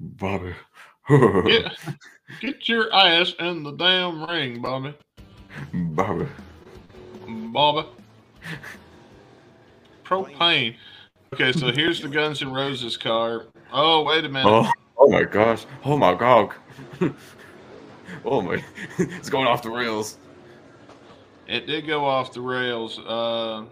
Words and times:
Bobby. 0.00 0.54
Get, 1.08 1.76
get 2.40 2.68
your 2.68 2.92
ass 2.94 3.34
in 3.38 3.62
the 3.62 3.72
damn 3.72 4.24
ring, 4.24 4.60
Bobby. 4.60 4.94
Bobby. 5.72 6.26
Bobby. 7.26 7.88
Propane. 10.04 10.76
Okay, 11.34 11.52
so 11.52 11.70
here's 11.70 12.00
the 12.00 12.08
Guns 12.08 12.42
N' 12.42 12.52
Roses 12.52 12.96
car. 12.96 13.46
Oh, 13.72 14.02
wait 14.04 14.24
a 14.24 14.28
minute. 14.28 14.48
Oh, 14.48 14.70
oh 14.96 15.08
my 15.08 15.24
gosh. 15.24 15.66
Oh 15.84 15.96
my 15.96 16.14
god. 16.14 16.50
oh 18.24 18.40
my. 18.40 18.62
It's 18.98 19.28
going 19.28 19.46
off 19.46 19.62
the 19.62 19.70
rails. 19.70 20.18
It 21.46 21.66
did 21.66 21.86
go 21.86 22.04
off 22.04 22.32
the 22.32 22.40
rails. 22.40 22.98
Uh, 22.98 23.64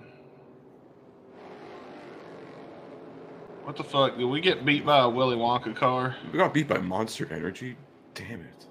what 3.66 3.76
the 3.76 3.82
fuck? 3.82 4.16
Did 4.16 4.26
we 4.26 4.40
get 4.40 4.64
beat 4.64 4.86
by 4.86 5.00
a 5.00 5.08
Willy 5.08 5.36
Wonka 5.36 5.74
car? 5.74 6.14
We 6.32 6.38
got 6.38 6.54
beat 6.54 6.68
by 6.68 6.78
Monster 6.78 7.26
Energy. 7.32 7.76
Damn 8.14 8.42
it. 8.42 8.66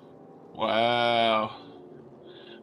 Wow. 0.55 1.57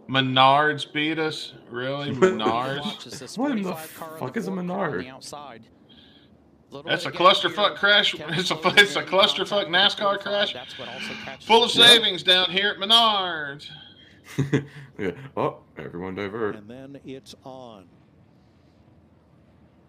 Menards 0.09 0.91
beat 0.91 1.19
us? 1.19 1.53
Really? 1.71 2.11
Menards? 2.15 3.37
What 3.37 3.53
in 3.53 3.63
the 3.63 3.75
fuck 3.75 4.39
is 4.39 4.49
a 4.49 4.51
Menard? 4.51 5.07
That's 6.87 7.05
a 7.05 7.13
clusterfuck 7.13 7.77
crash. 7.77 8.15
It's 8.15 8.51
a 8.51 8.59
it's 8.79 8.97
a 8.97 9.03
clusterfuck 9.03 9.67
NASCAR 9.67 10.19
crash. 10.19 10.57
Full 11.45 11.65
of 11.65 11.71
savings 11.71 12.23
down 12.23 12.51
here 12.51 12.71
at 12.71 12.79
Menards. 12.79 13.69
yeah. 14.99 15.11
Oh, 15.37 15.59
everyone 15.77 16.15
divert. 16.15 16.57
And 16.57 16.71
then 16.71 16.99
it's 17.05 17.35
on. 17.45 17.85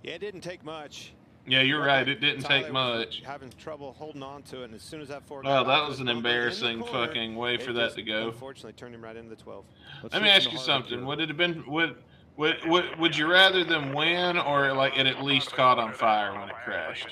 Yeah, 0.04 0.16
it 0.16 0.20
didn't 0.20 0.42
take 0.42 0.66
much. 0.66 1.14
Yeah, 1.46 1.62
you're 1.62 1.84
right. 1.84 2.08
It 2.08 2.22
didn't 2.22 2.44
Tyler 2.44 2.64
take 2.64 2.72
much. 2.72 3.22
Having 3.26 3.52
trouble 3.60 3.94
holding 3.98 4.24
on 4.24 4.44
to 4.44 4.62
it, 4.62 4.66
and 4.66 4.76
as 4.76 4.82
soon 4.82 5.02
as 5.02 5.10
that 5.10 5.24
four. 5.28 5.42
Well, 5.44 5.66
got 5.66 5.82
that 5.82 5.90
was 5.90 6.00
an 6.00 6.06
bumper 6.06 6.18
in 6.18 6.24
the 6.24 6.30
embarrassing 6.30 6.80
corner, 6.80 7.08
fucking 7.08 7.36
way 7.36 7.58
for 7.58 7.74
that 7.74 7.96
to 7.96 8.02
go. 8.02 8.30
Unfortunately, 8.30 8.74
turned 8.74 8.96
him 8.96 9.04
right 9.04 9.16
into 9.16 9.30
the 9.30 9.42
twelve. 9.42 9.66
Let 10.12 10.22
me 10.22 10.30
ask 10.30 10.52
you 10.52 10.58
something. 10.58 11.06
Would 11.06 11.20
it 11.20 11.28
have 11.28 11.38
been 11.38 11.66
would 11.68 11.98
would 12.38 12.56
would, 12.66 12.98
would 12.98 13.18
you 13.18 13.30
rather 13.30 13.64
them 13.64 13.94
win 13.94 14.38
or 14.38 14.74
like 14.74 14.98
it 14.98 15.06
at 15.06 15.22
least 15.22 15.52
caught 15.52 15.80
on 15.80 15.94
fire 15.94 16.34
when 16.34 16.50
it 16.50 16.56
crashed? 16.64 17.08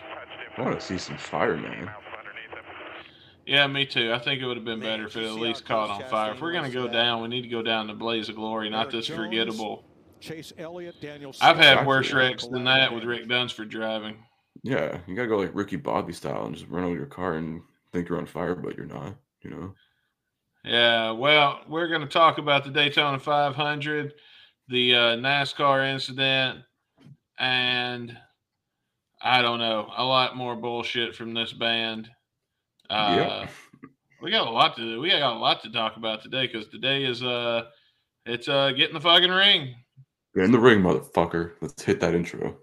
I 0.58 0.62
want 0.62 0.80
to 0.80 0.86
see 0.86 0.98
some 0.98 1.18
fire, 1.18 1.58
man. 1.58 1.92
Yeah, 3.46 3.68
me 3.68 3.86
too. 3.86 4.14
I 4.14 4.20
think 4.20 4.42
it 4.42 4.46
would 4.46 4.56
have 4.56 4.66
been 4.66 4.80
better 4.80 5.08
if 5.08 5.18
it 5.18 5.26
at 5.26 5.34
least 5.34 5.66
caught 5.66 5.90
on 5.90 6.10
fire. 6.10 6.34
If 6.34 6.42
we're 6.42 6.54
gonna 6.54 6.70
go 6.70 6.88
down, 6.88 7.22
we 7.22 7.28
need 7.28 7.42
to 7.42 7.50
go 7.50 7.62
down 7.62 7.88
to 7.88 7.94
blaze 7.94 8.30
of 8.30 8.36
glory, 8.36 8.70
not 8.70 8.84
Eric 8.84 8.92
this 8.92 9.08
Jones, 9.08 9.20
forgettable. 9.20 9.84
Chase 10.22 10.54
Elliott, 10.58 11.02
Daniel. 11.02 11.36
I've 11.42 11.58
had 11.58 11.86
worse 11.86 12.12
wrecks 12.14 12.48
than 12.48 12.64
that 12.66 12.94
with 12.94 13.04
Rick 13.04 13.28
Dunsford 13.28 13.70
driving. 13.70 14.24
Yeah, 14.64 15.00
you 15.08 15.16
gotta 15.16 15.28
go 15.28 15.38
like 15.38 15.52
Ricky 15.54 15.76
Bobby 15.76 16.14
style 16.14 16.46
and 16.46 16.56
just 16.56 16.70
run 16.70 16.84
over 16.84 16.96
your 16.96 17.06
car 17.08 17.36
and 17.36 17.62
think 17.92 18.08
you're 18.08 18.18
on 18.18 18.26
fire, 18.26 18.56
but 18.56 18.78
you're 18.78 18.86
not. 18.86 19.16
You 19.42 19.50
know. 19.50 19.74
Yeah, 20.64 21.12
well, 21.12 21.62
we're 21.68 21.88
going 21.88 22.02
to 22.02 22.08
talk 22.08 22.38
about 22.38 22.64
the 22.64 22.70
Daytona 22.70 23.18
500, 23.18 24.14
the 24.68 24.94
uh, 24.94 25.00
NASCAR 25.16 25.92
incident, 25.92 26.60
and 27.40 28.16
I 29.24 29.42
don't 29.42 29.58
know, 29.58 29.90
a 29.98 30.04
lot 30.04 30.38
more 30.38 30.56
bullshit 30.56 31.16
from 31.16 31.34
this 31.34 31.52
band. 31.52 32.08
Uh, 32.92 33.16
Yep. 33.42 33.50
We 34.22 34.30
got 34.30 34.48
a 34.48 34.52
lot 34.52 34.76
to 34.76 34.84
do. 34.84 35.02
We 35.02 35.10
got 35.10 35.36
a 35.36 35.40
lot 35.40 35.64
to 35.64 35.72
talk 35.72 35.98
about 35.98 36.22
today 36.22 36.46
because 36.46 36.68
today 36.68 37.06
is 37.06 37.24
uh, 37.24 37.64
it's 38.28 38.48
uh, 38.48 38.72
get 38.72 38.90
in 38.90 38.94
the 38.94 39.02
fucking 39.02 39.32
ring. 39.32 39.74
In 40.36 40.52
the 40.52 40.60
ring, 40.60 40.82
motherfucker. 40.82 41.54
Let's 41.62 41.84
hit 41.84 42.00
that 42.02 42.16
intro. 42.16 42.61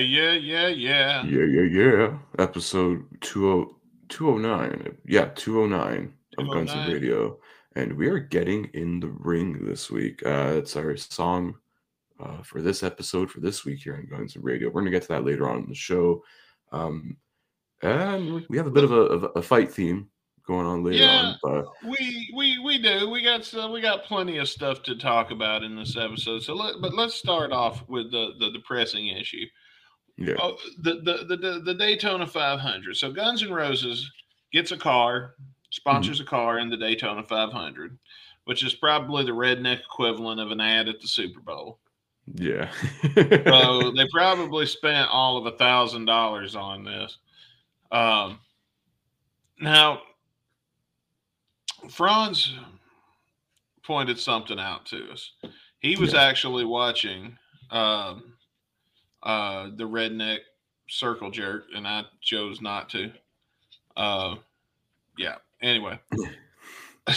Yeah, 0.00 0.32
yeah, 0.32 0.68
yeah. 0.68 1.24
Yeah, 1.24 1.44
yeah, 1.44 1.62
yeah. 1.62 2.18
Episode 2.38 3.04
20, 3.20 3.72
209. 4.08 4.96
Yeah, 5.06 5.30
209 5.34 6.12
of 6.38 6.46
Guns 6.50 6.70
209. 6.72 6.92
Radio. 6.92 7.38
And 7.76 7.96
we 7.96 8.08
are 8.08 8.18
getting 8.18 8.64
in 8.74 9.00
the 9.00 9.08
ring 9.08 9.64
this 9.64 9.90
week. 9.90 10.24
Uh, 10.26 10.54
it's 10.56 10.74
our 10.76 10.96
song 10.96 11.54
uh, 12.18 12.42
for 12.42 12.60
this 12.60 12.82
episode 12.82 13.30
for 13.30 13.40
this 13.40 13.64
week 13.64 13.80
here 13.82 13.94
on 13.94 14.06
Guns 14.06 14.36
N' 14.36 14.42
Radio. 14.42 14.68
We're 14.68 14.80
going 14.82 14.86
to 14.86 14.90
get 14.90 15.02
to 15.02 15.08
that 15.08 15.24
later 15.24 15.48
on 15.48 15.58
in 15.62 15.68
the 15.68 15.74
show. 15.74 16.22
Um, 16.72 17.16
and 17.82 18.44
we- 18.48 18.56
have 18.56 18.66
a 18.66 18.70
bit 18.72 18.84
of 18.84 18.92
a, 18.92 18.96
of 19.00 19.32
a 19.36 19.42
fight 19.42 19.72
theme 19.72 20.08
going 20.46 20.66
on 20.66 20.82
later 20.82 21.04
Yeah. 21.04 21.34
on. 21.34 21.36
But 21.42 21.66
We 21.88 22.32
we 22.36 22.58
we 22.58 22.78
do. 22.82 23.08
We 23.08 23.22
got 23.22 23.44
so 23.44 23.70
we 23.70 23.80
got 23.80 24.04
plenty 24.04 24.38
of 24.38 24.48
stuff 24.48 24.82
to 24.84 24.96
talk 24.96 25.30
about 25.30 25.62
in 25.62 25.76
this 25.76 25.96
episode. 25.96 26.42
So 26.42 26.54
let 26.54 26.80
but 26.80 26.92
let's 26.92 27.14
start 27.14 27.52
off 27.52 27.88
with 27.88 28.10
the 28.10 28.32
the 28.38 28.50
depressing 28.50 29.06
issue. 29.08 29.46
Yeah, 30.20 30.34
Oh, 30.40 30.56
the, 30.82 30.94
the 31.02 31.36
the 31.36 31.60
the 31.64 31.74
Daytona 31.74 32.26
500. 32.26 32.96
So 32.96 33.10
Guns 33.10 33.42
N' 33.42 33.52
Roses 33.52 34.08
gets 34.52 34.70
a 34.70 34.76
car, 34.76 35.34
sponsors 35.70 36.20
a 36.20 36.24
car 36.24 36.58
in 36.58 36.68
the 36.70 36.76
Daytona 36.76 37.22
500, 37.24 37.98
which 38.44 38.62
is 38.64 38.74
probably 38.74 39.24
the 39.24 39.30
redneck 39.32 39.80
equivalent 39.80 40.40
of 40.40 40.50
an 40.50 40.60
ad 40.60 40.88
at 40.88 41.00
the 41.00 41.08
Super 41.08 41.40
Bowl. 41.40 41.78
yeah. 42.34 42.70
So 43.14 43.90
they 43.96 44.06
probably 44.12 44.66
spent 44.66 45.08
all 45.10 45.36
of 45.38 45.46
a 45.52 45.56
thousand 45.56 46.04
dollars 46.04 46.54
on 46.54 46.84
this. 46.84 47.16
Um, 47.90 48.38
now, 49.60 50.02
Franz 51.88 52.54
pointed 53.82 54.18
something 54.18 54.58
out 54.58 54.86
to 54.86 55.10
us. 55.10 55.32
He 55.80 55.96
was 55.96 56.12
Yeah. 56.12 56.22
actually 56.22 56.64
watching 56.64 57.36
um, 57.70 58.29
uh, 59.22 59.68
the 59.76 59.84
redneck 59.84 60.38
circle 60.88 61.30
jerk, 61.30 61.64
and 61.74 61.86
I 61.86 62.04
chose 62.20 62.60
not 62.60 62.88
to. 62.90 63.12
Uh, 63.96 64.36
yeah. 65.18 65.36
Anyway, 65.62 65.98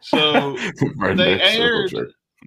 so 0.00 0.56
they 1.16 1.40
aired- 1.40 1.92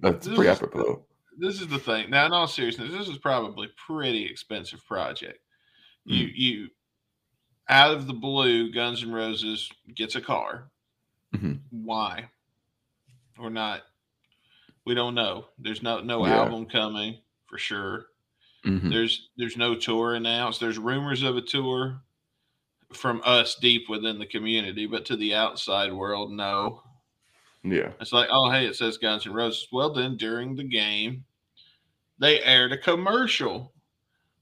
That's 0.00 0.26
pretty 0.28 0.48
apropos. 0.48 1.04
this 1.38 1.60
is 1.60 1.68
the 1.68 1.78
thing. 1.78 2.10
Now, 2.10 2.26
in 2.26 2.32
all 2.32 2.46
seriousness, 2.46 2.92
this 2.92 3.08
is 3.08 3.18
probably 3.18 3.68
pretty 3.86 4.24
expensive 4.26 4.84
project. 4.86 5.38
You 6.04 6.26
you 6.34 6.68
out 7.68 7.94
of 7.94 8.06
the 8.06 8.12
blue, 8.12 8.72
Guns 8.72 9.02
N' 9.04 9.12
Roses 9.12 9.70
gets 9.94 10.16
a 10.16 10.20
car. 10.20 10.70
Mhm. 11.34 11.60
Why? 11.70 12.28
Or 13.38 13.50
not? 13.50 13.82
We 14.84 14.94
don't 14.94 15.14
know. 15.14 15.46
There's 15.58 15.82
no 15.82 16.00
no 16.00 16.26
Yeah. 16.26 16.38
album 16.42 16.66
coming 16.66 17.18
for 17.46 17.58
sure. 17.58 18.06
Mhm. 18.64 18.90
There's 18.90 19.30
there's 19.36 19.56
no 19.56 19.74
tour 19.74 20.14
announced. 20.14 20.60
There's 20.60 20.78
rumors 20.78 21.22
of 21.22 21.36
a 21.36 21.42
tour 21.42 22.02
from 22.92 23.22
us 23.24 23.56
deep 23.56 23.88
within 23.88 24.18
the 24.18 24.26
community, 24.26 24.86
but 24.86 25.04
to 25.06 25.16
the 25.16 25.34
outside 25.34 25.92
world, 25.92 26.30
no. 26.32 26.82
Yeah. 27.64 27.92
It's 28.00 28.12
like, 28.12 28.28
oh, 28.30 28.50
hey, 28.50 28.66
it 28.66 28.76
says 28.76 28.98
Guns 28.98 29.26
N' 29.26 29.32
Roses. 29.32 29.68
Well, 29.72 29.92
then 29.92 30.16
during 30.16 30.56
the 30.56 30.64
game, 30.64 31.24
they 32.18 32.42
aired 32.42 32.72
a 32.72 32.78
commercial 32.78 33.72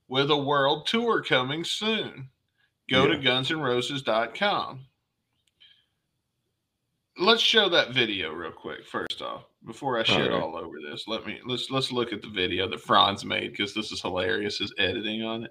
with 0.08 0.30
a 0.30 0.36
world 0.36 0.86
tour 0.86 1.22
coming 1.22 1.64
soon. 1.64 2.30
Go 2.90 3.06
to 3.06 3.16
Yeah. 3.16 3.20
gunsnroses.com. 3.20 4.86
Let's 7.20 7.42
show 7.42 7.68
that 7.68 7.92
video 7.92 8.32
real 8.32 8.50
quick. 8.50 8.86
First 8.86 9.20
off, 9.20 9.44
before 9.66 10.00
I 10.00 10.04
shit 10.04 10.30
Alright. 10.32 10.42
all 10.42 10.56
over 10.56 10.76
this, 10.80 11.06
let 11.06 11.26
me 11.26 11.38
let's 11.46 11.70
let's 11.70 11.92
look 11.92 12.14
at 12.14 12.22
the 12.22 12.30
video 12.30 12.66
that 12.66 12.80
Franz 12.80 13.26
made 13.26 13.50
because 13.50 13.74
this 13.74 13.92
is 13.92 14.00
hilarious. 14.00 14.56
His 14.56 14.72
editing 14.78 15.22
on 15.22 15.44
it. 15.44 15.50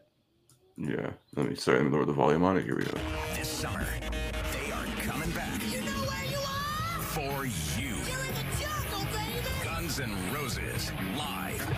Yeah. 0.77 1.11
Let 1.35 1.47
me 1.47 1.55
sorry, 1.55 1.77
let 1.77 1.85
me 1.85 1.91
lower 1.91 2.05
the 2.05 2.11
volume 2.13 2.43
on 2.43 2.57
it. 2.57 2.65
Here 2.65 2.75
we 2.75 2.85
go. 2.85 2.97
This 3.35 3.47
summer, 3.47 3.85
they 4.51 4.71
are 4.71 4.85
coming 5.03 5.29
back 5.29 5.61
You 5.71 5.81
know 5.81 5.91
where 5.91 6.25
you 6.25 6.37
are? 6.37 7.01
for 7.03 7.45
you. 7.45 7.89
You're 7.89 8.25
in 8.25 8.33
the 8.33 8.45
jungle, 8.59 9.05
baby. 9.13 9.63
Guns 9.63 9.99
and 9.99 10.11
Roses 10.33 10.91
live. 11.15 11.69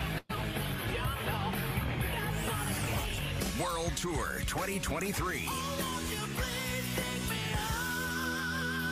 World 3.60 3.92
Tour 3.96 4.40
2023. 4.46 5.48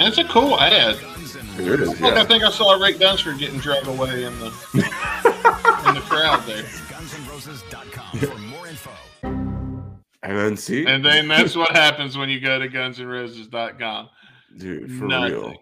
And 0.01 0.09
it's 0.09 0.19
a 0.19 0.25
cool 0.25 0.59
ad. 0.59 0.99
Guns 1.01 1.37
N' 1.37 1.47
Here 1.63 1.75
it 1.75 1.81
is. 1.81 2.01
Look, 2.01 2.15
I 2.15 2.25
think 2.25 2.43
I 2.43 2.51
saw 2.51 2.73
Rick 2.83 2.99
Dunsford 2.99 3.39
getting 3.39 3.59
dragged 3.61 3.87
away 3.87 4.25
in 4.25 4.39
the 4.39 4.47
in 4.75 5.95
the 5.95 6.01
crowd 6.09 6.43
there. 6.47 6.63
GunsNRoses.com 6.63 8.19
for 8.19 8.39
more 8.39 8.67
info. 8.67 8.91
And 9.23 10.39
then 10.39 10.57
see, 10.57 10.87
And 10.87 11.05
then 11.05 11.29
that's 11.29 11.55
what 11.57 11.73
happens 11.77 12.17
when 12.17 12.29
you 12.31 12.41
go 12.41 12.59
to 12.59 12.69
gunsnroses.com. 12.69 14.09
dude, 14.57 14.91
for 14.99 15.05
Nothing. 15.05 15.33
real. 15.35 15.55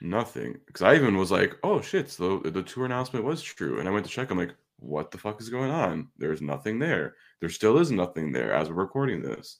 Nothing. 0.00 0.56
Because 0.66 0.82
I 0.82 0.94
even 0.94 1.16
was 1.16 1.30
like, 1.30 1.56
oh 1.62 1.80
shit, 1.80 2.10
so 2.10 2.38
the 2.38 2.62
tour 2.62 2.86
announcement 2.86 3.24
was 3.24 3.42
true. 3.42 3.80
And 3.80 3.88
I 3.88 3.92
went 3.92 4.04
to 4.06 4.10
check. 4.10 4.30
I'm 4.30 4.38
like, 4.38 4.54
what 4.78 5.10
the 5.10 5.18
fuck 5.18 5.40
is 5.40 5.48
going 5.50 5.70
on? 5.70 6.08
There's 6.18 6.42
nothing 6.42 6.78
there. 6.78 7.16
There 7.40 7.48
still 7.50 7.78
is 7.78 7.90
nothing 7.90 8.32
there 8.32 8.52
as 8.54 8.68
we're 8.70 8.76
recording 8.76 9.20
this. 9.22 9.58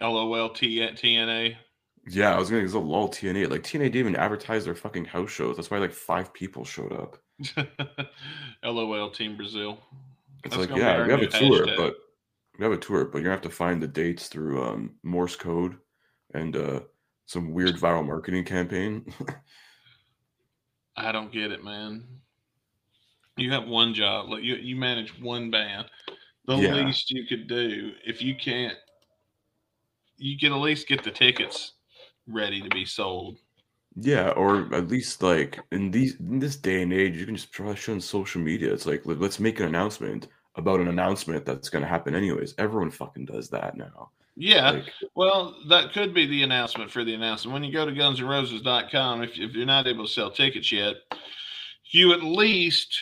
LOL 0.00 0.50
T- 0.50 0.80
TNA. 0.80 1.56
Yeah, 2.08 2.34
I 2.34 2.38
was 2.38 2.50
gonna 2.50 2.68
say 2.68 2.78
lol 2.78 3.08
TNA. 3.08 3.50
Like 3.50 3.62
TNA 3.62 3.78
didn't 3.84 3.96
even 3.96 4.16
advertise 4.16 4.64
their 4.64 4.76
fucking 4.76 5.06
house 5.06 5.30
shows. 5.30 5.56
That's 5.56 5.70
why 5.70 5.78
like 5.78 5.92
five 5.92 6.32
people 6.32 6.64
showed 6.64 6.92
up. 6.92 7.18
LOL 8.62 9.10
Team 9.10 9.36
Brazil. 9.36 9.78
It's 10.44 10.54
That's 10.56 10.70
like, 10.70 10.78
yeah, 10.78 11.04
we 11.04 11.10
have 11.10 11.20
a 11.20 11.26
tour, 11.26 11.66
hashtag. 11.66 11.76
but 11.76 11.94
we 12.58 12.64
have 12.64 12.72
a 12.72 12.76
tour, 12.78 13.04
but 13.06 13.18
you're 13.18 13.24
gonna 13.24 13.34
have 13.34 13.42
to 13.42 13.50
find 13.50 13.82
the 13.82 13.88
dates 13.88 14.28
through 14.28 14.62
um 14.62 14.94
Morse 15.02 15.34
code 15.34 15.76
and 16.32 16.54
uh 16.56 16.80
some 17.26 17.52
weird 17.52 17.74
viral 17.76 18.06
marketing 18.06 18.44
campaign. 18.44 19.12
I 20.96 21.10
don't 21.10 21.32
get 21.32 21.50
it, 21.50 21.64
man. 21.64 22.06
You 23.36 23.50
have 23.50 23.66
one 23.66 23.92
job, 23.92 24.30
like 24.30 24.44
you, 24.44 24.54
you 24.54 24.76
manage 24.76 25.18
one 25.20 25.50
band. 25.50 25.90
The 26.46 26.56
Yeah. 26.56 26.74
least 26.74 27.10
you 27.10 27.26
could 27.26 27.48
do, 27.48 27.92
if 28.06 28.22
you 28.22 28.34
can't, 28.36 28.78
you 30.16 30.38
can 30.38 30.52
at 30.52 30.60
least 30.60 30.88
get 30.88 31.02
the 31.02 31.10
tickets 31.10 31.72
ready 32.26 32.60
to 32.60 32.68
be 32.70 32.84
sold. 32.84 33.38
Yeah, 33.98 34.30
or 34.30 34.72
at 34.74 34.88
least 34.88 35.22
like 35.22 35.58
in 35.72 35.90
these 35.90 36.16
in 36.20 36.38
this 36.38 36.56
day 36.56 36.82
and 36.82 36.92
age, 36.92 37.16
you 37.16 37.24
can 37.24 37.36
just 37.36 37.52
try 37.52 37.74
shit 37.74 37.94
on 37.94 38.00
social 38.00 38.40
media. 38.40 38.72
It's 38.72 38.86
like 38.86 39.06
let- 39.06 39.20
let's 39.20 39.40
make 39.40 39.58
an 39.60 39.66
announcement 39.66 40.28
about 40.54 40.80
an 40.80 40.88
announcement 40.88 41.44
that's 41.46 41.68
gonna 41.70 41.86
happen 41.86 42.14
anyways. 42.14 42.54
Everyone 42.58 42.90
fucking 42.90 43.24
does 43.26 43.48
that 43.50 43.76
now. 43.76 44.10
Yeah, 44.38 44.70
Like, 44.72 44.92
well, 45.14 45.56
that 45.70 45.94
could 45.94 46.12
be 46.12 46.26
the 46.26 46.42
announcement 46.42 46.90
for 46.90 47.04
the 47.04 47.14
announcement. 47.14 47.54
When 47.54 47.64
you 47.64 47.72
go 47.72 47.86
to 47.86 47.92
gunsandroses.com, 47.92 49.22
if, 49.22 49.30
if 49.38 49.54
you're 49.54 49.64
not 49.64 49.86
able 49.86 50.06
to 50.06 50.12
sell 50.12 50.30
tickets 50.30 50.70
yet, 50.70 50.96
you 51.86 52.12
at 52.12 52.22
least 52.22 52.94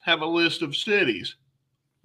have 0.00 0.20
a 0.22 0.26
list 0.26 0.62
of 0.62 0.74
cities. 0.74 1.36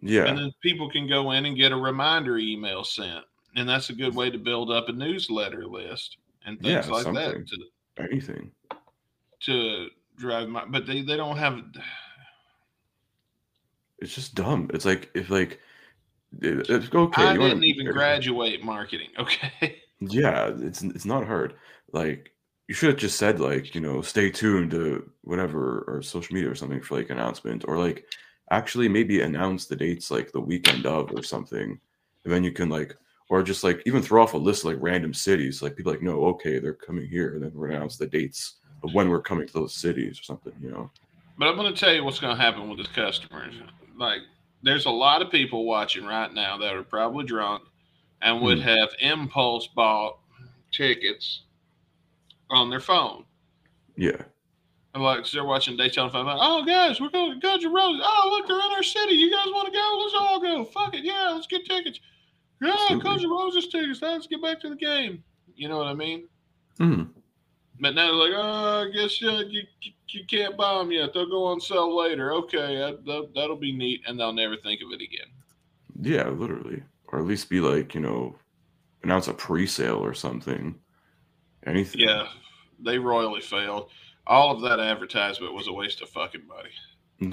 yeah, 0.02 0.26
and 0.26 0.38
then 0.38 0.52
people 0.62 0.88
can 0.92 1.08
go 1.08 1.32
in 1.32 1.48
and 1.48 1.58
get 1.58 1.72
a 1.72 1.76
reminder 1.76 2.38
email 2.38 2.84
sent 2.84 3.26
and 3.56 3.68
that's 3.68 3.90
a 3.90 3.94
good 3.94 4.16
way 4.16 4.30
to 4.30 4.38
build 4.38 4.72
up 4.72 4.90
a 4.90 4.94
newsletter 4.94 5.66
list 5.66 6.18
and 6.46 6.60
things 6.62 6.88
Yeah, 6.88 6.92
like 6.94 7.04
something. 7.04 7.46
that 7.46 7.48
to, 7.48 8.04
anything. 8.04 8.52
to 9.42 9.88
drive 10.18 10.50
my 10.50 10.66
but 10.66 10.86
they, 10.86 11.02
they 11.02 11.18
don't 11.18 11.38
have 11.38 11.60
It's 14.00 14.16
just 14.16 14.36
dumb. 14.36 14.70
It's 14.74 14.86
like 14.86 15.10
if 15.14 15.30
like 15.30 15.60
it's 16.42 16.70
okay. 16.70 17.24
i 17.24 17.34
didn't 17.36 17.64
even 17.64 17.88
graduate 17.88 18.64
marketing 18.64 19.10
okay 19.20 19.82
Yeah, 20.00 20.52
it's 20.60 20.82
it's 20.82 21.06
not 21.06 21.26
hard. 21.26 21.56
Like 21.92 22.32
you 22.68 22.76
should 22.76 22.90
have 22.92 23.00
just 23.00 23.18
said 23.18 23.40
like 23.40 23.76
you 23.76 23.82
know 23.82 24.02
stay 24.02 24.30
tuned 24.30 24.72
to 24.72 25.10
whatever 25.24 25.84
or 25.88 26.02
social 26.02 26.34
media 26.36 26.50
or 26.50 26.56
something 26.56 26.82
for 26.82 26.98
like 26.98 27.10
announcement 27.10 27.66
or 27.68 27.78
like 27.78 28.06
actually 28.52 28.88
maybe 28.88 29.22
announce 29.22 29.66
the 29.66 29.76
dates 29.76 30.10
like 30.12 30.32
the 30.32 30.40
weekend 30.40 30.86
of 30.86 31.12
or 31.12 31.24
something, 31.24 31.80
and 32.24 32.34
then 32.34 32.44
you 32.44 32.52
can 32.52 32.70
like 32.70 32.96
or 33.30 33.44
just 33.44 33.64
like 33.64 33.82
even 33.86 34.02
throw 34.02 34.22
off 34.24 34.34
a 34.34 34.38
list 34.38 34.62
of 34.66 34.72
like 34.74 34.82
random 34.82 35.14
cities 35.14 35.62
like 35.62 35.76
people 35.76 35.92
like 35.92 36.02
no 36.02 36.26
okay 36.26 36.60
they're 36.60 36.74
coming 36.74 37.08
here 37.08 37.34
and 37.36 37.44
then 37.44 37.52
we're 37.54 37.68
announce 37.70 37.96
the 37.98 38.08
dates 38.08 38.56
of 38.84 38.94
when 38.94 39.10
we're 39.10 39.22
coming 39.22 39.46
to 39.48 39.54
those 39.54 39.74
cities 39.74 40.20
or 40.20 40.24
something 40.24 40.54
you 40.62 40.70
know 40.72 40.90
but 41.38 41.48
i'm 41.48 41.56
going 41.56 41.72
to 41.74 41.80
tell 41.80 41.94
you 41.94 42.04
what's 42.04 42.20
going 42.20 42.36
to 42.36 42.42
happen 42.42 42.68
with 42.70 42.78
this 42.80 42.88
customers 42.88 43.54
like 43.98 44.20
there's 44.64 44.86
a 44.88 44.90
lot 44.92 45.22
of 45.22 45.32
people 45.32 45.66
watching 45.66 46.06
right 46.06 46.34
now 46.34 46.58
that 46.58 46.74
are 46.74 46.84
probably 46.84 47.24
drunk 47.26 47.64
and 48.22 48.42
would 48.42 48.58
Hmm. 48.60 48.64
have 48.66 48.90
impulse 49.00 49.68
bought 49.68 50.18
tickets 50.72 51.44
on 52.50 52.70
their 52.70 52.80
phone 52.82 53.26
yeah 53.96 54.22
And 54.96 55.04
like 55.04 55.30
they're 55.30 55.46
watching 55.46 55.78
Daytona 55.78 56.10
500. 56.10 56.38
Oh, 56.42 56.66
guys, 56.66 57.00
we're 57.00 57.10
going 57.12 57.34
to 57.34 57.40
Guns 57.40 57.64
N' 57.64 57.72
Roses. 57.72 58.02
Oh, 58.04 58.30
look, 58.32 58.48
they're 58.48 58.56
in 58.58 58.72
our 58.76 58.82
city. 58.82 59.14
You 59.14 59.30
guys 59.32 59.46
want 59.48 59.68
to 59.68 59.72
go? 59.72 60.00
Let's 60.02 60.16
all 60.18 60.40
go. 60.42 60.66
Fuck 60.66 60.96
it. 60.96 61.04
Yeah, 61.04 61.30
let's 61.36 61.46
get 61.48 61.64
tickets. 61.66 62.00
Yeah. 62.62 63.00
Guns 63.02 63.24
N' 63.24 63.30
Roses 63.30 63.68
tickets. 63.68 64.02
Let's 64.02 64.28
get 64.28 64.42
back 64.42 64.60
to 64.62 64.70
the 64.70 64.76
game. 64.76 65.24
You 65.56 65.70
know 65.70 65.78
what 65.78 65.88
I 65.88 65.94
mean? 65.94 66.28
Hmm. 66.78 67.04
But 67.80 67.96
now 67.96 68.08
they're 68.08 68.14
like, 68.14 68.34
oh, 68.36 68.88
I 68.88 68.92
guess 68.92 69.22
uh, 69.24 69.44
you, 69.48 69.62
you 69.82 69.92
you 70.10 70.26
can't 70.26 70.58
buy 70.58 70.78
them 70.80 70.92
yet. 70.92 71.14
They'll 71.14 71.30
go 71.30 71.46
on 71.46 71.62
sale 71.62 71.96
later. 71.96 72.34
Okay, 72.34 72.78
that, 72.78 73.06
that, 73.06 73.30
that'll 73.36 73.56
be 73.56 73.72
neat, 73.72 74.02
and 74.08 74.20
they'll 74.20 74.34
never 74.34 74.58
think 74.58 74.82
of 74.82 74.92
it 74.92 75.02
again. 75.02 75.28
yeah 76.02 76.28
literally 76.30 76.82
or 77.08 77.20
at 77.20 77.26
least 77.26 77.50
be 77.50 77.60
like 77.60 77.94
you 77.94 78.02
know 78.02 78.36
announce 79.04 79.28
a 79.28 79.34
pre-sale 79.34 79.98
or 79.98 80.14
something 80.14 80.76
anything 81.66 82.02
Yeah, 82.02 82.28
they 82.80 82.98
royally 82.98 83.42
failed. 83.42 83.90
All 84.28 84.52
of 84.56 84.62
that 84.62 84.80
advertisement 84.80 85.54
was 85.54 85.68
a 85.68 85.74
waste 85.74 86.02
of 86.02 86.10
fucking 86.10 86.46
money. 86.48 86.70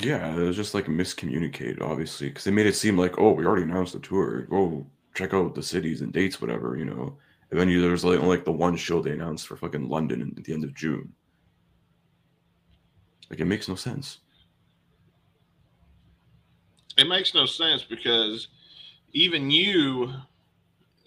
Yeah, 0.02 0.34
it 0.34 0.40
was 0.40 0.56
just 0.56 0.75
like 0.75 0.87
miscommunicated, 0.87 1.81
obviously, 1.81 2.29
because 2.29 2.44
they 2.44 2.50
made 2.50 2.67
it 2.67 2.75
seem 2.75 2.96
like, 2.99 3.19
oh, 3.19 3.32
we 3.32 3.44
already 3.46 3.62
announced 3.62 3.93
the 3.93 4.00
tour. 4.00 4.49
Oh, 4.50 4.87
check 5.16 5.34
out 5.34 5.54
the 5.54 5.62
cities 5.62 6.02
and 6.02 6.12
dates, 6.12 6.40
whatever, 6.40 6.76
you 6.76 6.84
know. 6.84 7.18
And 7.50 7.60
then 7.60 7.68
you, 7.68 7.80
there's 7.82 8.04
like 8.04 8.18
only 8.20 8.36
like 8.36 8.44
the 8.44 8.52
one 8.52 8.76
show 8.76 9.00
they 9.02 9.12
announced 9.12 9.46
for 9.46 9.56
fucking 9.56 9.88
London 9.88 10.34
at 10.36 10.44
the 10.44 10.52
end 10.52 10.64
of 10.64 10.74
June. 10.74 11.12
Like 13.30 13.40
it 13.40 13.46
makes 13.46 13.68
no 13.68 13.74
sense. 13.74 14.18
it 16.96 17.08
makes 17.08 17.34
no 17.34 17.46
sense 17.46 17.82
because 17.84 18.48
even 19.12 19.50
you 19.50 20.12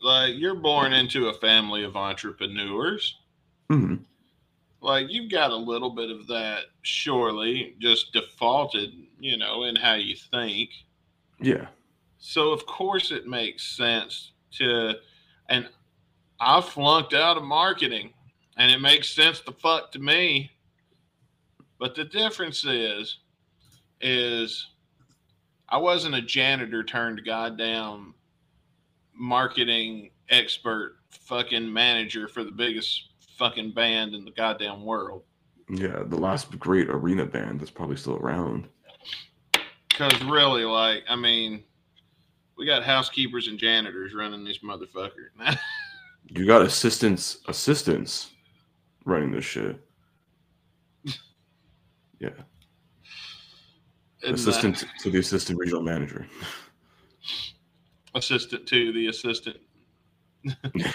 like 0.02 0.34
you're 0.38 0.56
born 0.56 0.94
into 0.94 1.28
a 1.28 1.34
family 1.34 1.84
of 1.84 1.96
entrepreneurs 1.96 3.18
hmm 3.70 3.96
like 4.82 5.08
you've 5.10 5.32
got 5.32 5.52
a 5.52 5.56
little 5.56 5.90
bit 5.90 6.10
of 6.10 6.28
that 6.28 6.66
surely 6.84 7.76
just 7.80 8.14
defaulted 8.14 8.92
you 9.20 9.38
know 9.38 9.64
in 9.64 9.76
how 9.76 9.96
you 9.96 10.16
think 10.32 10.70
Yeah, 11.42 11.68
so 12.20 12.52
of 12.52 12.66
course 12.66 13.12
it 13.12 13.26
makes 13.26 13.64
sense 13.76 14.34
to 14.52 14.94
and 15.48 15.68
i 16.40 16.62
flunked 16.62 17.14
out 17.14 17.38
of 17.38 17.44
marketing 17.44 18.14
and 18.58 18.72
it 18.72 18.80
makes 18.80 19.10
sense 19.10 19.40
the 19.40 19.52
fuck 19.54 19.92
to 19.92 20.00
me 20.00 20.52
but 21.80 21.96
the 21.96 22.04
difference 22.04 22.66
is 22.66 23.20
is 24.02 24.68
i 25.70 25.78
wasn't 25.78 26.14
a 26.14 26.22
janitor 26.22 26.84
turned 26.84 27.24
goddamn 27.26 28.14
marketing 29.14 30.12
expert 30.30 30.98
fucking 31.10 31.72
manager 31.72 32.28
for 32.28 32.44
the 32.44 32.52
biggest 32.52 33.10
fucking 33.38 33.72
band 33.72 34.14
in 34.14 34.26
the 34.26 34.32
goddamn 34.32 34.84
world 34.84 35.24
yeah. 35.72 36.02
The 36.04 36.18
last 36.18 36.58
great 36.58 36.90
arena 36.90 37.28
band 37.28 37.60
that's 37.60 37.70
probably 37.70 37.96
still 37.96 38.16
around. 38.16 38.68
because 39.88 40.24
really 40.24 40.66
like 40.66 41.04
i 41.08 41.16
mean 41.16 41.64
we 42.60 42.66
got 42.66 42.84
housekeepers 42.84 43.48
and 43.48 43.58
janitors 43.58 44.14
running 44.14 44.44
this 44.44 44.60
motherfucker 44.60 45.30
You 46.32 46.46
got 46.46 46.62
assistants, 46.62 47.40
assistants 47.48 48.32
running 49.06 49.32
this 49.32 49.46
shit. 49.46 49.80
Yeah, 52.20 52.32
And, 54.24 54.32
uh, 54.32 54.34
assistant 54.34 54.84
to 55.00 55.10
the 55.10 55.20
assistant 55.20 55.58
regional 55.58 55.82
manager. 55.82 56.28
assistant 58.14 58.68
to 58.68 58.92
the 58.92 59.08
assistant, 59.08 59.56
the 60.44 60.94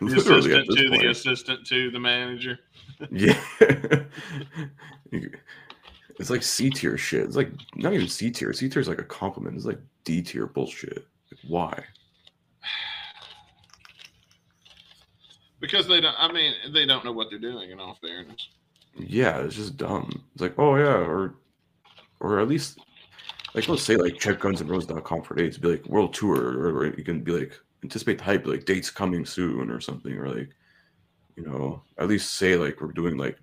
assistant 0.00 0.66
to 0.66 0.90
the 0.90 1.06
assistant 1.08 1.64
to 1.68 1.92
the 1.92 2.00
manager. 2.00 2.58
Yeah. 3.12 3.40
It's 6.20 6.28
like 6.28 6.42
C 6.42 6.68
tier 6.68 6.98
shit. 6.98 7.24
It's 7.24 7.34
like 7.34 7.50
not 7.76 7.94
even 7.94 8.06
C 8.06 8.30
tier. 8.30 8.52
C 8.52 8.68
tier 8.68 8.80
is 8.82 8.88
like 8.88 9.00
a 9.00 9.04
compliment. 9.04 9.56
It's 9.56 9.64
like 9.64 9.80
D 10.04 10.20
tier 10.20 10.46
bullshit. 10.46 11.06
Like, 11.32 11.40
why? 11.48 11.84
Because 15.60 15.88
they 15.88 15.98
don't. 16.02 16.14
I 16.18 16.30
mean, 16.30 16.52
they 16.74 16.84
don't 16.84 17.06
know 17.06 17.12
what 17.12 17.28
they're 17.30 17.38
doing. 17.38 17.70
In 17.70 17.80
all 17.80 17.96
fairness, 18.02 18.48
Yeah, 18.94 19.38
it's 19.38 19.56
just 19.56 19.78
dumb. 19.78 20.24
It's 20.34 20.42
like, 20.42 20.58
oh 20.58 20.76
yeah, 20.76 20.98
or 20.98 21.36
or 22.20 22.38
at 22.38 22.48
least 22.48 22.78
like 23.54 23.66
let's 23.66 23.82
say 23.82 23.96
like 23.96 24.18
check 24.18 24.40
gunsandroses.com 24.40 25.22
for 25.22 25.34
dates. 25.34 25.56
Be 25.56 25.68
like 25.68 25.86
world 25.86 26.12
tour, 26.12 26.36
or, 26.36 26.80
or 26.80 26.86
you 26.86 27.02
can 27.02 27.22
be 27.22 27.32
like 27.32 27.58
anticipate 27.82 28.18
the 28.18 28.24
hype, 28.24 28.46
like 28.46 28.66
dates 28.66 28.90
coming 28.90 29.24
soon 29.24 29.70
or 29.70 29.80
something, 29.80 30.12
or 30.18 30.28
like 30.28 30.50
you 31.36 31.44
know, 31.44 31.82
at 31.96 32.08
least 32.08 32.34
say 32.34 32.56
like 32.56 32.78
we're 32.82 32.92
doing 32.92 33.16
like 33.16 33.38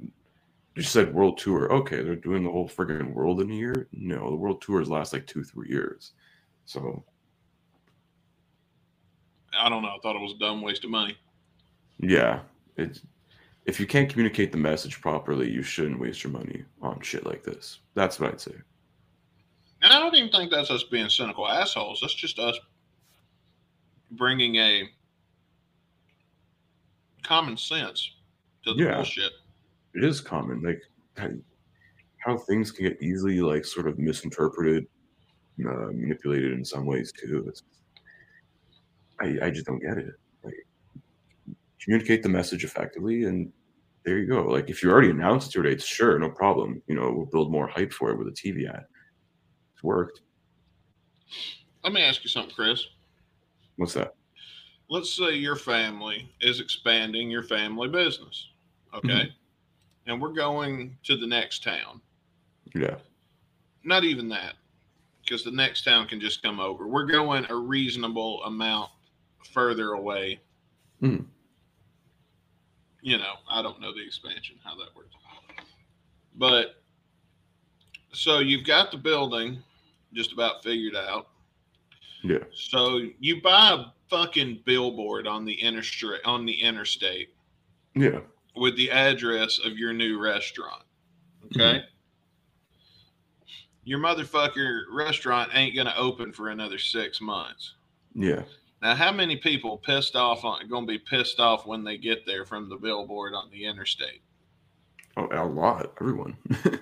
you 0.78 0.84
said 0.84 1.14
world 1.14 1.38
tour. 1.40 1.72
Okay, 1.74 2.02
they're 2.04 2.16
doing 2.16 2.44
the 2.44 2.52
whole 2.52 2.70
friggin' 2.70 3.14
world 3.14 3.42
in 3.42 3.52
a 3.52 3.56
year. 3.56 3.88
No, 3.92 4.30
the 4.30 4.36
world 4.38 4.62
tours 4.62 4.90
last 4.90 5.12
like 5.14 5.28
two, 5.28 5.44
three 5.44 5.70
years. 5.70 6.12
So 6.66 7.04
I 9.60 9.70
don't 9.70 9.82
know. 9.82 9.90
I 9.90 9.98
thought 10.04 10.16
it 10.16 10.22
was 10.22 10.34
a 10.34 10.40
dumb 10.40 10.62
waste 10.62 10.84
of 10.84 10.92
money. 10.92 11.18
yeah, 12.00 12.42
it's 12.78 13.02
if 13.66 13.80
you 13.80 13.88
can't 13.88 14.10
communicate 14.10 14.52
the 14.54 14.58
message 14.58 15.02
properly, 15.02 15.52
you 15.52 15.62
shouldn't 15.64 16.00
waste 16.00 16.24
your 16.24 16.32
money 16.32 16.64
on 16.82 17.02
shit 17.02 17.26
like 17.26 17.44
this. 17.44 17.80
That's 17.96 18.20
what 18.20 18.32
I'd 18.32 18.42
say. 18.42 18.56
And 19.82 19.92
I 19.94 20.00
don't 20.00 20.16
even 20.16 20.32
think 20.32 20.52
that's 20.52 20.72
us 20.72 20.84
being 20.84 21.10
cynical 21.10 21.48
assholes. 21.48 22.00
That's 22.02 22.14
just 22.14 22.40
us 22.40 22.58
bringing 24.12 24.56
a 24.56 24.90
common 27.24 27.58
sense 27.58 28.12
to 28.64 28.74
the 28.74 28.84
Yeah. 28.84 28.96
bullshit. 28.96 29.34
It 29.98 30.04
is 30.04 30.22
common 30.22 30.62
like 30.62 30.82
how, 32.24 32.38
things 32.38 32.72
can 32.72 32.86
get 32.86 33.02
easily 33.02 33.42
like 33.42 33.66
sort 33.66 33.88
of 33.88 33.98
misinterpreted 33.98 34.86
uh, 35.66 35.88
manipulated 35.94 36.52
in 36.52 36.64
some 36.64 36.86
ways 36.86 37.12
too. 37.12 37.46
It's, 37.48 37.64
I, 39.22 39.38
I 39.48 39.50
just 39.50 39.66
don't 39.66 39.80
get 39.80 39.98
it. 39.98 40.14
Like 40.44 40.54
communicate 41.82 42.22
the 42.22 42.30
message 42.30 42.64
effectively 42.64 43.24
and 43.24 43.52
there 44.06 44.18
you 44.20 44.28
go. 44.28 44.44
Like 44.44 44.70
if 44.70 44.84
you 44.84 44.92
already 44.92 45.10
announced 45.10 45.56
your 45.56 45.64
dates 45.64 45.86
sure 45.86 46.20
no 46.20 46.30
problem. 46.30 46.82
You 46.88 46.96
know 46.96 47.12
we'll 47.12 47.26
build 47.26 47.52
more 47.52 47.68
hype 47.68 47.92
for 47.92 48.12
it 48.12 48.18
with 48.18 48.28
a 48.28 48.32
tv 48.32 48.70
ad. 48.70 48.86
It's 49.74 49.84
worked. 49.84 50.22
Let 51.84 51.94
me 51.94 52.02
ask 52.02 52.24
you 52.24 52.30
something, 52.30 52.54
Chris. 52.54 52.86
what's 53.78 53.94
that? 53.94 54.14
Let's 54.90 55.14
say 55.14 55.36
your 55.36 55.56
family 55.56 56.30
is 56.42 56.60
expanding 56.60 57.30
your 57.30 57.44
family 57.44 57.88
business, 57.88 58.50
okay? 58.94 59.08
Mm-hmm. 59.08 59.47
And 60.08 60.22
we're 60.22 60.34
going 60.34 60.98
to 61.04 61.18
the 61.18 61.28
next 61.28 61.64
town. 61.64 62.02
yeah 62.74 62.96
Not 63.84 64.04
even 64.06 64.30
that, 64.30 64.56
because 65.22 65.44
the 65.44 65.52
next 65.52 65.84
town 65.84 66.08
can 66.08 66.20
just 66.20 66.42
come 66.42 66.60
over. 66.60 66.88
We're 66.88 67.06
going 67.06 67.46
a 67.50 67.56
reasonable 67.56 68.42
amount 68.44 68.90
further 69.52 69.92
away. 69.92 70.40
Mhm. 71.02 71.26
You 73.02 73.18
know, 73.18 73.36
I 73.50 73.62
don't 73.62 73.80
know 73.80 73.94
the 73.94 74.04
expansion, 74.04 74.58
how 74.64 74.76
that 74.76 74.96
works. 74.96 75.14
But 76.36 76.82
so 78.14 78.40
you've 78.40 78.66
got 78.66 78.92
the 78.92 78.98
building 78.98 79.62
just 80.14 80.32
about 80.34 80.64
figured 80.64 80.96
out. 80.96 81.30
yeah 82.24 82.44
So 82.54 83.10
you 83.20 83.42
buy 83.42 83.72
a 83.74 83.86
fucking 84.10 84.62
billboard 84.66 85.28
on 85.28 85.44
the 85.46 85.54
interstate 85.54 86.22
on 86.26 86.46
the 86.46 86.54
interstate 86.54 87.36
yeah 87.94 88.22
with 88.58 88.76
the 88.76 88.92
address 88.92 89.60
of 89.64 89.78
your 89.78 89.94
new 89.94 90.20
restaurant. 90.20 90.84
Okay. 91.46 91.80
Mm-hmm. 91.80 91.86
Your 93.84 94.00
motherfucker 94.00 94.82
restaurant 94.92 95.52
ain't 95.54 95.76
gonna 95.76 95.94
open 95.98 96.34
for 96.34 96.50
another 96.50 96.78
six 96.78 97.22
months. 97.22 97.74
yeah 98.14 98.44
Now, 98.82 98.96
how 98.96 99.12
many 99.14 99.38
people 99.38 99.78
pissed 99.78 100.16
off 100.16 100.44
on 100.44 100.68
gonna 100.68 100.86
be 100.86 101.00
pissed 101.00 101.40
off 101.40 101.66
when 101.66 101.84
they 101.84 101.98
get 101.98 102.26
there 102.26 102.46
from 102.46 102.68
the 102.70 102.76
billboard 102.76 103.34
on 103.34 103.50
the 103.52 103.66
interstate? 103.66 104.22
oh, 105.16 105.28
a 105.32 105.46
lot 105.46 105.94
everyone 106.02 106.38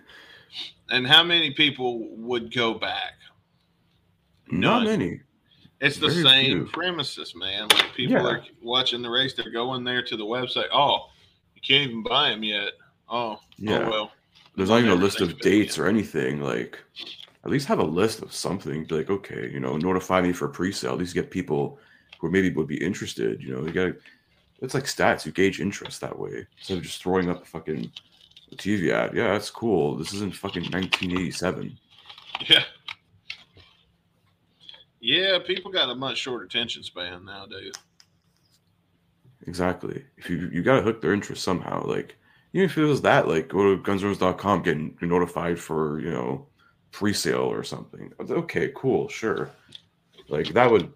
And 0.89 1.05
how 1.05 1.23
many 1.23 1.51
people 1.51 2.07
would 2.17 2.53
go 2.53 2.73
back? 2.73 3.13
not 4.51 4.83
many 4.83 5.19
It's 5.81 5.97
the 5.97 6.07
Very 6.07 6.23
same 6.23 6.65
few. 6.65 6.71
premises, 6.71 7.35
man. 7.35 7.67
Like 7.69 7.93
people 7.95 8.13
Yeah. 8.15 8.23
are 8.25 8.43
watching 8.63 9.01
the 9.01 9.09
race, 9.09 9.33
they're 9.33 9.51
going 9.51 9.83
there 9.83 10.01
to 10.03 10.15
the 10.17 10.23
website. 10.25 10.67
Oh, 10.73 11.07
can't 11.67 11.89
even 11.89 12.03
buy 12.03 12.29
them 12.29 12.43
yet. 12.43 12.73
Oh, 13.09 13.17
oh 13.17 13.39
yeah 13.57 13.79
oh 13.79 13.89
well. 13.89 14.11
there's 14.55 14.69
not 14.69 14.79
even 14.79 14.91
a 14.91 14.95
list 14.95 15.21
of 15.21 15.29
of 15.29 15.39
dates 15.39 15.77
or 15.77 15.87
anything. 15.87 16.41
Like, 16.41 16.79
at 17.43 17.51
least 17.51 17.67
have 17.67 17.79
a 17.79 17.83
list 17.83 18.21
of 18.21 18.33
something. 18.33 18.85
Be 18.85 18.95
like, 18.95 19.09
okay, 19.09 19.49
you 19.51 19.59
know, 19.59 19.77
notify 19.77 20.21
me 20.21 20.33
for 20.33 20.47
pre-sale. 20.47 20.93
At 20.93 20.99
least 20.99 21.13
get 21.13 21.31
people 21.31 21.79
who 22.19 22.29
maybe 22.29 22.51
would 22.51 22.67
be 22.67 22.83
interested. 22.83 23.41
You 23.41 23.55
know, 23.55 23.65
you 23.65 23.71
gotta. 23.71 23.95
It's 24.61 24.73
like 24.73 24.85
stats. 24.85 25.25
You 25.25 25.31
gauge 25.31 25.59
interest 25.59 26.01
that 26.01 26.17
way 26.17 26.47
instead 26.57 26.77
of 26.77 26.83
just 26.83 27.01
throwing 27.01 27.29
up 27.29 27.43
a 27.43 27.45
fucking 27.45 27.91
TV 28.55 28.91
ad. 28.91 29.15
Yeah, 29.15 29.33
that's 29.33 29.49
cool. 29.49 29.95
This 29.95 30.13
isn't 30.13 30.35
fucking 30.35 30.63
1987. 30.63 31.77
Yeah. 32.47 32.63
Yeah, 35.01 35.37
people 35.45 35.71
got 35.71 35.89
a 35.89 35.95
much 35.95 36.17
shorter 36.17 36.45
attention 36.45 36.81
span 36.81 37.25
nowadays. 37.25 37.73
Exactly. 39.47 40.03
If 40.17 40.29
you 40.29 40.49
you 40.51 40.63
gotta 40.63 40.81
hook 40.81 41.01
their 41.01 41.13
interest 41.13 41.43
somehow. 41.43 41.85
Like, 41.85 42.15
even 42.53 42.65
if 42.65 42.77
it 42.77 42.85
was 42.85 43.01
that, 43.01 43.27
like, 43.27 43.49
go 43.49 43.75
to 43.75 43.81
gunsroses.com, 43.81 44.63
get 44.63 45.01
notified 45.01 45.59
for 45.59 45.99
you 45.99 46.11
know 46.11 46.47
pre-sale 46.91 47.41
or 47.51 47.63
something. 47.63 48.11
Okay, 48.19 48.71
cool, 48.75 49.07
sure. 49.09 49.51
Like 50.29 50.47
that 50.53 50.71
would 50.71 50.91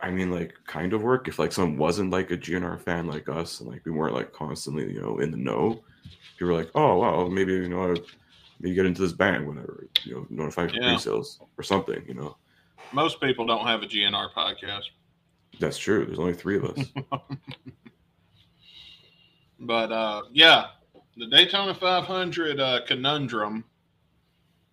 I 0.00 0.10
mean 0.10 0.30
like 0.32 0.52
kind 0.66 0.92
of 0.92 1.02
work 1.02 1.28
if 1.28 1.38
like 1.38 1.52
someone 1.52 1.78
wasn't 1.78 2.10
like 2.10 2.30
a 2.32 2.36
GNR 2.36 2.80
fan 2.80 3.06
like 3.06 3.28
us 3.28 3.60
and 3.60 3.70
like 3.70 3.84
we 3.84 3.92
weren't 3.92 4.14
like 4.16 4.32
constantly, 4.32 4.92
you 4.92 5.00
know, 5.00 5.18
in 5.20 5.30
the 5.30 5.36
know. 5.36 5.80
People 6.36 6.48
were 6.48 6.58
like, 6.60 6.70
oh 6.74 6.98
wow, 6.98 7.28
maybe 7.28 7.52
you 7.52 7.68
know 7.68 7.94
maybe 8.60 8.74
get 8.74 8.86
into 8.86 9.02
this 9.02 9.12
band, 9.12 9.46
whatever, 9.46 9.86
you 10.02 10.14
know, 10.14 10.26
notify 10.28 10.66
for 10.66 10.74
Yeah. 10.74 10.88
pre-sales 10.88 11.38
or 11.56 11.62
something, 11.62 12.02
you 12.06 12.14
know. 12.14 12.36
Most 12.92 13.20
people 13.20 13.46
don't 13.46 13.66
have 13.66 13.82
a 13.82 13.86
GNR 13.86 14.32
podcast. 14.36 14.90
That's 15.60 15.78
true. 15.78 16.04
There's 16.06 16.18
only 16.18 16.34
three 16.34 16.56
of 16.56 16.64
us. 16.64 16.86
But 19.64 19.92
uh 19.92 20.22
yeah, 20.32 20.66
the 21.16 21.26
Daytona 21.26 21.72
500 21.74 22.58
uh, 22.60 22.80
conundrum 22.86 23.64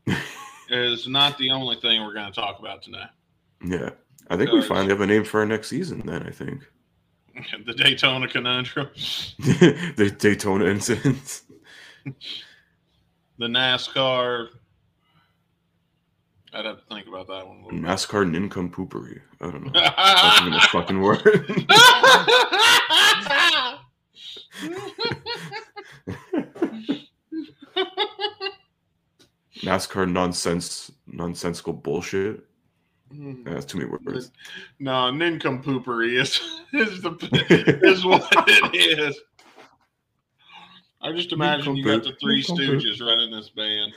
is 0.70 1.08
not 1.08 1.38
the 1.38 1.52
only 1.52 1.76
thing 1.76 2.04
we're 2.04 2.14
going 2.14 2.32
to 2.32 2.40
talk 2.40 2.60
about 2.60 2.82
tonight. 2.82 3.10
yeah. 3.64 3.92
I 4.32 4.38
think 4.38 4.52
we 4.52 4.62
finally 4.62 4.90
have 4.90 5.02
a 5.02 5.08
name 5.08 5.24
for 5.24 5.40
our 5.40 5.46
next 5.46 5.70
season 5.70 6.06
then, 6.06 6.22
I 6.24 6.30
think. 6.30 6.62
the 7.66 7.74
Daytona 7.74 8.28
conundrum, 8.28 8.90
the 9.40 10.16
Daytona 10.20 10.66
incidents. 10.66 11.44
the 12.06 13.48
NASCAR. 13.48 14.50
I'd 16.54 16.66
have 16.66 16.80
to 16.80 16.86
think 16.94 17.08
about 17.08 17.28
that 17.28 17.48
one 17.48 17.58
a 17.58 17.66
little 17.66 17.80
bit. 17.80 17.82
NASCAR 17.82 18.26
nincompooperi. 18.30 19.22
I 19.42 19.52
don't 19.52 19.66
know. 19.66 19.72
That's 19.74 20.42
even 20.42 20.54
a 20.54 20.60
fucking 20.72 21.00
word. 21.02 21.66
NASCAR 29.58 30.10
nonsense, 30.12 30.92
nonsensical 31.08 31.74
bullshit. 31.74 32.46
Yeah, 33.12 33.34
that's 33.44 33.66
too 33.66 33.80
many 33.80 33.90
words. 33.90 34.32
no, 34.80 34.92
nincompoopery 35.12 36.20
is 36.22 36.40
is 36.74 37.02
the 37.02 37.80
is 37.84 38.06
what 38.06 38.28
it 38.48 39.00
is. 39.00 39.20
I 41.02 41.12
just 41.14 41.32
imagine 41.32 41.76
you 41.76 41.86
got 41.86 42.04
the 42.04 42.14
Three 42.22 42.44
Stooges 42.44 43.02
running 43.02 43.32
this 43.32 43.50
band. 43.50 43.94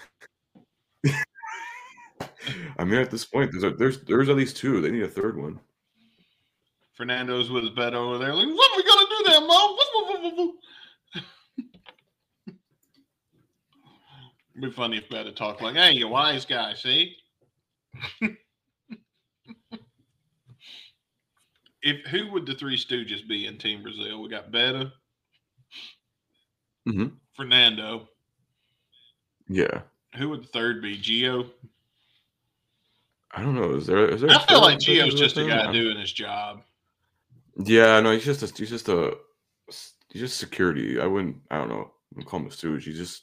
I 2.78 2.84
mean, 2.84 3.00
at 3.00 3.10
this 3.10 3.24
point, 3.24 3.50
there's 3.52 3.64
a, 3.64 3.70
there's 3.70 4.00
there's 4.04 4.28
at 4.28 4.36
least 4.36 4.56
two. 4.56 4.80
They 4.80 4.90
need 4.90 5.02
a 5.02 5.08
third 5.08 5.36
one. 5.40 5.60
Fernando's 6.94 7.50
with 7.50 7.64
his 7.64 7.72
bed 7.72 7.94
over 7.94 8.18
there, 8.18 8.34
like, 8.34 8.46
what 8.46 8.70
are 8.70 8.76
we 8.76 8.84
gonna 8.84 9.06
do 9.08 9.24
there, 9.30 9.40
Mom? 9.40 10.58
It'd 14.54 14.60
be 14.70 14.70
funny 14.70 14.98
if 14.98 15.08
Beta 15.08 15.32
talked 15.32 15.62
like, 15.62 15.74
"Hey, 15.76 15.92
you 15.92 16.08
wise 16.08 16.44
guy, 16.44 16.74
see." 16.74 17.16
if 21.82 22.06
who 22.10 22.30
would 22.32 22.46
the 22.46 22.54
Three 22.54 22.76
Stooges 22.76 23.26
be 23.26 23.46
in 23.46 23.56
Team 23.58 23.82
Brazil? 23.82 24.20
We 24.22 24.28
got 24.28 24.50
Beta, 24.50 24.92
Mhm. 26.86 27.16
Fernando. 27.34 28.08
Yeah, 29.48 29.82
Who 30.16 30.28
would 30.28 30.42
the 30.42 30.48
third 30.48 30.82
be? 30.82 30.96
Geo. 30.98 31.50
I 33.32 33.40
don't 33.42 33.54
know. 33.54 33.74
Is 33.74 33.86
there? 33.86 34.08
Is 34.08 34.20
there? 34.20 34.30
I 34.30 34.44
feel 34.46 34.60
like 34.60 34.78
Geo's 34.78 35.14
just 35.14 35.36
a 35.36 35.46
guy 35.46 35.72
doing 35.72 35.98
his 35.98 36.12
job. 36.12 36.62
Yeah, 37.56 38.00
no, 38.00 38.12
he's 38.12 38.24
just 38.24 38.42
a, 38.42 38.46
he's 38.46 38.70
just 38.70 38.88
a 38.88 39.16
he's 40.10 40.22
just 40.22 40.36
security. 40.36 41.00
I 41.00 41.06
wouldn't. 41.06 41.36
I 41.50 41.58
don't 41.58 41.68
know. 41.68 41.90
I 42.18 42.22
call 42.22 42.40
him 42.40 42.46
a 42.46 42.50
stooge. 42.50 42.84
He 42.84 42.92
just 42.92 43.22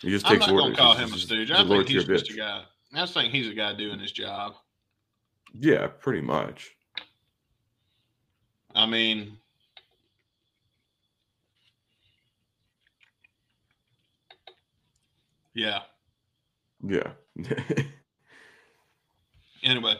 he 0.00 0.10
just 0.10 0.26
I'm 0.26 0.32
takes 0.32 0.46
not 0.46 0.48
gonna 0.48 0.62
orders. 0.62 0.78
call 0.78 0.96
He's 0.96 1.08
him 1.08 1.14
a 1.14 1.18
stooge. 1.18 1.50
I 1.50 1.66
think 1.66 1.88
he's 1.88 2.04
just 2.04 2.30
a 2.30 2.34
guy. 2.34 2.62
I 2.94 2.98
just 3.00 3.14
think 3.14 3.32
he's 3.32 3.48
a 3.48 3.54
guy 3.54 3.74
doing 3.74 3.98
his 3.98 4.12
job. 4.12 4.54
Yeah, 5.52 5.86
pretty 5.86 6.20
much. 6.22 6.72
I 8.74 8.84
mean, 8.86 9.38
yeah. 15.54 15.80
Yeah. 16.86 17.12
Anyway, 19.66 19.96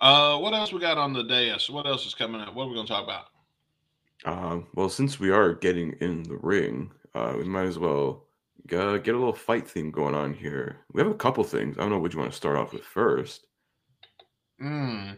uh, 0.00 0.38
what 0.38 0.54
else 0.54 0.72
we 0.72 0.80
got 0.80 0.96
on 0.96 1.12
the 1.12 1.24
dais? 1.24 1.68
What 1.68 1.86
else 1.86 2.06
is 2.06 2.14
coming 2.14 2.40
up? 2.40 2.54
What 2.54 2.64
are 2.64 2.68
we 2.68 2.74
going 2.74 2.86
to 2.86 2.92
talk 2.92 3.04
about? 3.04 3.26
um, 4.24 4.66
well, 4.74 4.88
since 4.88 5.20
we 5.20 5.30
are 5.30 5.54
getting 5.54 5.92
in 6.00 6.22
the 6.24 6.36
ring, 6.36 6.90
uh, 7.14 7.34
we 7.36 7.44
might 7.44 7.66
as 7.66 7.78
well 7.78 8.24
get, 8.66 9.04
get 9.04 9.14
a 9.14 9.18
little 9.18 9.32
fight 9.32 9.68
theme 9.68 9.90
going 9.90 10.14
on 10.14 10.32
here. 10.32 10.78
We 10.92 11.02
have 11.02 11.10
a 11.10 11.14
couple 11.14 11.44
things. 11.44 11.76
I 11.76 11.82
don't 11.82 11.90
know 11.90 11.98
what 11.98 12.12
you 12.12 12.18
want 12.18 12.30
to 12.30 12.36
start 12.36 12.56
off 12.56 12.72
with 12.72 12.82
first. 12.82 13.46
Hmm. 14.58 15.10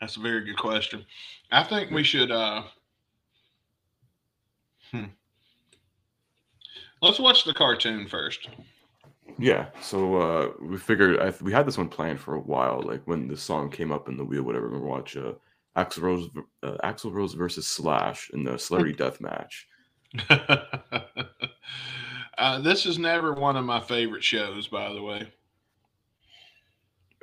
That's 0.00 0.16
a 0.16 0.20
very 0.20 0.44
good 0.44 0.56
question. 0.56 1.04
I 1.50 1.62
think 1.62 1.90
we 1.90 2.02
should. 2.02 2.30
Uh, 2.30 2.62
hmm. 4.90 5.04
Let's 7.00 7.18
watch 7.18 7.44
the 7.44 7.54
cartoon 7.54 8.08
first. 8.08 8.48
Yeah. 9.38 9.66
So 9.80 10.16
uh, 10.16 10.48
we 10.60 10.76
figured 10.76 11.18
I, 11.20 11.32
we 11.42 11.52
had 11.52 11.66
this 11.66 11.78
one 11.78 11.88
planned 11.88 12.20
for 12.20 12.34
a 12.34 12.40
while. 12.40 12.82
Like 12.82 13.02
when 13.06 13.28
the 13.28 13.36
song 13.36 13.70
came 13.70 13.92
up 13.92 14.08
in 14.08 14.16
the 14.16 14.24
wheel, 14.24 14.42
whatever. 14.42 14.68
We 14.68 14.78
watch 14.78 15.16
uh, 15.16 15.32
Axl 15.76 16.02
Rose, 16.02 16.30
uh, 16.62 16.76
Axl 16.84 17.12
Rose 17.12 17.34
versus 17.34 17.66
Slash 17.66 18.30
in 18.32 18.44
the 18.44 18.58
Celebrity 18.58 18.94
Death 18.96 19.20
Match. 19.20 19.68
uh, 22.38 22.58
this 22.60 22.86
is 22.86 22.98
never 22.98 23.32
one 23.32 23.56
of 23.56 23.64
my 23.64 23.80
favorite 23.80 24.24
shows, 24.24 24.68
by 24.68 24.92
the 24.92 25.02
way. 25.02 25.26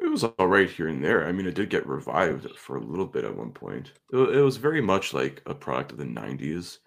It 0.01 0.09
was 0.09 0.23
all 0.23 0.47
right 0.47 0.69
here 0.69 0.87
and 0.87 1.03
there. 1.03 1.27
I 1.27 1.33
mean, 1.33 1.45
it 1.45 1.55
did 1.55 1.69
get 1.69 1.85
revived 1.85 2.47
for 2.55 2.77
a 2.77 2.81
little 2.81 3.05
bit 3.05 3.25
at 3.25 3.35
one 3.35 3.51
point. 3.51 3.91
It, 4.13 4.17
it 4.17 4.41
was 4.41 4.55
very 4.55 4.81
much 4.81 5.13
like 5.13 5.41
a 5.45 5.53
product 5.53 5.91
of 5.91 5.97
the 5.97 6.05
'90s. 6.05 6.77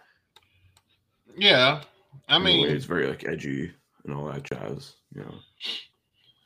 Yeah, 1.37 1.83
I 2.29 2.37
in 2.37 2.43
a 2.43 2.45
way. 2.45 2.57
mean, 2.57 2.71
it's 2.71 2.87
very 2.87 3.07
like 3.07 3.29
edgy 3.29 3.73
and 4.05 4.15
all 4.15 4.27
that 4.27 4.43
jazz. 4.45 4.95
You 5.15 5.23
know, 5.23 5.35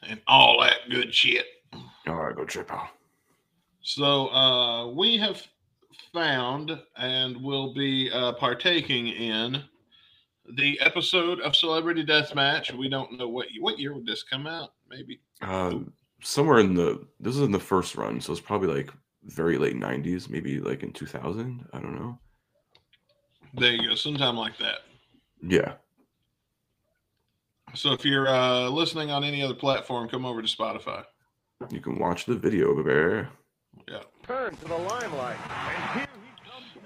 and 0.09 0.21
all 0.27 0.61
that 0.61 0.89
good 0.91 1.13
shit. 1.15 1.47
all 2.07 2.15
right, 2.17 2.37
go 2.37 2.45
trip 2.45 2.73
out. 2.73 2.89
So 3.83 4.29
uh, 4.29 4.91
we 4.93 5.17
have 5.19 5.43
found 6.13 6.79
and 6.97 7.37
will 7.43 7.73
be 7.75 8.11
uh, 8.13 8.33
partaking 8.33 9.09
in 9.09 9.63
the 10.57 10.79
episode 10.81 11.41
of 11.41 11.55
Celebrity 11.57 12.05
Deathmatch. 12.05 12.73
We 12.77 12.89
don't 12.89 13.19
know 13.19 13.29
what 13.29 13.47
what 13.61 13.79
year 13.79 13.95
would 13.95 14.07
this 14.07 14.23
come 14.23 14.47
out. 14.47 14.71
Maybe 14.89 15.21
Uh, 15.43 15.79
somewhere 16.23 16.59
in 16.59 16.75
the 16.75 17.07
this 17.21 17.37
is 17.37 17.43
in 17.43 17.53
the 17.53 17.61
first 17.61 17.95
run, 17.97 18.21
so 18.21 18.33
it's 18.33 18.41
probably 18.41 18.69
like 18.69 18.91
very 19.25 19.59
late 19.59 19.77
'90s, 19.77 20.29
maybe 20.31 20.61
like 20.61 20.83
in 20.83 20.93
2000. 20.93 21.67
I 21.73 21.81
don't 21.81 21.97
know. 21.97 22.19
there 23.55 23.73
you 23.73 23.89
go, 23.89 23.95
sometime 23.95 24.37
like 24.37 24.57
that. 24.59 24.81
Yeah, 25.43 25.75
So 27.75 27.93
if 27.93 28.05
you're 28.05 28.29
uh, 28.29 28.69
listening 28.71 29.11
on 29.11 29.25
any 29.25 29.43
other 29.43 29.55
platform, 29.55 30.09
come 30.09 30.25
over 30.25 30.41
to 30.41 30.49
Spotify. 30.49 31.05
you 31.71 31.81
can 31.81 31.99
watch 31.99 32.25
the 32.25 32.35
video, 32.37 32.75
baby. 32.83 33.27
Yeah, 33.89 34.01
Turn 34.27 34.57
to 34.57 34.65
the 34.65 34.77
limelight. 34.77 35.37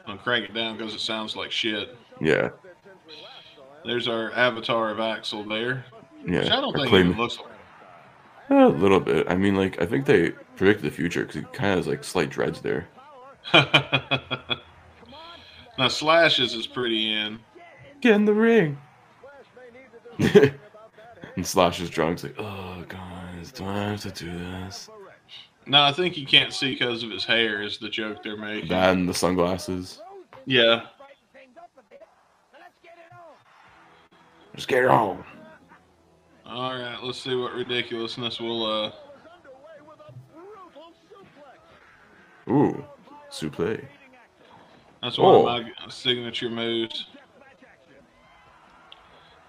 I'll 0.06 0.16
crank 0.18 0.46
it 0.46 0.54
down 0.54 0.76
because 0.76 0.92
it 0.94 1.00
sounds 1.00 1.36
like 1.36 1.52
shit. 1.52 1.96
Yeah, 2.20 2.48
There's 3.84 4.08
our 4.08 4.32
avatar 4.32 4.90
of 4.90 4.98
Axl 4.98 5.48
there. 5.48 5.84
yeah. 6.26 6.40
Which 6.40 6.50
I 6.50 6.60
don't 6.60 6.74
think 6.74 6.88
claim- 6.88 7.12
it 7.12 7.16
looks 7.16 7.38
like. 7.38 7.46
a 8.50 8.66
little 8.68 9.00
bit. 9.00 9.26
I 9.30 9.36
mean, 9.36 9.54
like 9.54 9.80
I 9.80 9.86
think 9.86 10.06
they 10.06 10.30
predicted 10.56 10.84
the 10.90 10.94
future 10.94 11.20
because 11.22 11.36
he 11.36 11.42
kind 11.52 11.70
of 11.72 11.78
has 11.78 11.86
like 11.86 12.02
slight 12.02 12.30
dreads 12.30 12.60
there. 12.60 12.88
now 15.78 15.88
Slashes 15.88 16.52
is 16.54 16.66
pretty 16.66 17.12
in. 17.14 17.38
Get 18.00 18.14
in 18.14 18.24
the 18.24 18.34
ring. 18.34 18.78
and 21.40 21.46
Slash 21.46 21.80
is 21.80 21.88
drunk. 21.88 22.20
He's 22.20 22.24
like, 22.24 22.38
oh 22.38 22.84
guys, 22.86 23.50
do 23.50 23.64
I 23.64 23.78
have 23.78 24.02
to 24.02 24.10
do 24.10 24.30
this? 24.30 24.90
No, 25.64 25.82
I 25.82 25.90
think 25.90 26.18
you 26.18 26.26
can't 26.26 26.52
see 26.52 26.72
because 26.74 27.02
of 27.02 27.10
his 27.10 27.24
hair. 27.24 27.62
Is 27.62 27.78
the 27.78 27.88
joke 27.88 28.22
they're 28.22 28.36
making? 28.36 28.68
That 28.68 28.92
and 28.92 29.08
the 29.08 29.14
sunglasses. 29.14 30.02
Yeah. 30.44 30.82
Just 34.54 34.68
get 34.68 34.84
it 34.84 34.90
on. 34.90 35.24
All 36.44 36.72
right. 36.72 36.98
Let's 37.02 37.18
see 37.22 37.34
what 37.34 37.54
ridiculousness 37.54 38.38
will. 38.38 38.66
uh 38.66 38.92
Ooh, 42.50 42.84
suplex. 43.30 43.86
That's 45.02 45.16
one 45.16 45.34
Oh. 45.36 45.46
of 45.48 45.62
my 45.64 45.72
signature 45.88 46.50
moves. 46.50 47.06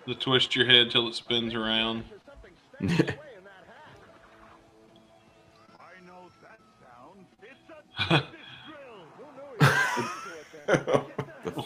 The 0.07 0.15
twist 0.15 0.55
your 0.55 0.65
head 0.65 0.89
till 0.89 1.07
it 1.07 1.13
spins 1.13 1.53
around. 1.53 2.03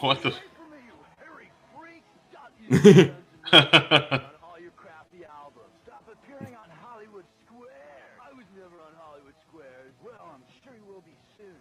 what 0.00 0.22
the? 0.22 0.34
all 3.52 4.60
your 4.60 4.72
crafty 4.76 5.24
albums. 5.24 5.72
Stop 5.84 6.04
appearing 6.12 6.54
on 6.54 6.68
Hollywood 6.82 7.24
Square. 7.46 7.70
I 8.20 8.32
was 8.36 8.44
never 8.54 8.76
on 8.76 8.92
Hollywood 8.98 9.34
Square. 9.48 9.92
Well, 10.04 10.34
I'm 10.34 10.42
sure 10.62 10.74
you 10.76 10.84
will 10.92 11.02
be 11.02 11.16
soon. 11.38 11.56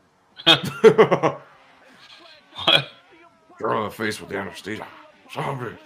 what? 2.65 2.89
Draw 3.59 3.83
the 3.85 3.91
face 3.91 4.19
with 4.19 4.29
the 4.29 4.37
anesthesia. 4.37 4.85
Zombie. 5.33 5.77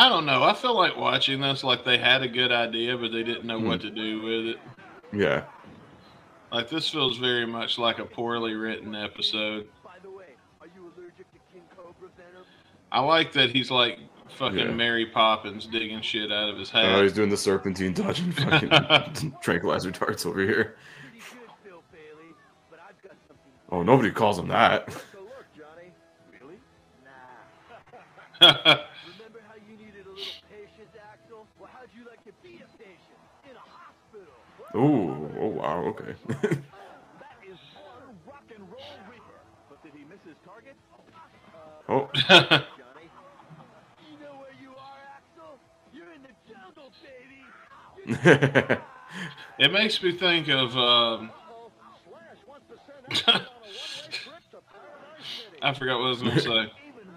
I 0.00 0.08
don't 0.08 0.24
know. 0.24 0.42
I 0.42 0.54
feel 0.54 0.74
like 0.74 0.96
watching 0.96 1.42
this 1.42 1.62
like 1.62 1.84
they 1.84 1.98
had 1.98 2.22
a 2.22 2.28
good 2.28 2.50
idea, 2.50 2.96
but 2.96 3.12
they 3.12 3.22
didn't 3.22 3.44
know 3.44 3.58
what 3.58 3.82
hmm. 3.82 3.88
to 3.88 3.90
do 3.90 4.22
with 4.22 4.46
it. 4.46 4.56
Yeah. 5.12 5.44
Like 6.50 6.70
this 6.70 6.88
feels 6.88 7.18
very 7.18 7.46
much 7.46 7.76
like 7.78 7.98
a 7.98 8.06
poorly 8.06 8.54
written 8.54 8.94
episode. 8.94 9.68
By 9.84 9.98
the 10.02 10.08
way, 10.08 10.24
are 10.62 10.68
you 10.74 10.90
allergic 10.96 11.30
to 11.32 11.38
King 11.52 11.64
Cobra 11.76 12.08
venom? 12.16 12.46
I 12.90 13.00
like 13.00 13.34
that 13.34 13.50
he's 13.50 13.70
like 13.70 13.98
fucking 14.38 14.58
Yeah. 14.58 14.72
Mary 14.72 15.04
Poppins 15.04 15.66
digging 15.66 16.00
shit 16.00 16.32
out 16.32 16.48
of 16.48 16.56
his 16.56 16.70
head. 16.70 16.94
Oh, 16.94 17.02
he's 17.02 17.12
doing 17.12 17.28
the 17.28 17.36
serpentine 17.36 17.92
dodging 17.92 18.32
fucking 18.32 19.36
tranquilizer 19.42 19.90
darts 19.90 20.24
over 20.24 20.40
here. 20.40 20.76
Pretty 21.10 21.26
good, 21.28 21.70
Bill 21.70 21.82
Bailey. 21.92 22.34
But 22.70 22.80
I've 22.88 23.02
got 23.02 23.12
something. 23.28 23.52
Oh, 23.68 23.82
nobody 23.82 24.10
calls 24.10 24.38
him 24.38 24.48
that. 24.48 24.88
You're 45.92 46.12
in 46.12 46.22
the 46.22 46.28
oh. 46.76 46.90
baby. 48.06 48.76
it 49.58 49.72
makes 49.72 50.02
me 50.02 50.12
think 50.12 50.48
of 50.48 50.76
um, 50.76 51.30
I 55.62 55.74
forgot 55.74 55.98
what 55.98 56.06
I 56.06 56.10
was 56.10 56.22
gonna 56.22 56.40
say. 56.40 56.48
Even 56.48 56.70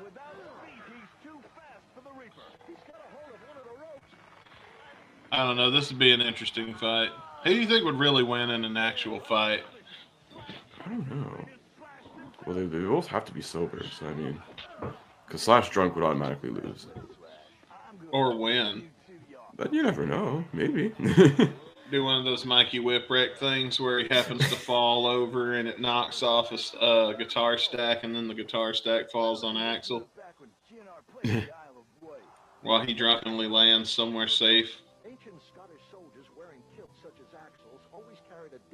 without 0.03 0.35
his 0.35 0.51
feet, 0.61 0.81
he's 0.87 1.09
too 1.23 1.39
fast 1.55 1.83
for 1.95 2.01
the 2.01 2.09
reaper. 2.19 2.33
He's 2.67 2.77
got 2.87 2.95
a 2.95 3.15
hold 3.15 3.33
of 3.33 3.39
one 3.47 3.57
of 3.57 3.63
the 3.63 3.69
ropes. 3.79 4.15
I 5.31 5.45
don't 5.45 5.55
know. 5.55 5.71
This 5.71 5.89
would 5.89 5.99
be 5.99 6.11
an 6.11 6.21
interesting 6.21 6.73
fight. 6.73 7.11
Who 7.43 7.49
do 7.49 7.59
you 7.59 7.67
think 7.67 7.83
would 7.85 7.99
really 7.99 8.23
win 8.23 8.49
in 8.49 8.63
an 8.63 8.77
actual 8.77 9.19
fight? 9.19 9.63
I 10.85 10.89
don't 10.89 11.09
know. 11.09 11.45
Well, 12.45 12.55
they, 12.55 12.65
they 12.65 12.79
both 12.79 13.07
have 13.07 13.25
to 13.25 13.33
be 13.33 13.41
sober, 13.41 13.81
so 13.97 14.07
I 14.07 14.13
mean, 14.13 14.41
because 15.25 15.41
Slash 15.41 15.69
drunk 15.69 15.95
would 15.95 16.03
automatically 16.03 16.49
lose. 16.49 16.87
Or 18.11 18.37
win? 18.37 18.89
But 19.55 19.73
you 19.73 19.83
never 19.83 20.05
know. 20.05 20.43
Maybe. 20.53 20.93
Do 21.91 22.03
one 22.03 22.17
of 22.17 22.25
those 22.25 22.45
Mikey 22.45 22.79
Whipwreck 22.79 23.37
things 23.37 23.79
where 23.79 23.99
he 23.99 24.07
happens 24.09 24.41
to 24.49 24.55
fall 24.55 25.05
over 25.05 25.53
and 25.53 25.67
it 25.67 25.79
knocks 25.79 26.23
off 26.23 26.51
a 26.51 26.79
uh, 26.79 27.13
guitar 27.13 27.57
stack, 27.57 28.03
and 28.03 28.15
then 28.15 28.27
the 28.27 28.33
guitar 28.33 28.73
stack 28.73 29.11
falls 29.11 29.43
on 29.43 29.55
Axl 29.55 30.05
Back 30.17 30.33
when 30.39 30.49
GNR 30.71 31.21
played 31.21 31.33
the 31.35 31.53
Isle 31.53 31.77
of 31.77 32.07
Wight. 32.07 32.19
while 32.63 32.81
he 32.81 32.93
drunkenly 32.93 33.47
lands 33.47 33.91
somewhere 33.91 34.27
safe. 34.27 34.81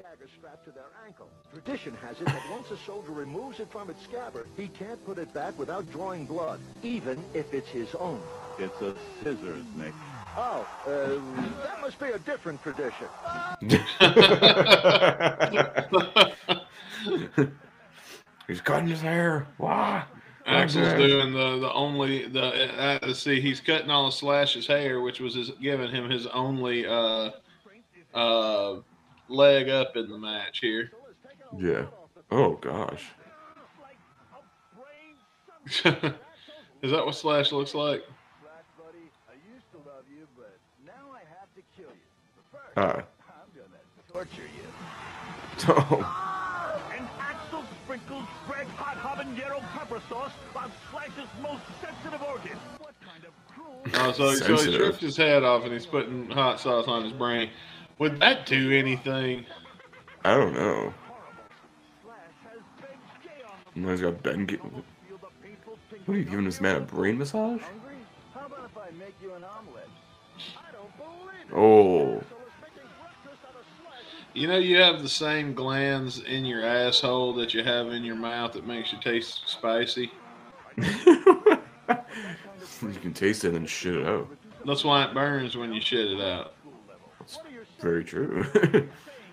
Dagger 0.02 0.30
strapped 0.38 0.64
to 0.64 0.72
their 0.72 0.86
ankle. 1.06 1.28
Tradition 1.52 1.94
has 2.02 2.22
it 2.22 2.28
that 2.28 2.42
once 2.50 2.72
a 2.72 2.78
soldier 2.78 3.12
removes 3.12 3.60
it 3.60 3.70
from 3.70 3.90
its 3.90 4.02
scabbard, 4.04 4.48
he 4.56 4.70
can't 4.70 5.06
put 5.06 5.18
it 5.18 5.34
back 5.34 5.60
without 5.60 5.92
drawing 5.92 6.26
blood, 6.26 6.62
even 6.84 7.22
if 7.34 7.54
it's 7.54 7.68
his 7.68 7.94
own. 7.96 8.22
It's 8.58 8.82
a 8.82 8.96
scissors, 9.22 9.66
Nick. 9.76 9.94
Oh, 10.38 10.66
uh, 10.88 11.20
that 11.66 11.82
must 11.82 12.00
be 12.00 12.06
a 12.06 12.20
different 12.20 12.64
tradition. 12.64 13.08
He's 18.48 18.62
cutting 18.62 18.88
his 18.88 19.02
hair. 19.02 19.48
Why? 19.58 20.06
Axl's 20.48 20.94
doing 20.94 21.34
the 21.34 21.60
the 21.60 21.74
only 21.74 22.26
the 22.26 23.04
uh, 23.04 23.14
see 23.14 23.42
he's 23.42 23.60
cutting 23.60 23.92
all 23.92 24.08
of 24.08 24.14
Slash's 24.14 24.66
hair, 24.66 25.02
which 25.02 25.20
was 25.20 25.36
his, 25.36 25.52
giving 25.62 25.92
him 25.92 26.10
his 26.10 26.26
only 26.28 26.88
uh 26.88 27.32
uh 28.14 28.78
leg 29.30 29.70
up 29.70 29.96
in 29.96 30.10
the 30.10 30.18
match 30.18 30.60
here. 30.60 30.92
Yeah. 31.58 31.86
Oh 32.32 32.54
gosh. 32.56 33.06
Is 36.82 36.92
that 36.92 37.06
what 37.06 37.16
Slash 37.16 37.52
looks 37.52 37.74
like? 37.76 38.04
Slash, 38.04 38.94
I 39.30 39.34
used 39.54 39.70
to 39.72 39.78
love 39.90 40.04
you, 40.10 40.26
but 40.38 40.58
now 40.86 41.12
I 41.14 41.20
have 41.40 41.54
to 41.56 41.62
kill 41.76 41.90
you. 41.90 42.10
But 42.52 42.60
first, 42.60 42.74
Ah. 42.78 43.04
I'm 43.28 43.50
gonna 43.56 43.80
torture 44.12 44.42
you. 44.44 44.68
Oh. 45.68 46.86
And 46.98 47.06
Axl 47.20 47.66
sprinkles 47.84 48.24
Greg 48.48 48.66
hot 48.78 48.96
habanero 48.96 49.60
pepper 49.78 50.02
sauce 50.08 50.32
on 50.56 50.72
Slash's 50.90 51.28
most 51.42 51.64
sensitive 51.82 52.22
organ. 52.26 52.58
What 52.78 52.94
kind 53.06 53.26
of 53.26 53.32
cruel 53.54 53.82
Oh, 53.96 54.12
so, 54.14 54.34
so 54.36 54.54
he 54.54 54.58
Sensitive. 54.58 54.74
stripped 54.74 55.02
his 55.02 55.18
head 55.18 55.44
off 55.44 55.64
and 55.66 55.74
he's 55.74 55.86
putting 55.86 56.30
hot 56.30 56.62
sauce 56.62 56.88
on 56.88 57.04
his 57.04 57.12
brain. 57.12 57.50
Would 58.00 58.20
that 58.22 58.46
do 58.46 58.72
anything? 58.72 59.46
I 60.24 60.34
don't 60.34 60.54
know. 60.54 60.94
Slash 62.04 62.16
And 63.76 63.84
then 63.86 63.92
he's 63.92 64.02
got 64.02 64.24
Ben. 64.24 64.48
What 66.06 66.16
are 66.16 66.18
you 66.18 66.24
giving 66.24 66.46
this 66.46 66.62
man 66.62 66.78
a 66.78 66.80
brain 66.80 67.18
massage? 67.18 67.62
Hungry? 67.62 67.96
How 68.34 68.46
about 68.46 68.66
if 68.66 68.78
I 68.78 68.90
make 68.98 69.16
you 69.22 69.34
an 69.34 69.44
omelet? 69.44 69.90
I 70.58 70.72
don't 70.72 70.98
believe. 70.98 71.54
Oh. 71.54 72.22
So 72.30 72.36
let's 72.40 72.54
make 72.62 72.72
a 72.72 72.88
breakfast 73.02 73.44
out 73.46 73.56
of 73.60 73.66
slices. 73.84 74.06
You 74.34 74.48
know, 74.48 74.58
you 74.58 74.78
have 74.78 75.02
the 75.02 75.10
same 75.10 75.54
glands 75.54 76.20
in 76.24 76.46
your 76.46 76.66
asshole 76.66 77.34
that 77.34 77.54
you 77.54 77.64
have 77.64 77.88
in 77.88 78.06
your 78.06 78.16
mouth 78.16 78.54
that 78.54 78.66
makes 78.66 78.94
you 78.94 79.00
taste 79.02 79.42
spicy. 79.48 80.10
you 80.78 81.62
can 83.02 83.14
taste 83.14 83.44
it 83.44 83.56
and 83.56 83.70
shit 83.70 83.96
it 83.96 84.08
out. 84.08 84.30
That's 84.66 84.86
why 84.86 85.04
it 85.04 85.14
burns 85.14 85.58
when 85.58 85.74
you 85.74 85.82
shit 85.82 86.12
it 86.12 86.22
out. 86.22 86.54
Very 87.82 88.04
true. 88.04 88.44
saying 88.54 88.90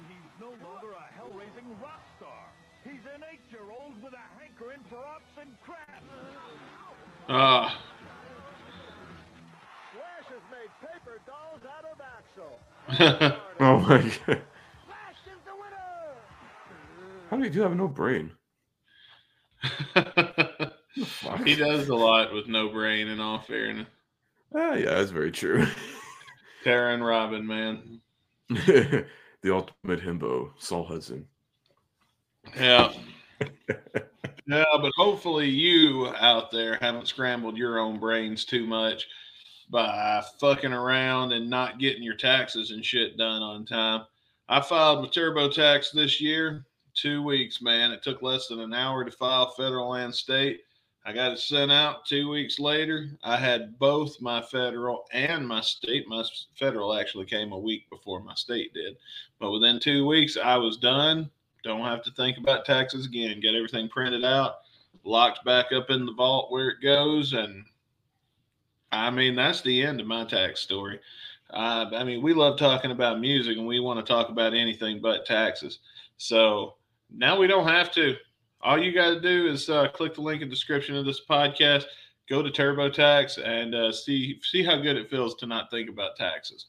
he's 0.08 0.40
no 0.40 0.46
longer 0.48 0.92
a 0.92 1.14
hell-raising 1.14 1.68
rock 1.82 2.02
star. 2.16 2.44
He's 2.84 3.00
an 3.14 3.22
eight-year-old 3.32 4.02
with 4.02 4.12
a 4.12 4.40
hankering 4.40 4.80
for 4.88 4.98
ops 4.98 5.36
and 5.40 5.50
crap. 5.64 6.02
Ah, 7.28 7.80
Slash 9.92 10.28
has 10.28 10.44
made 10.52 10.70
paper 10.80 11.18
dolls 11.26 11.62
out 11.76 11.84
of 11.84 11.98
Axl. 11.98 13.38
oh 13.60 13.78
my 13.80 13.98
god. 13.98 14.42
Slash 14.86 15.22
is 15.26 15.40
the 15.44 15.54
winner. 15.54 16.14
How 17.30 17.36
do 17.36 17.42
you 17.44 17.50
do 17.50 17.60
have 17.62 17.76
no 17.76 17.88
brain? 17.88 18.30
He 21.44 21.54
does 21.56 21.88
a 21.88 21.94
lot 21.94 22.32
with 22.32 22.46
no 22.48 22.68
brain. 22.70 23.08
In 23.08 23.20
all 23.20 23.40
fairness, 23.40 23.86
Ah, 24.54 24.74
yeah, 24.74 24.94
that's 24.94 25.10
very 25.10 25.30
true. 25.30 25.66
Tara 26.64 26.94
and 26.94 27.04
Robin, 27.04 27.46
man. 27.46 28.00
the 28.48 29.06
ultimate 29.46 30.00
himbo, 30.00 30.50
Saul 30.58 30.84
Hudson. 30.84 31.26
Yeah. 32.56 32.92
yeah, 34.46 34.64
but 34.80 34.92
hopefully 34.96 35.48
you 35.48 36.08
out 36.18 36.50
there 36.50 36.78
haven't 36.80 37.08
scrambled 37.08 37.56
your 37.56 37.78
own 37.78 37.98
brains 37.98 38.44
too 38.44 38.66
much 38.66 39.06
by 39.68 40.22
fucking 40.40 40.72
around 40.72 41.32
and 41.32 41.50
not 41.50 41.78
getting 41.78 42.02
your 42.02 42.14
taxes 42.14 42.70
and 42.70 42.84
shit 42.84 43.16
done 43.16 43.42
on 43.42 43.66
time. 43.66 44.02
I 44.48 44.60
filed 44.60 45.02
my 45.02 45.08
TurboTax 45.08 45.92
this 45.92 46.20
year, 46.20 46.64
two 46.94 47.22
weeks, 47.22 47.60
man. 47.60 47.90
It 47.90 48.02
took 48.02 48.22
less 48.22 48.46
than 48.46 48.60
an 48.60 48.72
hour 48.72 49.04
to 49.04 49.10
file 49.10 49.50
federal 49.50 49.94
and 49.94 50.14
state. 50.14 50.60
I 51.06 51.12
got 51.12 51.30
it 51.30 51.38
sent 51.38 51.70
out 51.70 52.04
two 52.04 52.28
weeks 52.28 52.58
later. 52.58 53.08
I 53.22 53.36
had 53.36 53.78
both 53.78 54.20
my 54.20 54.42
federal 54.42 55.04
and 55.12 55.46
my 55.46 55.60
state. 55.60 56.08
My 56.08 56.24
federal 56.58 56.98
actually 56.98 57.26
came 57.26 57.52
a 57.52 57.58
week 57.58 57.88
before 57.90 58.18
my 58.18 58.34
state 58.34 58.74
did. 58.74 58.96
But 59.38 59.52
within 59.52 59.78
two 59.78 60.04
weeks, 60.04 60.36
I 60.36 60.56
was 60.56 60.78
done. 60.78 61.30
Don't 61.62 61.82
have 61.82 62.02
to 62.02 62.10
think 62.10 62.38
about 62.38 62.64
taxes 62.64 63.06
again. 63.06 63.38
Get 63.38 63.54
everything 63.54 63.88
printed 63.88 64.24
out, 64.24 64.56
locked 65.04 65.44
back 65.44 65.66
up 65.70 65.90
in 65.90 66.06
the 66.06 66.12
vault 66.12 66.50
where 66.50 66.70
it 66.70 66.82
goes. 66.82 67.34
And 67.34 67.64
I 68.90 69.08
mean, 69.10 69.36
that's 69.36 69.60
the 69.60 69.84
end 69.84 70.00
of 70.00 70.08
my 70.08 70.24
tax 70.24 70.58
story. 70.58 70.98
Uh, 71.50 71.86
I 71.94 72.02
mean, 72.02 72.20
we 72.20 72.34
love 72.34 72.58
talking 72.58 72.90
about 72.90 73.20
music 73.20 73.56
and 73.56 73.66
we 73.66 73.78
want 73.78 74.04
to 74.04 74.12
talk 74.12 74.28
about 74.28 74.54
anything 74.54 75.00
but 75.00 75.24
taxes. 75.24 75.78
So 76.16 76.74
now 77.14 77.38
we 77.38 77.46
don't 77.46 77.68
have 77.68 77.92
to. 77.92 78.16
All 78.66 78.82
you 78.82 78.92
got 78.92 79.10
to 79.10 79.20
do 79.20 79.46
is 79.46 79.70
uh, 79.70 79.86
click 79.86 80.14
the 80.14 80.20
link 80.20 80.42
in 80.42 80.48
the 80.48 80.54
description 80.54 80.96
of 80.96 81.04
this 81.06 81.20
podcast, 81.24 81.84
go 82.28 82.42
to 82.42 82.50
TurboTax, 82.50 83.40
and 83.46 83.76
uh, 83.76 83.92
see 83.92 84.40
see 84.42 84.64
how 84.64 84.76
good 84.76 84.96
it 84.96 85.08
feels 85.08 85.36
to 85.36 85.46
not 85.46 85.70
think 85.70 85.88
about 85.88 86.16
taxes. 86.16 86.66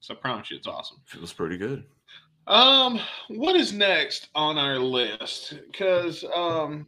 So 0.00 0.14
I 0.14 0.16
promise 0.16 0.50
you, 0.50 0.56
it's 0.56 0.66
awesome. 0.66 0.96
Feels 1.04 1.34
pretty 1.34 1.58
good. 1.58 1.84
Um, 2.46 2.98
what 3.28 3.56
is 3.56 3.74
next 3.74 4.30
on 4.34 4.56
our 4.56 4.78
list? 4.78 5.58
Because 5.70 6.24
um, 6.34 6.86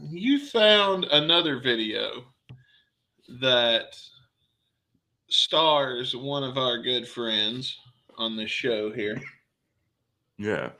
you 0.00 0.44
found 0.44 1.04
another 1.04 1.60
video 1.60 2.24
that 3.40 3.96
stars 5.28 6.16
one 6.16 6.42
of 6.42 6.58
our 6.58 6.82
good 6.82 7.06
friends 7.06 7.78
on 8.18 8.36
this 8.36 8.50
show 8.50 8.90
here. 8.90 9.22
Yeah. 10.38 10.70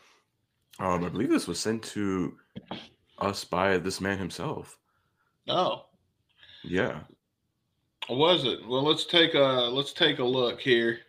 Um, 0.79 1.05
I 1.05 1.09
believe 1.09 1.29
this 1.31 1.47
was 1.47 1.61
sent 1.61 1.83
to 1.85 2.37
us 3.19 3.45
by 3.45 3.79
this 3.79 4.01
man 4.01 4.19
himself. 4.19 4.79
Oh, 5.49 5.87
Yeah. 6.65 7.01
was 8.09 8.45
it? 8.45 8.67
Well, 8.67 8.83
let's 8.83 9.05
take 9.05 9.35
a 9.35 9.39
let's 9.71 9.93
take 9.93 10.19
a 10.19 10.25
look 10.25 10.61
here. 10.61 11.01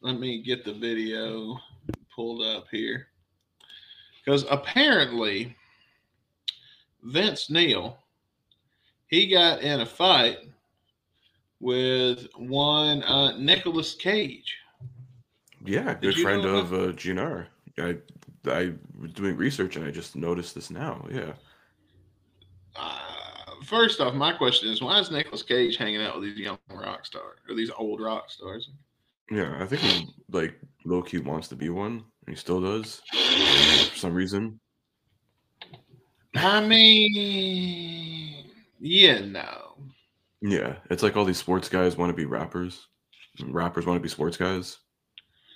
Let 0.00 0.18
me 0.18 0.42
get 0.42 0.64
the 0.64 0.72
video 0.72 1.58
pulled 2.14 2.42
up 2.42 2.66
here. 2.70 3.08
Because 4.24 4.44
apparently 4.50 5.56
Vince 7.02 7.50
Neil 7.50 7.98
he 9.08 9.28
got 9.28 9.60
in 9.60 9.80
a 9.80 9.86
fight 9.86 10.38
with 11.60 12.26
one 12.36 13.02
uh 13.04 13.36
Nicolas 13.38 13.94
Cage. 13.94 14.56
Yeah, 15.64 15.94
good 15.94 16.16
friend 16.16 16.44
of 16.44 16.72
uh, 16.72 16.76
GNR. 16.92 17.46
I 17.78 17.96
I 18.46 18.72
was 19.00 19.12
doing 19.12 19.36
research 19.36 19.76
and 19.76 19.84
I 19.84 19.90
just 19.90 20.16
noticed 20.16 20.54
this 20.54 20.70
now. 20.70 21.06
Yeah. 21.10 21.32
Uh, 22.76 22.98
first 23.64 24.00
off, 24.00 24.14
my 24.14 24.32
question 24.32 24.68
is 24.70 24.82
why 24.82 24.98
is 25.00 25.10
Nicolas 25.10 25.42
Cage 25.42 25.76
hanging 25.76 26.02
out 26.02 26.14
with 26.16 26.24
these 26.24 26.38
young 26.38 26.58
rock 26.70 27.06
stars 27.06 27.38
or 27.48 27.54
these 27.54 27.70
old 27.76 28.00
rock 28.00 28.30
stars? 28.30 28.70
Yeah, 29.30 29.56
I 29.60 29.66
think 29.66 29.82
he 29.82 30.08
like 30.30 30.58
low 30.84 31.02
key 31.02 31.18
wants 31.18 31.48
to 31.48 31.56
be 31.56 31.70
one, 31.70 32.04
and 32.26 32.34
he 32.34 32.36
still 32.36 32.60
does 32.60 33.00
for 33.10 33.96
some 33.96 34.14
reason. 34.14 34.60
I 36.36 36.60
mean, 36.66 38.44
yeah, 38.80 39.20
no. 39.20 39.76
Yeah, 40.42 40.76
it's 40.90 41.02
like 41.02 41.16
all 41.16 41.24
these 41.24 41.38
sports 41.38 41.68
guys 41.68 41.96
want 41.96 42.10
to 42.10 42.16
be 42.16 42.26
rappers, 42.26 42.88
rappers 43.46 43.86
want 43.86 43.96
to 43.96 44.02
be 44.02 44.08
sports 44.08 44.36
guys. 44.36 44.78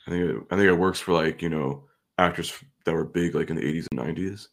I 0.06 0.10
think 0.10 0.24
it, 0.24 0.36
I 0.50 0.56
think 0.56 0.66
it 0.66 0.72
works 0.72 1.00
for 1.00 1.12
like 1.12 1.42
you 1.42 1.50
know 1.50 1.87
actors 2.18 2.52
that 2.84 2.92
were 2.92 3.04
big 3.04 3.34
like 3.34 3.50
in 3.50 3.56
the 3.56 3.66
eighties 3.66 3.88
and 3.90 4.00
nineties. 4.00 4.48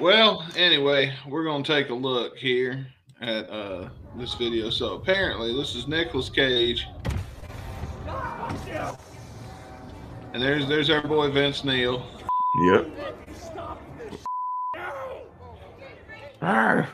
Well, 0.00 0.44
anyway, 0.56 1.14
we're 1.28 1.44
gonna 1.44 1.62
take 1.62 1.90
a 1.90 1.94
look 1.94 2.36
here 2.36 2.84
at 3.20 3.48
uh 3.48 3.88
this 4.16 4.34
video. 4.34 4.68
So 4.70 4.94
apparently, 4.94 5.54
this 5.54 5.76
is 5.76 5.86
Nicolas 5.86 6.28
Cage, 6.28 6.84
and 10.32 10.42
there's 10.42 10.66
there's 10.66 10.90
our 10.90 11.06
boy 11.06 11.30
Vince 11.30 11.62
Neil. 11.64 12.04
Yep. 12.66 12.88
All 16.42 16.86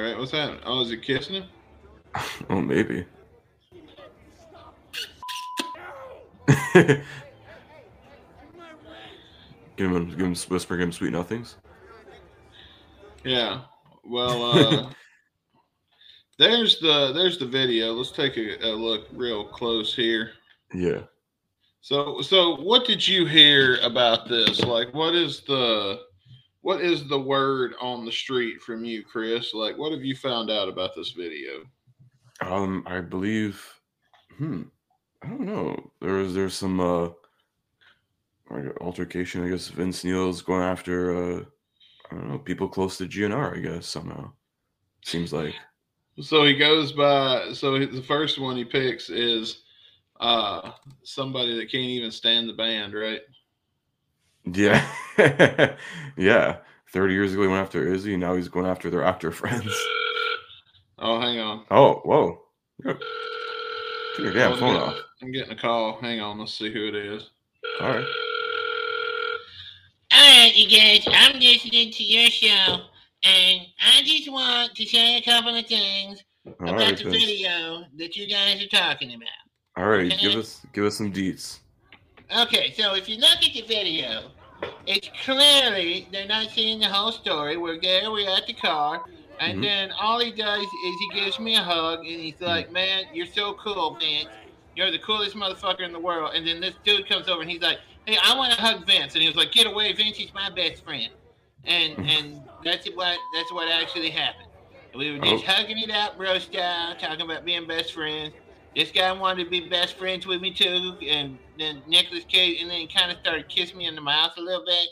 right, 0.00 0.16
what's 0.16 0.32
that? 0.32 0.58
Oh, 0.64 0.80
is 0.82 0.90
he 0.90 0.96
kissing 0.96 1.34
him? 1.34 1.44
oh, 2.50 2.60
maybe. 2.60 3.06
give 6.74 7.02
him, 9.76 10.10
give 10.10 10.20
him, 10.20 10.34
whisper, 10.34 10.76
give 10.76 10.84
him 10.84 10.92
sweet 10.92 11.12
nothings. 11.12 11.56
Yeah. 13.24 13.62
Well, 14.04 14.44
uh, 14.44 14.90
there's 16.38 16.78
the 16.80 17.12
there's 17.12 17.38
the 17.38 17.46
video. 17.46 17.92
Let's 17.92 18.10
take 18.10 18.36
a, 18.36 18.56
a 18.66 18.72
look 18.72 19.06
real 19.12 19.44
close 19.44 19.94
here. 19.94 20.32
Yeah. 20.74 21.02
So 21.80 22.20
so 22.20 22.56
what 22.56 22.84
did 22.84 23.06
you 23.06 23.26
hear 23.26 23.78
about 23.82 24.28
this? 24.28 24.62
Like 24.62 24.92
what 24.94 25.14
is 25.14 25.42
the 25.42 26.00
what 26.62 26.80
is 26.80 27.08
the 27.08 27.18
word 27.18 27.74
on 27.80 28.04
the 28.04 28.12
street 28.12 28.60
from 28.60 28.84
you, 28.84 29.02
Chris? 29.02 29.54
Like 29.54 29.76
what 29.76 29.92
have 29.92 30.04
you 30.04 30.16
found 30.16 30.50
out 30.50 30.68
about 30.68 30.94
this 30.96 31.10
video? 31.10 31.64
Um, 32.52 32.82
I 32.86 33.00
believe. 33.00 33.64
Hmm. 34.36 34.62
I 35.22 35.28
don't 35.28 35.46
know. 35.46 35.92
There 36.00 36.14
was 36.14 36.34
there's 36.34 36.54
some 36.54 36.80
uh 36.80 37.10
altercation. 38.80 39.44
I 39.44 39.48
guess 39.48 39.68
Vince 39.68 40.04
Neil's 40.04 40.42
going 40.42 40.62
after 40.62 41.16
uh 41.16 41.44
I 42.10 42.14
don't 42.14 42.28
know 42.28 42.38
people 42.38 42.68
close 42.68 42.98
to 42.98 43.06
GNR. 43.06 43.56
I 43.56 43.60
guess 43.60 43.86
somehow 43.86 44.32
seems 45.04 45.32
like. 45.32 45.54
So 46.20 46.44
he 46.44 46.56
goes 46.56 46.92
by 46.92 47.52
so 47.54 47.78
the 47.78 48.02
first 48.02 48.40
one 48.40 48.56
he 48.56 48.64
picks 48.64 49.08
is 49.08 49.62
uh 50.20 50.72
somebody 51.04 51.56
that 51.56 51.70
can't 51.70 51.84
even 51.84 52.10
stand 52.10 52.48
the 52.48 52.54
band, 52.54 52.94
right? 52.94 53.20
Yeah. 54.44 54.84
yeah. 56.16 56.58
Thirty 56.92 57.14
years 57.14 57.32
ago 57.32 57.42
he 57.42 57.48
went 57.48 57.62
after 57.62 57.86
Izzy. 57.86 58.16
Now 58.16 58.34
he's 58.34 58.48
going 58.48 58.66
after 58.66 58.90
their 58.90 59.04
actor 59.04 59.30
friends. 59.30 59.72
Oh, 61.04 61.20
hang 61.20 61.40
on. 61.40 61.64
Oh, 61.68 61.94
whoa! 62.04 62.41
Turn 62.84 62.98
your 64.18 64.32
damn 64.32 64.56
phone 64.58 64.74
yeah. 64.74 64.82
off. 64.82 64.96
I'm 65.22 65.32
getting 65.32 65.52
a 65.52 65.56
call. 65.56 65.98
Hang 66.00 66.20
on, 66.20 66.38
let's 66.38 66.54
see 66.54 66.72
who 66.72 66.86
it 66.88 66.94
is. 66.94 67.30
All 67.80 67.88
right. 67.88 68.06
All 70.14 70.20
right, 70.44 70.52
you 70.54 70.68
guys, 70.68 71.06
I'm 71.10 71.38
listening 71.40 71.90
to 71.90 72.04
your 72.04 72.28
show, 72.30 72.82
and 73.24 73.60
I 73.80 74.02
just 74.04 74.30
want 74.30 74.74
to 74.74 74.84
say 74.84 75.16
a 75.16 75.22
couple 75.22 75.56
of 75.56 75.66
things 75.66 76.22
All 76.46 76.52
about 76.68 76.74
right, 76.76 76.96
the 76.98 77.04
Vince. 77.04 77.24
video 77.24 77.84
that 77.96 78.16
you 78.16 78.26
guys 78.28 78.62
are 78.62 78.68
talking 78.68 79.14
about. 79.14 79.28
All 79.76 79.88
right, 79.88 80.12
Okay. 80.12 80.20
give 80.20 80.38
us 80.38 80.60
give 80.74 80.84
us 80.84 80.98
some 80.98 81.10
deets. 81.12 81.60
Okay, 82.36 82.72
so 82.76 82.94
if 82.94 83.08
you 83.08 83.16
look 83.16 83.36
at 83.42 83.54
the 83.54 83.62
video, 83.62 84.30
it's 84.86 85.08
clearly 85.24 86.08
they're 86.12 86.26
not 86.28 86.50
seeing 86.50 86.78
the 86.80 86.88
whole 86.88 87.12
story. 87.12 87.56
We're 87.56 87.80
there, 87.80 88.10
we're 88.10 88.28
at 88.28 88.46
the 88.46 88.54
car, 88.54 89.04
and 89.50 89.58
Mhm. 89.58 89.62
then 89.62 89.92
all 89.92 90.18
he 90.20 90.30
does 90.32 90.62
is 90.62 90.98
he 90.98 91.08
gives 91.14 91.38
me 91.38 91.56
a 91.56 91.62
hug 91.62 92.00
and 92.00 92.06
he's 92.20 92.40
like, 92.40 92.70
Man, 92.70 93.04
you're 93.12 93.26
so 93.26 93.54
cool, 93.54 93.94
Vince. 94.00 94.28
You're 94.74 94.90
the 94.90 94.98
coolest 94.98 95.36
motherfucker 95.36 95.80
in 95.82 95.92
the 95.92 95.98
world. 96.00 96.32
And 96.34 96.46
then 96.46 96.60
this 96.60 96.74
dude 96.84 97.08
comes 97.08 97.28
over 97.28 97.42
and 97.42 97.50
he's 97.50 97.60
like, 97.62 97.78
Hey, 98.06 98.16
I 98.22 98.36
want 98.36 98.52
to 98.54 98.60
hug 98.60 98.86
Vince. 98.86 99.14
And 99.14 99.22
he 99.22 99.28
was 99.28 99.36
like, 99.36 99.52
Get 99.52 99.66
away, 99.66 99.92
Vince, 99.92 100.16
he's 100.16 100.32
my 100.34 100.50
best 100.50 100.84
friend. 100.84 101.10
And 101.64 101.98
and 102.10 102.40
that's 102.64 102.86
what 102.88 103.18
that's 103.34 103.52
what 103.52 103.68
actually 103.70 104.10
happened. 104.10 104.48
We 104.94 105.12
were 105.12 105.18
just 105.24 105.44
Oh. 105.48 105.52
hugging 105.52 105.78
it 105.78 105.90
out, 105.90 106.16
bro 106.18 106.38
style, 106.38 106.94
talking 106.96 107.22
about 107.22 107.44
being 107.44 107.66
best 107.66 107.92
friends. 107.92 108.34
This 108.76 108.90
guy 108.90 109.12
wanted 109.12 109.44
to 109.44 109.50
be 109.50 109.68
best 109.68 109.96
friends 109.98 110.26
with 110.26 110.40
me 110.40 110.50
too, 110.52 110.96
and 111.06 111.38
then 111.58 111.82
Nicolas 111.86 112.24
Cage, 112.24 112.60
and 112.60 112.70
then 112.70 112.88
kind 112.88 113.10
of 113.12 113.18
started 113.18 113.48
kissing 113.48 113.76
me 113.78 113.86
in 113.86 113.94
the 113.94 114.00
mouth 114.00 114.32
a 114.36 114.40
little 114.40 114.64
bit, 114.64 114.88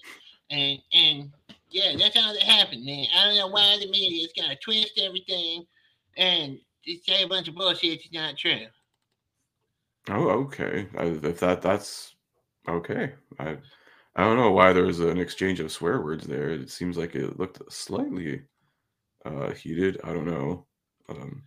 and 0.51 0.79
and 0.93 1.33
yeah, 1.70 1.94
that's 1.98 2.16
how 2.18 2.33
that 2.33 2.42
happened, 2.42 2.85
man. 2.85 3.06
I 3.16 3.24
don't 3.26 3.37
know 3.37 3.48
why 3.48 3.78
the 3.78 3.90
media 3.90 4.24
is 4.24 4.33
gonna 4.38 4.56
twist 4.56 5.00
everything, 5.02 5.64
and 6.16 6.59
just 6.85 7.06
say 7.06 7.22
a 7.22 7.28
bunch 7.28 7.48
of 7.48 7.54
bullshit 7.54 8.00
that's 8.00 8.12
not 8.12 8.37
true. 8.38 8.66
Oh, 10.09 10.28
okay. 10.44 10.88
I, 10.98 11.04
if 11.04 11.40
that 11.40 11.62
that's 11.62 12.14
okay. 12.68 13.12
I 13.38 13.59
I 14.16 14.24
don't 14.24 14.37
know 14.37 14.50
why 14.50 14.72
there 14.72 14.85
was 14.85 15.00
an 15.00 15.18
exchange 15.18 15.61
of 15.61 15.70
swear 15.70 16.00
words 16.00 16.26
there. 16.26 16.50
It 16.50 16.70
seems 16.70 16.96
like 16.96 17.14
it 17.14 17.38
looked 17.38 17.61
slightly 17.72 18.42
uh 19.24 19.50
heated. 19.50 20.00
I 20.04 20.12
don't 20.12 20.26
know. 20.26 20.66
Um, 21.09 21.42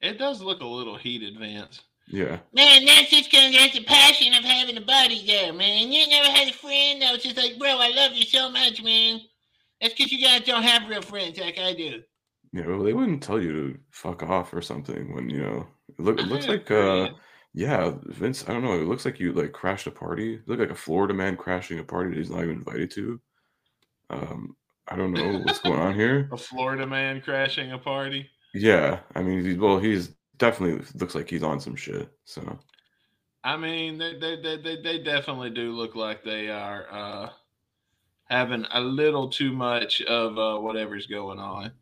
It 0.00 0.18
does 0.18 0.40
look 0.40 0.60
a 0.60 0.66
little 0.66 0.96
heated, 0.96 1.38
Vince. 1.38 1.82
yeah. 2.06 2.38
Man, 2.54 2.84
that's 2.86 3.10
just 3.10 3.30
because 3.30 3.52
that's 3.52 3.74
the 3.74 3.84
passion 3.84 4.32
of 4.34 4.44
having 4.44 4.76
a 4.76 4.80
buddy 4.80 5.26
there, 5.26 5.52
man. 5.52 5.92
You 5.92 6.06
never 6.08 6.28
had 6.30 6.48
a 6.48 6.52
friend 6.52 7.02
that 7.02 7.12
was 7.12 7.22
just 7.22 7.36
like, 7.36 7.58
bro, 7.58 7.68
I 7.78 7.90
love 7.90 8.12
you 8.14 8.24
so 8.24 8.48
much, 8.50 8.82
man. 8.82 9.20
That's 9.80 9.94
because 9.94 10.12
you 10.12 10.24
guys 10.24 10.42
don't 10.42 10.62
have 10.62 10.88
real 10.88 11.02
friends 11.02 11.38
like 11.38 11.58
I 11.58 11.72
do. 11.72 12.02
Yeah, 12.52 12.66
well, 12.66 12.82
they 12.82 12.94
wouldn't 12.94 13.22
tell 13.22 13.40
you 13.40 13.52
to 13.52 13.78
fuck 13.90 14.22
off 14.22 14.52
or 14.54 14.62
something 14.62 15.14
when 15.14 15.28
you 15.28 15.42
know. 15.42 15.66
It, 15.88 16.00
look, 16.00 16.18
it 16.18 16.26
looks 16.26 16.48
like 16.48 16.70
uh, 16.70 17.10
yeah, 17.54 17.92
Vince. 18.04 18.48
I 18.48 18.52
don't 18.52 18.64
know. 18.64 18.80
It 18.80 18.86
looks 18.86 19.04
like 19.04 19.20
you 19.20 19.32
like 19.32 19.52
crashed 19.52 19.86
a 19.86 19.90
party. 19.90 20.34
It 20.34 20.48
looked 20.48 20.60
like 20.60 20.70
a 20.70 20.74
Florida 20.74 21.14
man 21.14 21.36
crashing 21.36 21.78
a 21.78 21.84
party 21.84 22.10
that 22.10 22.18
he's 22.18 22.30
not 22.30 22.42
even 22.42 22.56
invited 22.56 22.90
to. 22.92 23.20
Um, 24.10 24.56
I 24.88 24.96
don't 24.96 25.12
know 25.12 25.40
what's 25.40 25.60
going 25.60 25.78
on 25.78 25.94
here. 25.94 26.30
A 26.32 26.36
Florida 26.36 26.86
man 26.86 27.20
crashing 27.20 27.72
a 27.72 27.78
party. 27.78 28.26
Yeah, 28.54 29.00
I 29.14 29.22
mean, 29.22 29.44
he, 29.44 29.54
well, 29.54 29.78
he's 29.78 30.14
definitely 30.38 30.82
looks 30.94 31.14
like 31.14 31.28
he's 31.28 31.42
on 31.42 31.60
some 31.60 31.76
shit. 31.76 32.08
So 32.24 32.58
I 33.44 33.56
mean, 33.56 33.98
they 33.98 34.18
they, 34.18 34.40
they, 34.40 34.56
they, 34.56 34.80
they 34.80 34.98
definitely 35.02 35.50
do 35.50 35.72
look 35.72 35.94
like 35.94 36.24
they 36.24 36.48
are 36.48 36.86
uh, 36.90 37.28
having 38.30 38.66
a 38.72 38.80
little 38.80 39.28
too 39.28 39.52
much 39.52 40.02
of 40.02 40.38
uh, 40.38 40.58
whatever's 40.60 41.06
going 41.06 41.38
on. 41.38 41.72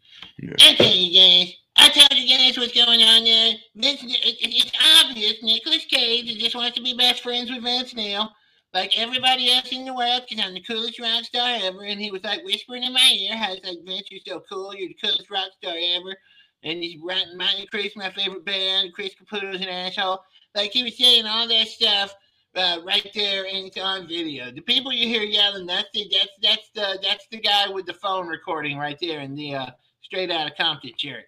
I 0.61 0.75
tell 0.75 0.95
you 0.95 1.21
guys, 1.21 1.55
I 1.77 1.89
told 1.91 2.19
you 2.19 2.37
guys 2.39 2.57
what's 2.59 2.73
going 2.73 3.03
on 3.03 3.25
there. 3.25 3.55
Vince, 3.75 4.03
it, 4.03 4.09
it- 4.11 4.37
it's 4.41 4.73
obvious 5.05 5.43
Nicolas 5.43 5.85
Cage 5.87 6.39
just 6.39 6.55
wants 6.55 6.77
to 6.77 6.83
be 6.83 6.95
best 6.95 7.23
friends 7.23 7.51
with 7.51 7.63
Vince 7.63 7.95
now, 7.95 8.31
like 8.73 8.99
everybody 8.99 9.53
else 9.53 9.71
in 9.73 9.85
the 9.85 9.95
world, 9.95 10.23
because 10.29 10.45
I'm 10.45 10.55
the 10.55 10.63
coolest 10.63 10.99
rock 11.01 11.25
star 11.25 11.59
ever. 11.63 11.83
And 11.85 12.01
he 12.01 12.11
was 12.11 12.25
like 12.25 12.45
whispering 12.45 12.85
in 12.85 12.93
my 12.93 13.13
ear, 13.19 13.37
how 13.37 13.53
it's 13.53 13.67
like, 13.67 13.79
Vince, 13.85 14.09
you're 14.11 14.21
so 14.27 14.43
cool, 14.51 14.75
you're 14.75 14.89
the 14.89 14.95
coolest 15.03 15.31
rock 15.31 15.51
star 15.61 15.75
ever. 15.77 16.17
And 16.63 16.83
he's 16.83 16.99
writing 17.03 17.37
Motley 17.37 17.67
Crue's 17.67 17.95
my 17.97 18.11
favorite 18.11 18.45
band, 18.45 18.93
Chris 18.95 19.15
Caputo's 19.15 19.61
an 19.61 19.69
asshole. 19.69 20.21
Like 20.55 20.73
he 20.73 20.83
was 20.83 20.97
saying 20.97 21.27
all 21.27 21.47
that 21.49 21.69
stuff 21.69 22.15
uh, 22.57 22.79
right 22.85 23.09
there, 23.15 23.45
and 23.47 23.67
it's 23.67 23.77
on 23.79 24.09
video. 24.09 24.51
The 24.51 24.61
people 24.63 24.93
you 24.93 25.07
hear 25.07 25.23
yelling, 25.23 25.67
that's 25.67 25.89
the 25.93 26.11
that's 26.13 26.29
that's 26.43 26.71
the 26.75 26.99
that's 27.03 27.27
the 27.31 27.39
guy 27.41 27.69
with 27.69 27.87
the 27.87 27.95
phone 27.95 28.27
recording 28.29 28.79
right 28.79 28.99
there 29.01 29.21
in 29.21 29.35
the 29.35 29.55
uh, 29.55 29.67
straight 30.03 30.31
out 30.31 30.51
of 30.51 30.57
Compton 30.57 30.93
shirt. 30.97 31.25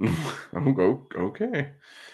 Okay. 0.54 1.70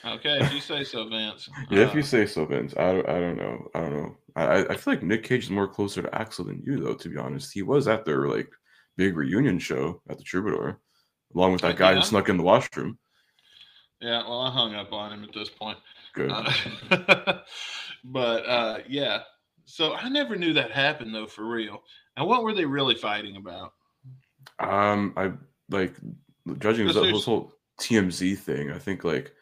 Okay, 0.06 0.38
if 0.40 0.52
you 0.52 0.60
say 0.60 0.84
so, 0.84 1.08
Vince. 1.08 1.48
Yeah, 1.70 1.80
if 1.84 1.92
Uh, 1.92 1.96
you 1.96 2.02
say 2.02 2.26
so, 2.26 2.44
Vince. 2.44 2.74
I 2.76 2.92
don't, 2.92 3.08
I 3.08 3.18
don't 3.20 3.36
know. 3.38 3.68
I 3.74 3.80
don't 3.80 3.92
know. 3.96 4.16
I, 4.36 4.44
I- 4.44 4.68
I 4.72 4.76
feel 4.76 4.94
like 4.94 5.02
Nick 5.02 5.24
Cage 5.24 5.44
is 5.44 5.50
more 5.50 5.66
closer 5.68 6.02
to 6.02 6.08
Axl 6.10 6.46
than 6.46 6.62
you, 6.64 6.78
though. 6.78 6.94
To 6.94 7.08
be 7.08 7.16
honest, 7.16 7.52
he 7.52 7.62
was 7.62 7.88
at 7.88 8.04
their 8.04 8.28
like 8.28 8.48
big 8.96 9.16
reunion 9.16 9.58
show 9.58 10.02
at 10.10 10.18
the 10.18 10.24
Troubadour, 10.24 10.78
along 11.34 11.52
with 11.52 11.62
that 11.62 11.76
guy 11.76 11.92
Yeah. 11.92 11.96
who 12.00 12.02
snuck 12.02 12.28
in 12.28 12.36
the 12.36 12.42
washroom. 12.42 12.98
Yeah, 14.00 14.22
well, 14.28 14.40
I 14.42 14.50
hung 14.50 14.74
up 14.74 14.92
on 14.92 15.12
him 15.12 15.24
at 15.24 15.32
this 15.32 15.48
point. 15.48 15.78
Good. 16.14 16.30
Uh, 16.30 17.40
but 18.04 18.46
uh, 18.46 18.78
yeah, 18.88 19.20
so 19.64 19.94
I 19.94 20.08
never 20.08 20.36
knew 20.36 20.52
that 20.54 20.70
happened 20.70 21.14
though, 21.14 21.26
for 21.26 21.44
real. 21.44 21.82
And 22.16 22.26
what 22.28 22.44
were 22.44 22.54
they 22.54 22.64
really 22.64 22.94
fighting 22.94 23.36
about? 23.36 23.72
Um, 24.60 25.12
I 25.16 25.32
like 25.70 25.96
judging 26.58 26.86
this, 26.86 26.96
there's- 26.96 27.24
whole 27.24 27.52
TMZ 27.80 28.38
thing. 28.38 28.70
I 28.70 28.78
think 28.78 29.04
like, 29.04 29.32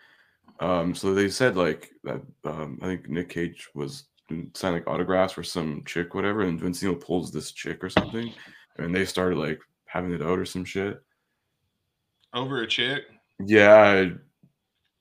um, 0.61 0.95
so 0.95 1.15
they 1.15 1.29
said 1.29 1.57
like 1.57 1.91
that. 2.05 2.23
Um, 2.45 2.79
I 2.83 2.87
think 2.87 3.09
Nick 3.09 3.29
Cage 3.29 3.69
was 3.75 4.05
signing 4.55 4.79
like 4.81 4.89
autographs 4.89 5.35
for 5.35 5.43
some 5.43 5.83
chick, 5.85 6.15
whatever, 6.15 6.43
and 6.43 6.61
Vince 6.61 6.83
Neil 6.83 6.95
pulls 6.95 7.31
this 7.31 7.53
chick 7.53 7.83
or 7.85 7.91
something, 7.91 8.33
and 8.79 8.95
they 8.95 9.05
started 9.05 9.39
like 9.39 9.61
having 9.87 10.13
it 10.13 10.23
out 10.23 10.39
or 10.39 10.47
some 10.47 10.65
shit. 10.65 11.03
Over 12.33 12.63
a 12.63 12.67
chick? 12.67 13.03
Yeah, 13.45 14.11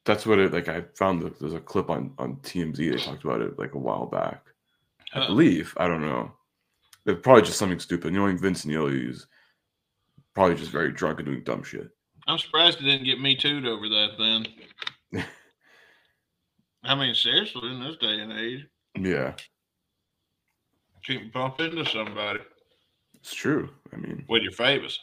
that's 0.05 0.25
what 0.25 0.39
it 0.39 0.51
like. 0.53 0.67
I 0.67 0.83
found 0.95 1.21
that 1.21 1.39
there's 1.39 1.53
a 1.53 1.59
clip 1.59 1.89
on 1.89 2.13
on 2.17 2.37
TMZ. 2.37 2.77
They 2.77 2.97
talked 2.97 3.23
about 3.23 3.41
it 3.41 3.59
like 3.59 3.73
a 3.75 3.79
while 3.79 4.05
back. 4.05 4.43
I 5.13 5.25
believe. 5.27 5.73
I 5.77 5.87
don't 5.87 6.01
know. 6.01 6.31
It's 7.05 7.21
probably 7.21 7.41
just 7.43 7.57
something 7.57 7.79
stupid. 7.79 8.13
Knowing 8.13 8.37
Vince 8.37 8.65
Neil, 8.65 8.87
he's 8.87 9.27
probably 10.33 10.55
just 10.55 10.71
very 10.71 10.91
drunk 10.91 11.19
and 11.19 11.27
doing 11.27 11.43
dumb 11.43 11.63
shit. 11.63 11.89
I'm 12.27 12.37
surprised 12.37 12.79
it 12.79 12.83
didn't 12.83 13.05
get 13.05 13.19
me 13.19 13.35
tooed 13.35 13.65
over 13.65 13.89
that 13.89 14.45
then. 15.11 15.23
I 16.83 16.95
mean, 16.95 17.13
seriously, 17.13 17.69
in 17.69 17.81
this 17.81 17.97
day 17.97 18.19
and 18.19 18.31
age, 18.31 18.65
Yeah, 18.95 19.33
you 21.07 21.19
can 21.19 21.31
bump 21.33 21.59
into 21.59 21.85
somebody 21.85 22.39
it's 23.15 23.33
true. 23.35 23.69
I 23.93 23.97
mean, 23.97 24.25
with 24.29 24.41
your 24.43 24.51
favors. 24.51 24.99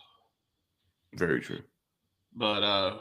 very 1.14 1.40
true. 1.40 1.60
But 2.34 2.62
uh 2.62 2.98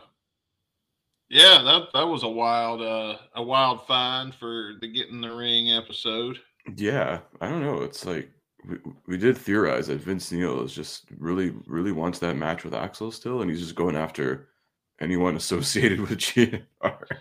yeah, 1.30 1.62
that 1.64 1.88
that 1.94 2.08
was 2.08 2.24
a 2.24 2.28
wild 2.30 2.82
uh 2.82 3.18
a 3.36 3.44
wild 3.44 3.86
find 3.88 4.34
for 4.34 4.74
the 4.82 4.88
Get 4.88 5.10
in 5.10 5.22
the 5.22 5.34
Ring 5.34 5.72
episode. 5.72 6.40
Yeah, 6.76 7.20
I 7.42 7.50
don't 7.50 7.62
know. 7.62 7.82
It's 7.84 8.06
like 8.06 8.30
we, 8.68 8.78
we 9.06 9.18
did 9.18 9.38
theorize 9.38 9.88
that 9.88 10.02
Vince 10.02 10.32
Neil 10.32 10.62
is 10.64 10.74
just 10.74 11.06
really, 11.18 11.54
really 11.66 11.92
wants 11.92 12.20
that 12.20 12.36
match 12.36 12.64
with 12.64 12.74
Axl 12.74 13.14
still, 13.14 13.42
and 13.42 13.50
he's 13.50 13.62
just 13.62 13.76
going 13.76 13.96
after 13.96 14.50
anyone 15.00 15.36
associated 15.38 16.02
with 16.02 16.18
GNR. 16.20 16.62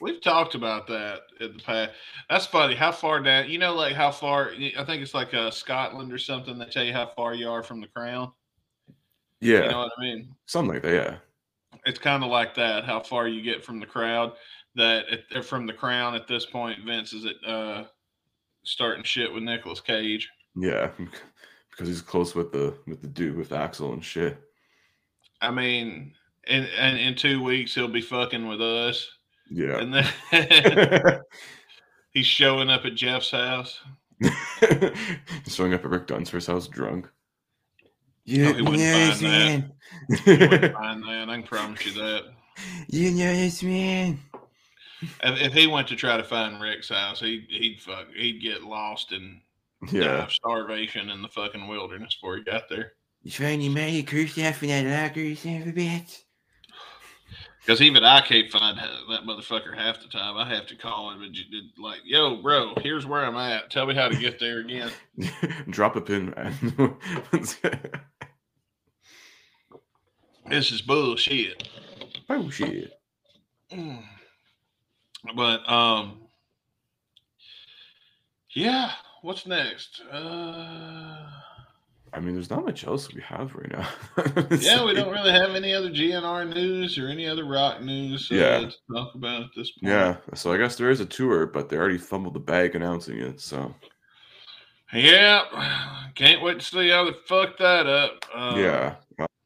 We've 0.00 0.20
talked 0.20 0.54
about 0.54 0.86
that 0.88 1.20
in 1.40 1.56
the 1.56 1.62
past. 1.62 1.92
That's 2.28 2.46
funny. 2.46 2.74
How 2.74 2.92
far 2.92 3.20
down? 3.20 3.48
You 3.48 3.58
know, 3.58 3.74
like 3.74 3.94
how 3.94 4.10
far? 4.10 4.50
I 4.76 4.84
think 4.84 5.02
it's 5.02 5.14
like 5.14 5.32
uh, 5.32 5.50
Scotland 5.50 6.12
or 6.12 6.18
something. 6.18 6.58
They 6.58 6.66
tell 6.66 6.84
you 6.84 6.92
how 6.92 7.06
far 7.06 7.32
you 7.34 7.48
are 7.48 7.62
from 7.62 7.80
the 7.80 7.86
crown. 7.86 8.32
yeah, 9.40 9.62
You 9.62 9.70
know 9.70 9.78
what 9.78 9.92
I 9.96 10.02
mean? 10.02 10.34
something 10.46 10.74
like 10.74 10.82
that. 10.82 10.92
Yeah. 10.92 11.16
It's 11.86 11.98
kind 11.98 12.24
of 12.24 12.30
like 12.30 12.54
that. 12.54 12.84
How 12.84 13.00
far 13.00 13.28
you 13.28 13.42
get 13.42 13.64
from 13.64 13.80
the 13.80 13.86
crowd? 13.86 14.32
That 14.76 15.04
at, 15.34 15.44
from 15.44 15.66
the 15.66 15.72
crown 15.72 16.14
at 16.14 16.26
this 16.26 16.46
point, 16.46 16.84
Vince 16.84 17.12
is 17.12 17.26
at 17.26 17.48
uh, 17.48 17.84
starting 18.64 19.04
shit 19.04 19.32
with 19.32 19.42
Nicolas 19.44 19.80
Cage. 19.80 20.28
Yeah, 20.56 20.90
because 21.70 21.88
he's 21.88 22.00
close 22.02 22.34
with 22.34 22.50
the 22.52 22.74
with 22.86 23.00
the 23.00 23.08
dude 23.08 23.36
with 23.36 23.50
Axl 23.50 23.92
and 23.92 24.04
shit. 24.04 24.36
I 25.40 25.50
mean, 25.50 26.12
in, 26.46 26.64
in 26.64 26.96
in 26.96 27.14
two 27.14 27.42
weeks 27.42 27.74
he'll 27.74 27.86
be 27.88 28.00
fucking 28.00 28.48
with 28.48 28.60
us, 28.60 29.06
Yeah. 29.50 29.78
and 29.78 29.94
then 29.94 31.20
he's 32.12 32.26
showing 32.26 32.70
up 32.70 32.84
at 32.84 32.94
Jeff's 32.94 33.30
house. 33.30 33.78
Showing 35.48 35.74
up 35.74 35.84
at 35.84 35.90
Rick 35.90 36.06
Dunsford's 36.06 36.46
house 36.46 36.66
drunk. 36.66 37.08
You, 38.24 38.46
Oh, 38.48 38.52
he 38.54 38.62
wouldn't 38.62 38.78
yes, 38.78 39.20
find 39.20 39.32
that. 39.32 39.64
man. 40.28 40.50
Wouldn't 40.50 40.74
find 40.74 41.02
that. 41.04 41.28
I 41.28 41.34
can 41.36 41.42
promise 41.42 41.84
you 41.86 41.92
that. 41.92 42.22
you 42.88 43.10
know 43.10 43.34
this 43.34 43.62
man. 43.62 44.18
If, 45.22 45.40
if 45.42 45.52
he 45.52 45.66
went 45.66 45.88
to 45.88 45.96
try 45.96 46.16
to 46.16 46.24
find 46.24 46.60
Rick's 46.62 46.88
house, 46.88 47.20
he'd 47.20 47.46
he'd 47.50 47.80
fuck, 47.80 48.06
he'd 48.16 48.40
get 48.40 48.62
lost 48.62 49.12
and 49.12 49.40
Yeah. 49.90 50.26
starvation 50.28 51.10
in 51.10 51.20
the 51.20 51.28
fucking 51.28 51.68
wilderness 51.68 52.14
before 52.14 52.36
he 52.38 52.42
got 52.44 52.68
there. 52.70 52.92
You 53.22 53.30
find 53.30 53.62
your 53.62 53.72
money 53.72 54.02
cursed 54.02 54.38
out 54.38 54.54
for 54.54 54.66
that 54.66 54.84
locker, 54.86 55.20
you 55.20 55.34
son 55.36 55.62
of 55.62 55.68
a 55.68 55.72
bitch. 55.72 56.20
Because 57.60 57.80
even 57.80 58.04
I 58.04 58.20
can't 58.20 58.50
find 58.50 58.76
that 58.76 59.22
motherfucker 59.26 59.74
half 59.74 60.00
the 60.02 60.08
time. 60.08 60.36
I 60.36 60.46
have 60.54 60.66
to 60.66 60.76
call 60.76 61.10
him 61.10 61.22
and 61.22 61.34
like, 61.78 62.00
"Yo, 62.04 62.36
bro, 62.42 62.74
here's 62.82 63.06
where 63.06 63.24
I'm 63.24 63.36
at. 63.36 63.70
Tell 63.70 63.86
me 63.86 63.94
how 63.94 64.08
to 64.08 64.16
get 64.16 64.38
there 64.38 64.60
again." 64.60 64.90
Drop 65.70 65.96
a 65.96 66.02
pin, 66.02 66.34
man. 66.36 66.96
This 70.48 70.70
is 70.72 70.82
bullshit. 70.82 71.68
oh 72.28 72.50
shit. 72.50 72.92
Mm. 73.72 74.02
But 75.36 75.68
um, 75.70 76.20
yeah. 78.54 78.90
What's 79.22 79.46
next? 79.46 80.02
Uh, 80.12 81.26
I 82.12 82.20
mean, 82.20 82.34
there's 82.34 82.50
not 82.50 82.64
much 82.66 82.86
else 82.86 83.12
we 83.12 83.22
have 83.22 83.54
right 83.54 83.72
now. 83.72 83.88
yeah, 84.60 84.84
we 84.84 84.92
don't 84.92 85.10
really 85.10 85.32
have 85.32 85.54
any 85.54 85.72
other 85.72 85.88
GNR 85.88 86.54
news 86.54 86.98
or 86.98 87.08
any 87.08 87.26
other 87.26 87.44
rock 87.46 87.80
news 87.80 88.28
uh, 88.30 88.34
Yeah. 88.34 88.58
to 88.60 88.72
talk 88.92 89.14
about 89.14 89.44
at 89.44 89.48
this 89.56 89.70
point. 89.72 89.90
Yeah, 89.92 90.16
so 90.34 90.52
I 90.52 90.58
guess 90.58 90.76
there 90.76 90.90
is 90.90 91.00
a 91.00 91.06
tour, 91.06 91.46
but 91.46 91.70
they 91.70 91.76
already 91.78 91.96
fumbled 91.96 92.34
the 92.34 92.40
bag 92.40 92.74
announcing 92.76 93.18
it. 93.18 93.40
So 93.40 93.74
Yeah. 94.92 96.10
Can't 96.14 96.42
wait 96.42 96.60
to 96.60 96.64
see 96.64 96.90
how 96.90 97.04
they 97.06 97.16
fuck 97.26 97.56
that 97.58 97.86
up. 97.86 98.24
Uh, 98.32 98.54
yeah, 98.58 98.94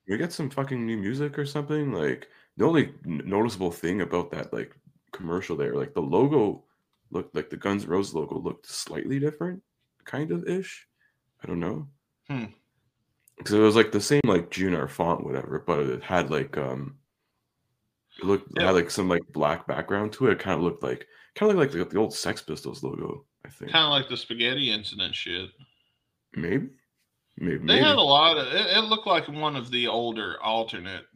we 0.09 0.17
get 0.17 0.33
some 0.33 0.51
fucking 0.51 0.85
new 0.85 0.97
music 0.97 1.39
or 1.39 1.47
something. 1.47 1.93
Like 1.93 2.29
the 2.57 2.65
only 2.67 2.95
noticeable 3.05 3.71
thing 3.71 4.01
about 4.01 4.31
that 4.33 4.53
like 4.53 4.75
commercial 5.13 5.57
there, 5.57 5.75
like 5.75 5.95
the 5.95 6.03
logo 6.03 6.65
looked 7.11 7.35
like 7.35 7.51
the 7.51 7.57
Guns 7.57 7.85
N' 7.85 7.91
Roses 7.91 8.15
logo 8.15 8.39
looked 8.39 8.67
slightly 8.67 9.19
different, 9.19 9.63
kind 10.05 10.31
of 10.31 10.49
ish. 10.49 10.87
I 11.43 11.47
don't 11.47 11.61
know. 11.61 11.87
Hmm. 12.29 12.45
Because 13.37 13.53
it 13.53 13.61
was 13.61 13.77
like 13.77 13.93
the 13.93 14.01
same 14.01 14.21
like 14.25 14.51
GNR 14.51 14.91
font, 14.91 15.25
whatever, 15.25 15.63
but 15.65 15.79
it 15.81 16.03
had 16.03 16.31
like 16.31 16.57
um, 16.57 16.97
it 18.19 18.25
looked 18.25 18.51
it 18.57 18.63
had 18.63 18.75
like 18.75 18.91
some 18.91 19.09
like 19.09 19.23
black 19.33 19.67
background 19.67 20.13
to 20.15 20.27
it. 20.27 20.33
It 20.33 20.39
kind 20.41 20.57
of 20.57 20.63
looked 20.63 20.83
like 20.83 21.07
kind 21.37 21.53
of 21.53 21.59
like 21.59 21.71
the, 21.71 21.85
the 21.85 21.99
old 21.99 22.13
Sex 22.13 22.43
Pistols 22.43 22.83
logo. 22.83 23.25
I 23.45 23.51
think 23.51 23.71
Kind 23.71 23.85
of 23.85 23.91
like 23.91 24.09
the 24.09 24.17
spaghetti 24.17 24.73
incident 24.73 25.15
shit. 25.15 25.51
maybe, 26.35 26.69
maybe, 27.41 27.65
They 27.67 27.79
maybe. 27.79 27.79
had 27.79 27.99
a 27.99 28.03
lot 28.03 28.37
of 28.37 28.49
it, 28.49 28.67
it 28.77 28.85
looked 28.85 29.07
like 29.07 29.29
one 29.29 29.55
of 29.57 29.71
the 29.71 29.87
older 29.87 30.43
alternate. 30.43 31.07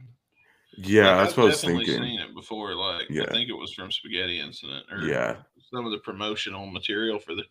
yeah, 0.77 1.17
Like, 1.17 1.17
that's 1.17 1.37
I've 1.37 1.37
what 1.37 1.45
I 1.47 1.49
was 1.49 1.63
thinking. 1.65 1.87
seen 1.87 2.21
it 2.21 2.35
before. 2.35 2.75
Like 2.75 3.09
Yeah. 3.09 3.23
I 3.23 3.27
think 3.27 3.49
it 3.49 3.55
was 3.55 3.73
from 3.75 3.91
Spaghetti 3.91 4.41
Incident 4.41 4.87
or 4.91 5.11
Yeah, 5.11 5.43
some 5.71 5.85
of 5.87 5.93
the 5.93 5.99
promotional 5.99 6.67
material 6.67 7.19
for 7.19 7.35
the 7.35 7.45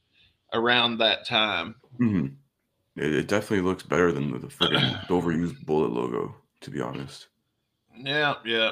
around 0.53 0.99
that 0.99 1.25
time. 1.27 1.75
hmm 1.99 2.25
It, 2.97 3.13
it 3.15 3.27
definitely 3.27 3.61
looks 3.61 3.83
better 3.83 4.11
than 4.11 4.31
the, 4.31 4.39
the 4.39 4.47
freaking 4.61 4.99
overused 5.07 5.65
bullet 5.65 5.91
logo. 5.91 6.35
To 6.61 6.71
be 6.71 6.81
honest, 6.81 7.27
Yeah, 7.95 8.35
yeah. 8.45 8.71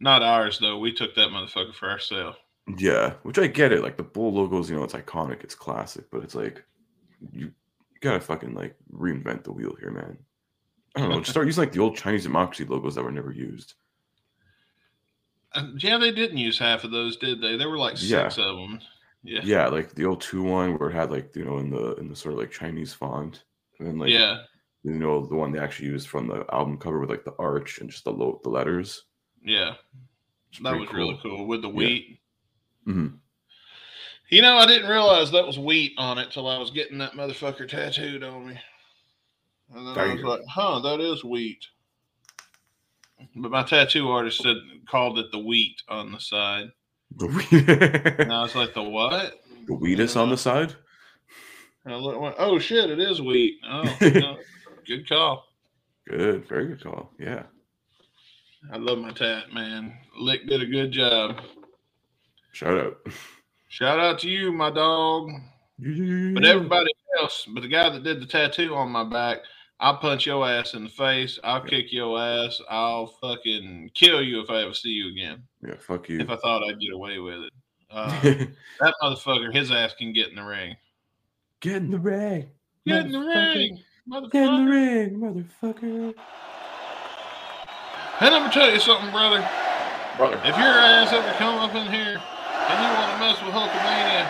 Not 0.00 0.22
ours 0.22 0.58
though. 0.58 0.78
We 0.78 0.92
took 0.92 1.14
that 1.16 1.30
motherfucker 1.30 1.74
for 1.74 1.90
ourselves. 1.90 2.38
yeah, 2.78 3.14
which 3.22 3.38
I 3.38 3.46
get 3.48 3.72
it. 3.72 3.82
Like 3.82 3.96
the 3.96 4.02
bull 4.02 4.32
logos, 4.32 4.70
you 4.70 4.76
know, 4.76 4.84
it's 4.84 4.94
iconic, 4.94 5.42
it's 5.44 5.54
classic, 5.54 6.06
but 6.10 6.22
it's 6.22 6.34
like 6.34 6.64
you 7.32 7.52
gotta 8.02 8.20
fucking 8.20 8.54
like 8.54 8.76
reinvent 8.92 9.44
the 9.44 9.52
wheel 9.52 9.74
here, 9.80 9.90
man. 9.90 10.18
I 10.94 11.00
don't 11.00 11.10
know. 11.10 11.18
Just 11.20 11.30
start 11.30 11.46
using 11.46 11.62
like 11.62 11.72
the 11.72 11.80
old 11.80 11.96
Chinese 11.96 12.24
democracy 12.24 12.64
logos 12.64 12.94
that 12.96 13.02
were 13.04 13.10
never 13.10 13.32
used. 13.32 13.74
Uh, 15.54 15.68
yeah, 15.78 15.98
they 15.98 16.10
didn't 16.12 16.38
use 16.38 16.58
half 16.58 16.84
of 16.84 16.90
those, 16.90 17.16
did 17.16 17.40
they? 17.40 17.56
There 17.56 17.70
were 17.70 17.78
like 17.78 17.96
Yeah. 17.98 18.28
six 18.28 18.38
of 18.38 18.56
them. 18.56 18.80
Yeah. 19.22 19.40
Yeah, 19.44 19.66
like 19.68 19.94
the 19.94 20.04
old 20.04 20.20
two 20.20 20.42
one 20.42 20.78
where 20.78 20.90
it 20.90 20.94
had 20.94 21.10
like 21.10 21.34
you 21.36 21.44
know 21.44 21.58
in 21.58 21.70
the 21.70 21.94
in 21.96 22.08
the 22.08 22.16
sort 22.16 22.34
of 22.34 22.40
like 22.40 22.50
Chinese 22.50 22.92
font, 22.92 23.44
and 23.78 23.86
then 23.88 23.98
like 23.98 24.10
yeah. 24.10 24.42
you 24.82 24.92
know 24.92 25.24
the 25.24 25.36
one 25.36 25.52
they 25.52 25.58
actually 25.60 25.88
used 25.88 26.08
from 26.08 26.26
the 26.26 26.44
album 26.52 26.76
cover 26.76 26.98
with 26.98 27.10
like 27.10 27.24
the 27.24 27.34
arch 27.38 27.78
and 27.78 27.88
just 27.90 28.04
the 28.04 28.10
low 28.12 28.40
the 28.42 28.48
letters. 28.50 29.04
Yeah. 29.44 29.74
That 30.62 30.78
was 30.78 30.92
really 30.92 31.18
cool 31.22 31.46
with 31.46 31.62
the 31.62 31.68
Yeah. 31.68 31.74
wheat. 31.74 32.20
You 34.32 34.40
know, 34.40 34.56
I 34.56 34.64
didn't 34.64 34.88
realize 34.88 35.30
that 35.30 35.46
was 35.46 35.58
wheat 35.58 35.92
on 35.98 36.16
it 36.16 36.30
till 36.30 36.48
I 36.48 36.56
was 36.56 36.70
getting 36.70 36.96
that 36.96 37.12
motherfucker 37.12 37.68
tattooed 37.68 38.22
on 38.22 38.46
me. 38.46 38.58
And 39.74 39.86
then 39.86 39.98
I 39.98 40.14
was 40.14 40.22
like, 40.22 40.40
huh, 40.48 40.80
that 40.80 41.00
is 41.00 41.22
wheat. 41.22 41.66
But 43.36 43.50
my 43.50 43.62
tattoo 43.62 44.08
artist 44.08 44.42
said 44.42 44.56
called 44.88 45.18
it 45.18 45.30
the 45.32 45.38
wheat 45.38 45.82
on 45.86 46.12
the 46.12 46.18
side. 46.18 46.70
The 47.14 47.26
wheat, 47.50 47.68
And 48.20 48.32
I 48.32 48.40
was 48.40 48.54
like, 48.54 48.72
the 48.72 48.82
what? 48.82 49.38
the 49.66 49.74
wheatus 49.74 50.16
on 50.16 50.30
the 50.30 50.38
side. 50.38 50.74
And 51.84 51.92
I 51.92 51.98
looked, 51.98 52.18
went, 52.18 52.36
oh 52.38 52.58
shit, 52.58 52.88
it 52.88 53.00
is 53.00 53.20
wheat. 53.20 53.58
Oh, 53.68 53.82
no, 54.00 54.38
good 54.86 55.06
call. 55.06 55.44
Good, 56.08 56.48
very 56.48 56.68
good 56.68 56.82
call. 56.82 57.10
Yeah. 57.18 57.42
I 58.72 58.78
love 58.78 58.96
my 58.96 59.10
tat, 59.10 59.52
man. 59.52 59.92
Lick 60.18 60.46
did 60.48 60.62
a 60.62 60.66
good 60.66 60.90
job. 60.90 61.42
Shout 62.52 62.78
out. 62.78 62.96
Shout 63.72 63.98
out 63.98 64.18
to 64.18 64.28
you, 64.28 64.52
my 64.52 64.68
dog. 64.68 65.30
But 65.78 66.44
everybody 66.44 66.90
else, 67.18 67.48
but 67.48 67.62
the 67.62 67.68
guy 67.68 67.88
that 67.88 68.02
did 68.04 68.20
the 68.20 68.26
tattoo 68.26 68.74
on 68.74 68.90
my 68.90 69.02
back, 69.02 69.38
I'll 69.80 69.96
punch 69.96 70.26
your 70.26 70.46
ass 70.46 70.74
in 70.74 70.84
the 70.84 70.90
face. 70.90 71.38
I'll 71.42 71.62
kick 71.62 71.90
your 71.90 72.20
ass. 72.20 72.60
I'll 72.68 73.06
fucking 73.06 73.92
kill 73.94 74.20
you 74.20 74.42
if 74.42 74.50
I 74.50 74.60
ever 74.64 74.74
see 74.74 74.90
you 74.90 75.08
again. 75.08 75.44
Yeah, 75.66 75.76
fuck 75.80 76.10
you. 76.10 76.20
If 76.20 76.28
I 76.28 76.36
thought 76.36 76.62
I'd 76.68 76.80
get 76.80 76.92
away 76.92 77.18
with 77.18 77.44
it. 77.44 77.52
Uh, 77.90 78.10
that 78.80 78.94
motherfucker, 79.02 79.54
his 79.54 79.72
ass 79.72 79.94
can 79.94 80.12
get 80.12 80.28
in 80.28 80.34
the 80.34 80.44
ring. 80.44 80.76
Get 81.60 81.76
in 81.76 81.90
the 81.90 81.98
ring. 81.98 82.50
Get 82.86 83.06
in 83.06 83.12
the 83.12 83.18
motherfucker. 83.20 83.54
ring, 83.54 83.82
Get 84.32 84.48
in 84.48 84.66
the 84.66 84.70
motherfucker. 84.70 84.70
ring, 84.70 85.48
motherfucker. 85.62 86.14
And 88.20 88.34
I'm 88.34 88.42
gonna 88.42 88.52
tell 88.52 88.70
you 88.70 88.80
something, 88.80 89.10
brother. 89.10 89.48
Brother. 90.18 90.36
If 90.44 90.58
your 90.58 90.66
ass 90.66 91.10
ever 91.10 91.32
come 91.38 91.54
up 91.58 91.74
in 91.74 91.90
here 91.90 92.20
and 92.20 92.82
you 92.84 92.90
want 92.98 93.10
to 93.10 93.11
mess 93.22 93.40
with 93.40 93.54
Hulkamania, 93.54 94.26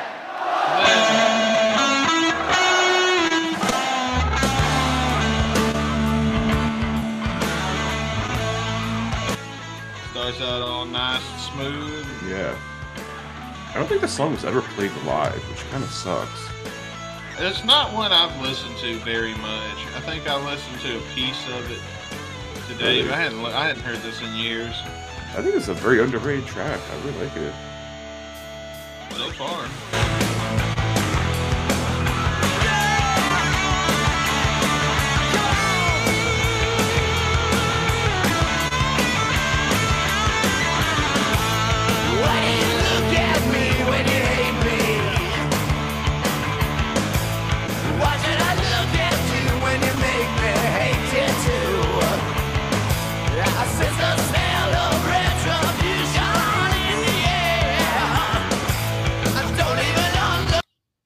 starts 10.11 10.43
out 10.43 10.61
all 10.61 10.85
nice 10.85 11.23
and 11.23 11.41
smooth. 11.41 12.07
Yeah. 12.29 12.55
I 13.71 13.75
don't 13.77 13.89
think 13.89 14.03
the 14.03 14.09
song 14.09 14.33
was 14.33 14.45
ever 14.45 14.61
played 14.61 14.93
live, 15.07 15.33
which 15.49 15.61
kind 15.71 15.83
of 15.83 15.89
sucks. 15.89 16.51
It's 17.39 17.65
not 17.65 17.95
one 17.95 18.13
I've 18.13 18.39
listened 18.43 18.77
to 18.81 18.97
very 18.99 19.35
much. 19.37 19.79
I 19.97 20.01
think 20.01 20.29
I 20.29 20.37
listened 20.45 20.81
to 20.81 20.99
a 20.99 21.15
piece 21.15 21.49
of 21.49 21.71
it 21.71 21.81
today. 22.71 23.01
Really? 23.01 23.11
I 23.11 23.17
hadn't 23.17 23.41
I 23.47 23.69
hadn't 23.69 23.85
heard 23.85 24.03
this 24.03 24.21
in 24.21 24.35
years 24.35 24.77
I 25.35 25.41
think 25.41 25.55
it's 25.55 25.69
a 25.69 25.75
very 25.75 26.03
underrated 26.03 26.45
track. 26.45 26.79
I 26.91 27.07
really 27.07 27.27
like 27.27 27.37
it. 27.39 27.55
So 29.15 29.31
far. 29.33 30.32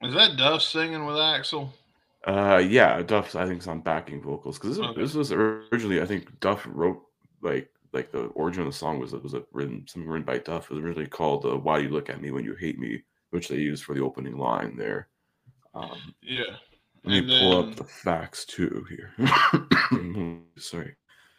Is 0.07 0.15
that 0.15 0.37
Duff 0.37 0.61
singing 0.61 1.05
with 1.05 1.15
Axl? 1.15 1.69
Uh, 2.25 2.57
yeah, 2.57 3.01
Duff. 3.01 3.35
I 3.35 3.45
think 3.45 3.61
is 3.61 3.67
on 3.67 3.81
backing 3.81 4.21
vocals 4.21 4.57
because 4.59 4.77
this, 4.77 4.85
Okay. 4.85 5.01
this 5.01 5.13
was 5.13 5.31
originally. 5.31 6.01
I 6.01 6.05
think 6.05 6.39
Duff 6.39 6.65
wrote 6.69 7.01
like 7.41 7.69
like 7.93 8.11
the 8.11 8.23
origin 8.27 8.61
of 8.63 8.67
the 8.67 8.73
song 8.77 8.99
was 8.99 9.13
it 9.13 9.23
was 9.23 9.33
written 9.53 9.85
something 9.87 10.09
written 10.09 10.25
by 10.25 10.39
Duff. 10.39 10.65
It 10.69 10.75
was 10.75 10.83
originally 10.83 11.07
called 11.07 11.45
uh, 11.45 11.57
"Why 11.57 11.77
You 11.79 11.89
Look 11.89 12.09
at 12.09 12.21
Me 12.21 12.31
When 12.31 12.43
You 12.43 12.55
Hate 12.55 12.79
Me," 12.79 13.01
which 13.29 13.47
they 13.47 13.55
used 13.57 13.83
for 13.85 13.93
the 13.95 14.01
opening 14.01 14.37
line 14.37 14.75
there. 14.75 15.07
Um, 15.73 16.13
Yeah. 16.21 16.43
let 17.03 17.17
And 17.17 17.27
me 17.27 17.39
pull 17.39 17.57
up 17.59 17.75
the 17.75 17.83
facts 17.85 18.43
too 18.45 18.85
here. 18.89 19.13
Sorry. 20.57 20.95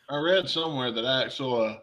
I 0.08 0.16
read 0.16 0.48
somewhere 0.48 0.90
that 0.92 1.04
Axl 1.04 1.70
uh, 1.70 1.78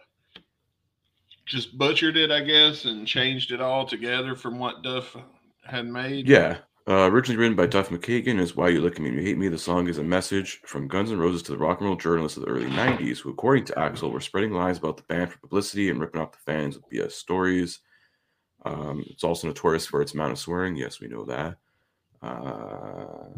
just 1.46 1.78
butchered 1.78 2.18
it, 2.18 2.32
I 2.32 2.42
guess, 2.42 2.86
and 2.86 3.06
changed 3.08 3.52
it 3.52 3.62
all 3.62 3.86
together 3.86 4.36
from 4.36 4.58
what 4.58 4.82
Duff 4.82 5.16
had 5.64 5.86
made. 5.86 6.28
Yeah. 6.28 6.58
Uh, 6.88 7.10
originally 7.12 7.40
written 7.40 7.56
by 7.56 7.66
Duff 7.66 7.90
McKagan, 7.90 8.40
is 8.40 8.56
"Why 8.56 8.70
You 8.70 8.80
Look 8.80 8.96
at 8.96 9.02
Me 9.02 9.10
and 9.10 9.18
You 9.18 9.24
Hate 9.24 9.40
Me." 9.40 9.48
The 9.48 9.58
song 9.58 9.88
is 9.88 9.98
a 9.98 10.04
message 10.04 10.62
from 10.66 10.88
Guns 10.88 11.12
N' 11.12 11.18
Roses 11.18 11.42
to 11.44 11.52
the 11.52 11.58
rock 11.58 11.80
and 11.80 11.88
roll 11.88 11.96
journalists 11.96 12.38
of 12.38 12.46
the 12.46 12.50
early 12.50 12.70
'90s, 12.70 13.18
who, 13.18 13.32
according 13.32 13.66
to 13.66 13.74
Axl, 13.74 14.12
were 14.12 14.20
spreading 14.20 14.52
lies 14.52 14.78
about 14.78 14.98
the 14.98 15.04
band 15.04 15.32
for 15.32 15.40
publicity 15.40 15.90
and 15.90 16.00
ripping 16.00 16.22
off 16.22 16.34
the 16.34 16.38
fans 16.46 16.76
with 16.76 16.88
BS 16.92 17.14
stories. 17.14 17.80
Um, 18.66 19.04
it's 19.08 19.24
also 19.24 19.48
notorious 19.48 19.88
for 19.88 20.00
its 20.00 20.14
amount 20.14 20.34
of 20.34 20.38
swearing. 20.38 20.76
Yes, 20.76 21.00
we 21.00 21.08
know 21.08 21.26
that. 21.26 21.58
Uh, 22.22 23.30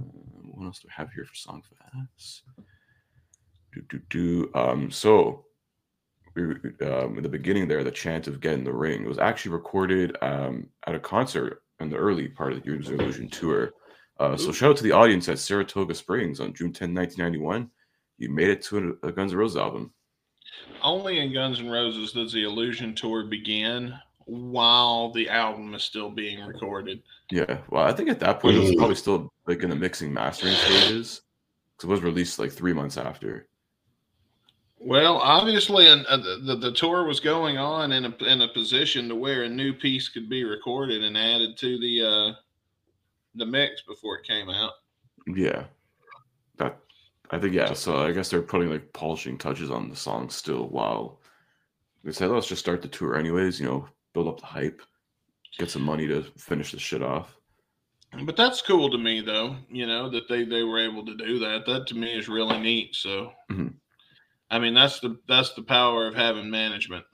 what 0.51 0.65
else 0.65 0.79
do 0.79 0.89
I 0.89 0.99
have 1.01 1.13
here 1.13 1.23
for 1.23 1.35
song 1.35 1.63
facts? 1.63 2.41
Do 3.73 3.81
do 3.87 4.01
do. 4.09 4.51
Um, 4.55 4.91
so 4.91 5.45
we, 6.35 6.43
um, 6.85 7.15
in 7.15 7.23
the 7.23 7.29
beginning 7.29 7.69
there, 7.69 7.85
the 7.85 7.91
chant 7.91 8.27
of 8.27 8.41
"Get 8.41 8.55
in 8.55 8.65
the 8.65 8.73
Ring" 8.73 9.05
was 9.05 9.19
actually 9.19 9.53
recorded 9.53 10.17
um, 10.21 10.67
at 10.85 10.95
a 10.95 10.99
concert 10.99 11.61
in 11.80 11.89
the 11.89 11.97
early 11.97 12.28
part 12.28 12.53
of 12.53 12.61
the 12.61 12.69
Use 12.69 12.88
Your 12.88 12.99
Illusion 12.99 13.30
tour. 13.30 13.71
Uh, 14.19 14.36
so 14.36 14.51
shout 14.51 14.71
out 14.71 14.78
to 14.78 14.84
the 14.84 14.91
audience 14.91 15.30
at 15.30 15.39
Saratoga 15.39 15.93
Springs 15.93 16.39
on 16.39 16.53
June 16.53 16.73
10, 16.73 16.93
1991. 16.93 17.69
You 18.17 18.30
made 18.30 18.49
it 18.49 18.63
to 18.63 18.97
a, 19.03 19.07
a 19.07 19.11
Guns 19.11 19.32
N' 19.32 19.38
Roses 19.38 19.57
album. 19.57 19.93
Only 20.82 21.19
in 21.19 21.34
Guns 21.34 21.59
N' 21.59 21.69
Roses 21.69 22.13
does 22.13 22.34
the 22.34 22.43
Illusion 22.43 22.95
tour 22.95 23.25
begin 23.25 23.93
while 24.25 25.11
the 25.11 25.30
album 25.30 25.73
is 25.73 25.84
still 25.84 26.09
being 26.09 26.43
recorded. 26.43 27.01
Yeah. 27.32 27.59
Well, 27.69 27.84
I 27.84 27.93
think 27.93 28.09
at 28.09 28.19
that 28.19 28.39
point 28.39 28.57
it 28.57 28.61
was 28.61 28.75
probably 28.75 28.95
still 28.95 29.32
like 29.45 29.63
in 29.63 29.69
the 29.69 29.75
mixing 29.75 30.13
mastering 30.13 30.55
stages 30.55 31.21
because 31.75 31.89
it 31.89 31.91
was 31.91 32.01
released 32.01 32.39
like 32.39 32.51
three 32.51 32.73
months 32.73 32.97
after. 32.97 33.47
Well, 34.88 35.17
obviously, 35.17 35.88
and 35.88 36.05
uh, 36.05 36.15
the, 36.45 36.55
the 36.55 36.71
tour 36.71 37.03
was 37.03 37.19
going 37.19 37.57
on 37.57 37.91
in 37.91 38.05
a 38.05 38.15
in 38.23 38.41
a 38.41 38.47
position 38.47 39.09
to 39.09 39.15
where 39.15 39.43
a 39.43 39.49
new 39.49 39.73
piece 39.73 40.07
could 40.07 40.29
be 40.29 40.45
recorded 40.45 41.03
and 41.03 41.17
added 41.17 41.57
to 41.57 41.77
the 41.77 42.01
uh, 42.01 42.33
the 43.35 43.45
mix 43.45 43.81
before 43.81 44.19
it 44.19 44.25
came 44.25 44.49
out. 44.49 44.71
Yeah. 45.27 45.65
That 46.57 46.77
I 47.31 47.38
think 47.38 47.53
yeah. 47.53 47.73
So 47.73 47.97
I 47.97 48.13
guess 48.13 48.29
they're 48.29 48.41
putting 48.41 48.69
like 48.69 48.93
polishing 48.93 49.38
touches 49.38 49.69
on 49.69 49.89
the 49.89 49.95
song 49.97 50.29
still 50.29 50.69
while 50.69 51.19
they 52.05 52.13
said 52.13 52.29
let's 52.29 52.47
just 52.47 52.61
start 52.61 52.81
the 52.81 52.88
tour 52.88 53.17
anyways. 53.17 53.59
You 53.59 53.65
know, 53.65 53.89
build 54.13 54.29
up 54.29 54.39
the 54.39 54.45
hype, 54.45 54.81
get 55.59 55.69
some 55.69 55.83
money 55.83 56.07
to 56.07 56.23
finish 56.38 56.71
the 56.71 56.79
shit 56.79 57.03
off. 57.03 57.35
But 58.23 58.38
that's 58.38 58.61
cool 58.61 58.89
to 58.91 58.97
me, 58.97 59.19
though. 59.19 59.57
You 59.69 59.85
know 59.85 60.09
that 60.11 60.29
they 60.29 60.45
they 60.45 60.63
were 60.63 60.79
able 60.79 61.05
to 61.05 61.17
do 61.17 61.39
that. 61.39 61.65
That 61.65 61.88
to 61.88 61.95
me 61.95 62.17
is 62.17 62.29
really 62.29 62.57
neat. 62.57 62.95
So, 62.95 63.33
Mhm. 63.51 63.73
I 64.49 64.59
mean, 64.59 64.73
that's 64.73 64.99
the 64.99 65.19
that's 65.27 65.53
the 65.53 65.61
power 65.61 66.07
of 66.07 66.15
having 66.15 66.49
management. 66.49 67.05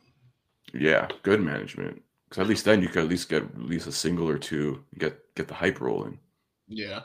Yeah, 0.73 1.07
good 1.23 1.41
management. 1.41 2.01
Because 2.29 2.41
at 2.41 2.47
least 2.47 2.65
then 2.65 2.81
you 2.81 2.87
could 2.87 3.03
at 3.03 3.09
least 3.09 3.29
get 3.29 3.43
at 3.43 3.59
least 3.59 3.87
a 3.87 3.91
single 3.91 4.29
or 4.29 4.37
two, 4.37 4.83
get 4.97 5.35
get 5.35 5.47
the 5.47 5.53
hype 5.53 5.81
rolling. 5.81 6.19
Yeah. 6.67 7.01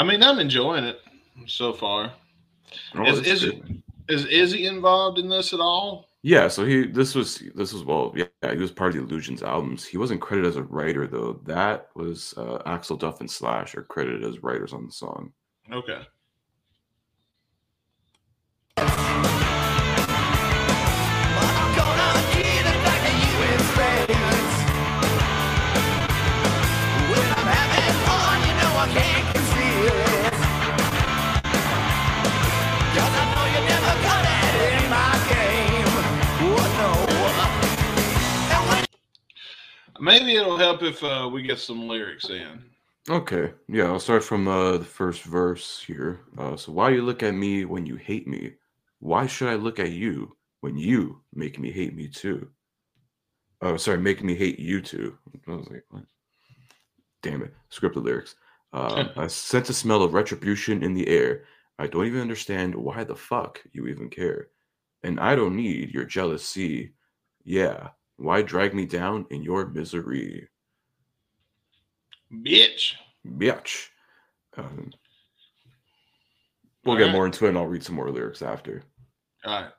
I 0.00 0.02
mean, 0.02 0.22
I'm 0.22 0.38
enjoying 0.38 0.84
it 0.84 0.98
so 1.46 1.74
far. 1.74 2.10
Oh, 2.94 3.04
is 3.04 3.20
is, 3.20 3.44
good. 3.44 3.82
is 4.08 4.24
Izzy 4.24 4.64
involved 4.64 5.18
in 5.18 5.28
this 5.28 5.52
at 5.52 5.60
all? 5.60 6.06
Yeah, 6.22 6.48
so 6.48 6.64
he 6.64 6.86
this 6.86 7.14
was 7.14 7.42
this 7.54 7.74
was 7.74 7.84
well, 7.84 8.14
yeah, 8.16 8.24
he 8.50 8.56
was 8.56 8.70
part 8.70 8.94
of 8.94 8.96
the 8.96 9.02
Illusions 9.02 9.42
albums. 9.42 9.84
He 9.84 9.98
wasn't 9.98 10.22
credited 10.22 10.48
as 10.48 10.56
a 10.56 10.62
writer 10.62 11.06
though. 11.06 11.42
That 11.44 11.88
was 11.94 12.32
uh, 12.38 12.62
Axl 12.64 12.98
Duff 12.98 13.20
and 13.20 13.30
Slash 13.30 13.74
are 13.74 13.82
credited 13.82 14.24
as 14.24 14.42
writers 14.42 14.72
on 14.72 14.86
the 14.86 14.92
song. 14.92 15.34
Okay. 15.70 16.00
Maybe 40.80 40.92
if 40.92 41.04
uh, 41.04 41.28
we 41.30 41.42
get 41.42 41.58
some 41.58 41.88
lyrics 41.88 42.30
in. 42.30 42.64
Okay, 43.08 43.52
yeah, 43.68 43.84
I'll 43.84 44.00
start 44.00 44.24
from 44.24 44.48
uh, 44.48 44.78
the 44.78 44.84
first 44.84 45.22
verse 45.24 45.82
here. 45.86 46.20
Uh, 46.38 46.56
so 46.56 46.72
why 46.72 46.90
you 46.90 47.02
look 47.02 47.22
at 47.22 47.34
me 47.34 47.64
when 47.64 47.84
you 47.86 47.96
hate 47.96 48.26
me? 48.26 48.54
Why 48.98 49.26
should 49.26 49.48
I 49.48 49.54
look 49.54 49.78
at 49.78 49.92
you 49.92 50.36
when 50.60 50.76
you 50.76 51.20
make 51.34 51.58
me 51.58 51.70
hate 51.70 51.94
me 51.94 52.08
too? 52.08 52.48
Oh, 53.62 53.76
sorry, 53.76 53.98
make 53.98 54.22
me 54.22 54.34
hate 54.34 54.58
you 54.58 54.80
too. 54.80 55.18
I 55.46 55.50
was 55.50 55.68
like, 55.70 55.84
what? 55.90 56.04
Damn 57.22 57.42
it, 57.42 57.54
Script 57.68 57.94
the 57.94 58.00
lyrics. 58.00 58.36
Uh, 58.72 59.08
I 59.16 59.26
sense 59.26 59.68
a 59.68 59.74
smell 59.74 60.02
of 60.02 60.14
retribution 60.14 60.82
in 60.82 60.94
the 60.94 61.08
air. 61.08 61.44
I 61.78 61.88
don't 61.88 62.06
even 62.06 62.20
understand 62.20 62.74
why 62.74 63.04
the 63.04 63.16
fuck 63.16 63.60
you 63.72 63.86
even 63.88 64.08
care. 64.08 64.48
And 65.02 65.18
I 65.18 65.34
don't 65.34 65.56
need 65.56 65.92
your 65.92 66.04
jealousy. 66.04 66.92
Yeah, 67.44 67.88
why 68.16 68.42
drag 68.42 68.74
me 68.74 68.86
down 68.86 69.26
in 69.30 69.42
your 69.42 69.66
misery? 69.66 70.49
Bitch. 72.32 72.94
Bitch. 73.26 73.88
Um, 74.56 74.92
we'll 76.84 76.92
All 76.94 76.98
get 76.98 77.04
right. 77.06 77.12
more 77.12 77.26
into 77.26 77.46
it 77.46 77.50
and 77.50 77.58
I'll 77.58 77.66
read 77.66 77.82
some 77.82 77.96
more 77.96 78.10
lyrics 78.10 78.42
after. 78.42 78.82
All 79.44 79.52
right. 79.62 79.70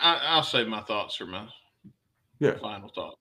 I, 0.00 0.20
I'll 0.28 0.42
save 0.42 0.68
my 0.68 0.82
thoughts 0.82 1.16
for 1.16 1.26
my 1.26 1.48
Yeah. 2.38 2.58
final 2.58 2.90
thought. 2.94 3.18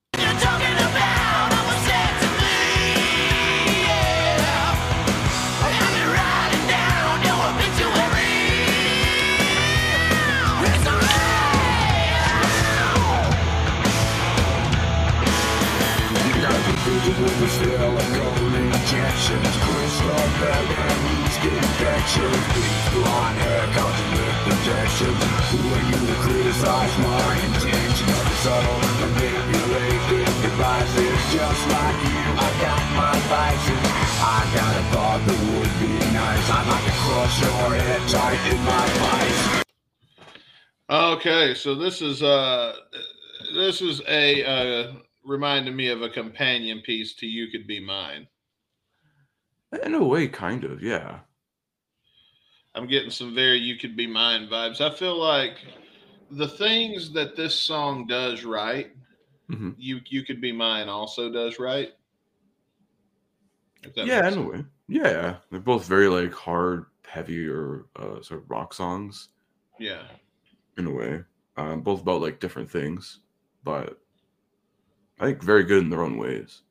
Silicone 16.86 18.54
injections, 18.62 19.56
crystal 19.66 20.26
bed 20.38 20.66
and 20.70 20.98
leads 21.06 21.38
get 21.42 21.58
infections, 21.58 22.44
bleach 22.54 22.86
blonde 22.94 23.38
hair 23.42 23.66
covered 23.74 24.10
with 24.14 24.54
injections. 24.54 25.22
Who 25.50 25.60
are 25.74 25.86
you 25.90 26.00
to 26.06 26.16
criticize 26.22 26.96
my 27.02 27.26
intention? 27.50 28.10
Subtle 28.46 28.78
manipulated 29.02 30.30
devices, 30.46 31.18
just 31.34 31.62
like 31.74 32.00
you. 32.06 32.22
I 32.38 32.50
got 32.62 32.84
my 32.94 33.16
vices. 33.34 33.84
I 34.22 34.40
got 34.54 34.74
a 34.78 34.84
thought 34.94 35.22
that 35.26 35.40
would 35.50 35.74
be 35.82 35.94
nice. 36.14 36.46
I'd 36.54 36.68
like 36.70 36.86
to 36.86 36.96
crush 37.02 37.36
your 37.42 37.70
head 37.82 38.02
tight 38.14 38.42
in 38.52 38.60
my 38.62 38.86
vice. 39.02 39.66
Okay, 40.88 41.56
so 41.56 41.74
this 41.74 42.04
is 42.04 42.22
uh 42.22 42.76
this 43.56 43.82
is 43.82 44.02
a 44.08 44.46
uh 44.46 44.94
reminded 45.26 45.76
me 45.76 45.90
of 45.90 46.02
a 46.02 46.10
companion 46.10 46.82
piece 46.82 47.14
to 47.16 47.28
You 47.28 47.48
Could 47.50 47.68
Be 47.68 47.80
Mine. 47.80 48.28
In 49.84 49.96
a 49.96 50.04
way, 50.04 50.28
kind 50.28 50.64
of, 50.64 50.82
yeah. 50.82 51.20
I'm 52.76 52.88
getting 52.88 53.10
some 53.10 53.34
very 53.34 53.58
You 53.58 53.78
Could 53.78 53.96
Be 53.96 54.08
Mine 54.08 54.48
vibes. 54.48 54.82
I 54.82 54.94
feel 54.94 55.18
like 55.18 55.58
the 56.32 56.48
things 56.48 57.12
that 57.14 57.36
this 57.36 57.56
song 57.56 58.08
does 58.08 58.44
right, 58.44 58.92
Mhm. 59.50 59.76
you 59.78 60.02
you 60.08 60.24
could 60.24 60.42
be 60.42 60.52
mine 60.52 60.90
also 60.90 61.32
does 61.32 61.60
right. 61.60 61.94
Yeah, 63.96 64.22
makes 64.22 64.36
in 64.36 64.42
a 64.44 64.48
way. 64.48 64.66
Yeah. 64.88 65.38
They're 65.52 65.60
both 65.60 65.86
very 65.86 66.08
like 66.08 66.34
hard, 66.34 66.86
heavy, 67.08 67.48
or 67.48 67.86
uh, 67.96 68.22
sort 68.22 68.42
of 68.42 68.50
rock 68.50 68.74
songs 68.74 69.30
Yeah. 69.80 70.08
in 70.78 70.88
a 70.88 70.92
way. 70.92 71.24
Um, 71.58 71.82
both 71.82 72.02
about 72.02 72.22
like 72.22 72.40
different 72.40 72.70
things, 72.70 73.22
but 73.64 74.02
I 75.20 75.26
think 75.26 75.44
very 75.44 75.64
good 75.64 75.84
in 75.84 75.90
their 75.90 76.04
own 76.04 76.18
ways. 76.18 76.62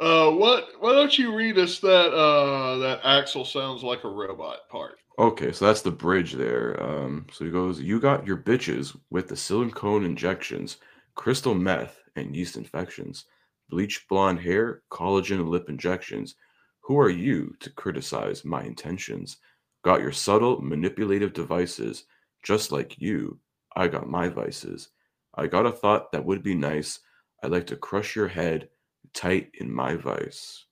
Uh, 0.00 0.30
what? 0.30 0.68
Why 0.78 0.92
don't 0.92 1.18
you 1.18 1.34
read 1.34 1.58
us 1.58 1.80
that? 1.80 2.12
Uh, 2.12 2.78
that 2.78 3.02
Axl 3.02 3.46
sounds 3.46 3.82
like 3.82 4.04
a 4.04 4.08
robot 4.08 4.68
part. 4.68 4.98
Okay, 5.18 5.50
so 5.50 5.66
that's 5.66 5.82
the 5.82 5.90
bridge 5.90 6.34
there. 6.34 6.80
Um, 6.80 7.26
so 7.32 7.44
he 7.44 7.50
goes, 7.50 7.80
You 7.80 7.98
got 7.98 8.26
your 8.26 8.36
bitches 8.36 8.96
with 9.10 9.26
the 9.26 9.36
silicone 9.36 10.04
injections, 10.04 10.76
crystal 11.16 11.54
meth, 11.54 12.00
and 12.14 12.36
yeast 12.36 12.56
infections, 12.56 13.24
bleach 13.68 14.06
blonde 14.08 14.40
hair, 14.40 14.82
collagen 14.92 15.48
lip 15.48 15.68
injections. 15.68 16.36
Who 16.82 16.98
are 17.00 17.10
you 17.10 17.54
to 17.60 17.70
criticize 17.70 18.44
my 18.44 18.62
intentions? 18.62 19.38
Got 19.82 20.00
your 20.00 20.12
subtle 20.12 20.60
manipulative 20.60 21.32
devices, 21.32 22.04
just 22.44 22.70
like 22.70 23.00
you. 23.00 23.40
I 23.76 23.88
got 23.88 24.08
my 24.08 24.28
vices. 24.28 24.88
I 25.34 25.46
got 25.46 25.66
a 25.66 25.72
thought 25.72 26.12
that 26.12 26.24
would 26.24 26.42
be 26.42 26.54
nice. 26.54 27.00
I'd 27.42 27.52
like 27.52 27.66
to 27.68 27.76
crush 27.76 28.16
your 28.16 28.28
head 28.28 28.68
tight 29.14 29.50
in 29.54 29.72
my 29.72 29.94
vice. 29.94 30.64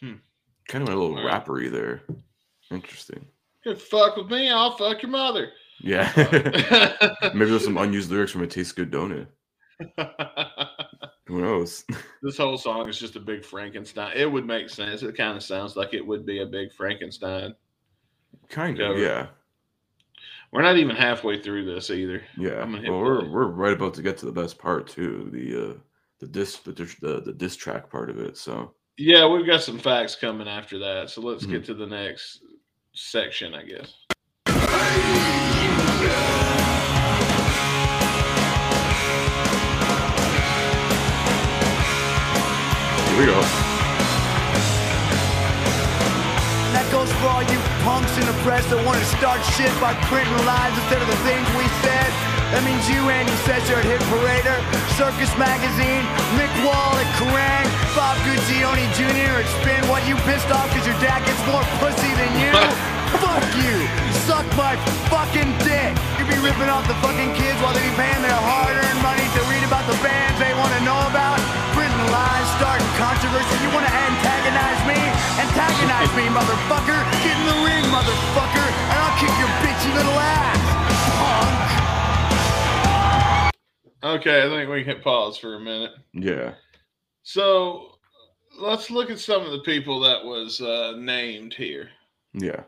Hmm. 0.00 0.14
Kind 0.68 0.88
of 0.88 0.94
a 0.94 0.96
little 0.96 1.16
right. 1.16 1.44
rappery 1.44 1.70
there. 1.70 2.02
Interesting. 2.70 3.26
You 3.64 3.74
fuck 3.74 4.16
with 4.16 4.30
me, 4.30 4.50
I'll 4.50 4.76
fuck 4.76 5.02
your 5.02 5.10
mother. 5.10 5.50
Yeah. 5.80 6.12
Maybe 7.34 7.50
there's 7.50 7.64
some 7.64 7.78
unused 7.78 8.10
lyrics 8.10 8.32
from 8.32 8.42
a 8.42 8.46
Tastes 8.46 8.72
Good 8.72 8.90
Donut. 8.90 9.26
Who 11.26 11.42
knows? 11.42 11.84
this 12.22 12.38
whole 12.38 12.58
song 12.58 12.88
is 12.88 12.98
just 12.98 13.16
a 13.16 13.20
big 13.20 13.44
Frankenstein. 13.44 14.12
It 14.16 14.30
would 14.30 14.46
make 14.46 14.70
sense. 14.70 15.02
It 15.02 15.16
kind 15.16 15.36
of 15.36 15.42
sounds 15.42 15.76
like 15.76 15.94
it 15.94 16.06
would 16.06 16.24
be 16.24 16.40
a 16.40 16.46
big 16.46 16.72
Frankenstein. 16.72 17.54
Kind 18.48 18.80
of, 18.80 18.98
yeah. 18.98 19.26
We're 20.50 20.62
not 20.62 20.78
even 20.78 20.96
halfway 20.96 21.40
through 21.40 21.66
this 21.66 21.90
either. 21.90 22.22
Yeah. 22.36 22.60
I'm 22.62 22.72
gonna 22.72 22.90
Well, 22.90 23.00
we're 23.00 23.20
play. 23.20 23.28
we're 23.28 23.46
right 23.48 23.72
about 23.74 23.94
to 23.94 24.02
get 24.02 24.16
to 24.18 24.26
the 24.26 24.32
best 24.32 24.58
part 24.58 24.86
too. 24.88 25.28
The 25.32 25.70
uh 25.70 25.74
the 26.20 26.26
disc 26.26 26.64
the 26.64 26.72
the, 26.72 27.20
the 27.20 27.32
disc 27.32 27.58
track 27.58 27.90
part 27.90 28.08
of 28.10 28.18
it. 28.18 28.36
So 28.36 28.74
Yeah, 28.96 29.26
we've 29.28 29.46
got 29.46 29.62
some 29.62 29.78
facts 29.78 30.14
coming 30.16 30.48
after 30.48 30.78
that. 30.78 31.10
So 31.10 31.20
let's 31.20 31.42
Mm-hmm. 31.44 31.52
get 31.52 31.64
to 31.66 31.74
the 31.74 31.86
next 31.86 32.40
section, 32.94 33.54
I 33.54 33.62
guess. 33.62 33.92
here 41.88 43.18
we 43.18 43.26
go. 43.26 43.40
That 46.74 46.86
goes 46.92 47.10
for 47.12 47.26
all 47.28 47.42
you 47.42 47.58
punks 47.88 48.12
in 48.20 48.26
the 48.28 48.36
press 48.44 48.60
that 48.68 48.76
want 48.84 49.00
to 49.00 49.08
start 49.16 49.40
shit 49.56 49.72
by 49.80 49.96
printing 50.12 50.36
lines 50.44 50.76
instead 50.76 51.00
of 51.00 51.08
the 51.08 51.20
things 51.24 51.40
we 51.56 51.64
said. 51.80 52.10
That 52.52 52.60
means 52.60 52.84
you, 52.84 53.00
Andy 53.08 53.32
Secher 53.48 53.80
at 53.80 53.86
Hit 53.88 54.04
Parader, 54.12 54.60
Circus 55.00 55.32
Magazine, 55.40 56.04
Mick 56.36 56.52
Wall 56.68 56.92
at 57.00 57.08
Kerrang, 57.16 57.64
Bob 57.96 58.20
Guccione 58.28 58.84
Jr. 58.92 59.40
at 59.40 59.48
Spin. 59.60 59.80
What, 59.88 60.04
you 60.04 60.20
pissed 60.28 60.52
off 60.52 60.68
because 60.68 60.84
your 60.84 61.00
dad 61.00 61.24
gets 61.24 61.40
more 61.48 61.64
pussy 61.80 62.12
than 62.12 62.28
you? 62.36 62.52
Fuck 63.24 63.44
you! 63.56 63.76
Suck 64.28 64.44
my 64.52 64.76
fucking 65.08 65.48
dick! 65.64 65.96
You 66.20 66.28
be 66.28 66.36
ripping 66.44 66.68
off 66.68 66.84
the 66.84 66.98
fucking 67.00 67.32
kids 67.40 67.56
while 67.64 67.72
they 67.72 67.80
be 67.80 67.94
paying 67.96 68.20
their 68.20 68.36
hard-earned 68.36 69.00
money 69.00 69.24
to 69.24 69.40
read 69.48 69.64
about 69.64 69.88
the 69.88 69.96
bands 70.04 70.36
they 70.36 70.52
want 70.60 70.76
to 70.76 70.82
know 70.84 71.00
about? 71.08 71.40
Printing 71.72 72.04
lies, 72.12 72.48
starting 72.60 72.92
controversy. 73.00 73.56
You 73.64 73.72
want 73.72 73.88
to 73.88 73.94
antagonize 73.96 74.80
me? 74.84 75.00
Antagonize 75.40 76.12
me, 76.12 76.28
motherfucker! 76.28 77.00
Get 77.24 77.32
in 77.32 77.32
the 77.32 77.32
ring, 77.32 77.37
motherfucker, 77.90 78.68
and 78.90 78.98
I'll 78.98 79.18
kick 79.18 79.32
your 79.38 79.48
bitchy 79.62 79.90
little 79.94 80.18
ass! 80.18 80.58
Punk! 84.02 84.14
Okay, 84.20 84.44
I 84.44 84.48
think 84.48 84.70
we 84.70 84.84
can 84.84 84.94
hit 84.96 85.02
pause 85.04 85.36
for 85.38 85.54
a 85.56 85.60
minute. 85.60 85.92
Yeah. 86.12 86.54
So 87.22 87.98
let's 88.58 88.90
look 88.90 89.10
at 89.10 89.18
some 89.18 89.42
of 89.42 89.50
the 89.52 89.60
people 89.60 90.00
that 90.00 90.24
was 90.24 90.60
uh, 90.60 90.94
named 90.98 91.52
here 91.54 91.90
Yeah. 92.32 92.62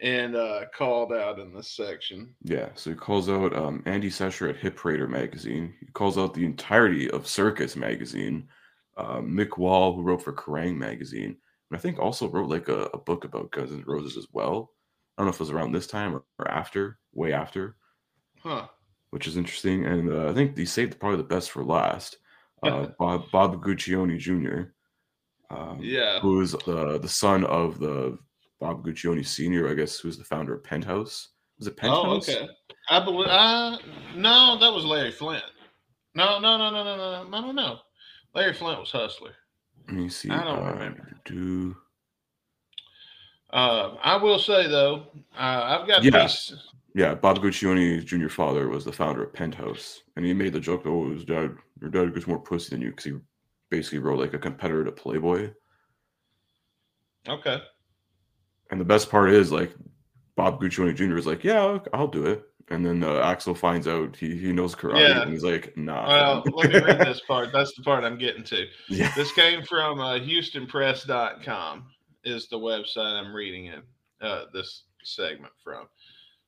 and 0.00 0.34
uh, 0.36 0.62
called 0.76 1.12
out 1.12 1.38
in 1.38 1.54
this 1.54 1.68
section. 1.68 2.34
Yeah. 2.42 2.70
So 2.74 2.90
he 2.90 2.96
calls 2.96 3.28
out 3.28 3.54
um 3.56 3.82
Andy 3.86 4.10
Secher 4.10 4.50
at 4.50 4.56
Hit 4.56 4.76
Parader 4.76 5.08
magazine. 5.08 5.72
He 5.80 5.86
calls 5.92 6.18
out 6.18 6.34
the 6.34 6.44
entirety 6.44 7.10
of 7.10 7.26
Circus 7.28 7.76
magazine. 7.76 8.48
Uh, 8.96 9.20
Mick 9.20 9.56
Wall, 9.56 9.94
who 9.94 10.02
wrote 10.02 10.22
for 10.22 10.32
Kerrang 10.32 10.76
magazine, 10.76 11.24
and 11.26 11.36
I 11.72 11.78
think 11.78 11.98
also 11.98 12.28
wrote 12.28 12.48
like 12.48 12.68
a, 12.68 12.84
a 12.94 12.98
book 12.98 13.24
about 13.24 13.50
Guns 13.52 13.72
N' 13.72 13.84
Roses 13.86 14.16
as 14.16 14.26
well. 14.32 14.72
I 15.16 15.22
don't 15.22 15.26
know 15.26 15.30
if 15.30 15.36
it 15.36 15.40
was 15.40 15.50
around 15.50 15.72
this 15.72 15.86
time 15.86 16.14
or, 16.14 16.24
or 16.38 16.50
after, 16.50 16.98
way 17.12 17.32
after. 17.32 17.76
Huh. 18.42 18.66
which 19.10 19.26
is 19.26 19.36
interesting. 19.36 19.84
And 19.84 20.10
uh, 20.10 20.30
I 20.30 20.32
think 20.32 20.56
he 20.56 20.64
saved 20.64 20.98
probably 20.98 21.18
the 21.18 21.24
best 21.24 21.50
for 21.50 21.64
last. 21.64 22.16
Uh, 22.62 22.88
Bob 22.98 23.24
Bob 23.32 23.64
Guccione 23.64 24.18
Jr., 24.18 24.64
um, 25.48 25.78
Yeah. 25.80 26.20
who 26.20 26.42
is 26.42 26.52
the 26.66 26.98
the 26.98 27.08
son 27.08 27.42
of 27.46 27.78
the 27.80 28.18
Bob 28.60 28.84
Guccione 28.84 29.26
Sr., 29.26 29.66
I 29.70 29.72
guess, 29.72 29.98
who's 29.98 30.18
the 30.18 30.24
founder 30.24 30.52
of 30.56 30.62
Penthouse. 30.62 31.28
Was 31.58 31.68
it 31.68 31.78
Penthouse? 31.78 32.04
Oh, 32.06 32.16
okay. 32.34 32.48
I 32.90 33.02
believe. 33.02 33.28
Uh, 33.28 33.78
no, 34.14 34.58
that 34.60 34.70
was 34.74 34.84
Larry 34.84 35.10
Flynt. 35.10 35.42
No, 36.14 36.38
no, 36.38 36.58
no, 36.58 36.70
no, 36.70 36.84
no, 36.84 36.96
no. 37.24 37.38
I 37.38 37.40
don't 37.40 37.54
know. 37.56 37.78
Larry 38.34 38.52
Flynt 38.52 38.78
was 38.78 38.90
Hustler. 38.90 39.32
Let 39.90 39.98
me 39.98 40.08
see. 40.08 40.30
I 40.30 40.44
don't 40.44 40.64
remember. 40.64 41.12
Do 41.24 41.76
Uh, 43.52 43.96
I 44.00 44.16
will 44.16 44.38
say 44.38 44.68
though, 44.68 45.08
uh, 45.36 45.78
I've 45.80 45.88
got 45.88 46.04
Yeah. 46.04 46.22
these. 46.22 46.54
yeah, 46.94 47.14
Bob 47.14 47.38
Guccione 47.40 48.04
Jr. 48.04 48.28
father 48.28 48.68
was 48.68 48.84
the 48.84 48.92
founder 48.92 49.24
of 49.24 49.32
Penthouse, 49.32 50.02
and 50.14 50.24
he 50.24 50.32
made 50.32 50.52
the 50.52 50.60
joke, 50.60 50.86
"Oh, 50.86 51.10
his 51.10 51.24
dad, 51.24 51.56
your 51.80 51.90
dad 51.90 52.14
gets 52.14 52.28
more 52.28 52.38
pussy 52.38 52.70
than 52.70 52.80
you," 52.82 52.90
because 52.90 53.04
he 53.06 53.18
basically 53.68 53.98
wrote 53.98 54.20
like 54.20 54.34
a 54.34 54.38
competitor 54.38 54.84
to 54.84 54.92
Playboy. 54.92 55.52
Okay. 57.28 57.60
And 58.70 58.80
the 58.80 58.84
best 58.84 59.10
part 59.10 59.30
is 59.30 59.50
like 59.50 59.74
Bob 60.36 60.60
Guccione 60.60 60.94
Jr. 60.94 61.16
is 61.16 61.26
like, 61.26 61.42
yeah, 61.42 61.78
I'll 61.92 62.06
do 62.08 62.26
it. 62.26 62.44
And 62.72 62.86
then 62.86 63.02
uh, 63.02 63.14
Axl 63.14 63.56
finds 63.56 63.88
out 63.88 64.14
he, 64.14 64.36
he 64.36 64.52
knows 64.52 64.76
karate, 64.76 65.00
Yeah. 65.08 65.22
and 65.22 65.32
he's 65.32 65.42
like, 65.42 65.76
nah. 65.76 66.06
Well, 66.06 66.44
let 66.54 66.70
me 66.72 66.78
read 66.78 66.98
this 67.04 67.20
part. 67.26 67.50
That's 67.52 67.74
the 67.74 67.82
part 67.82 68.04
I'm 68.04 68.16
getting 68.16 68.44
to. 68.44 68.66
yeah, 68.88 69.12
This 69.16 69.32
came 69.32 69.64
from 69.64 69.98
uh, 70.00 70.18
HoustonPress.com 70.20 71.86
is 72.24 72.48
the 72.48 72.58
website 72.58 73.20
I'm 73.20 73.34
reading 73.34 73.66
in 73.66 73.82
uh, 74.20 74.44
this 74.52 74.84
segment 75.02 75.52
from. 75.64 75.88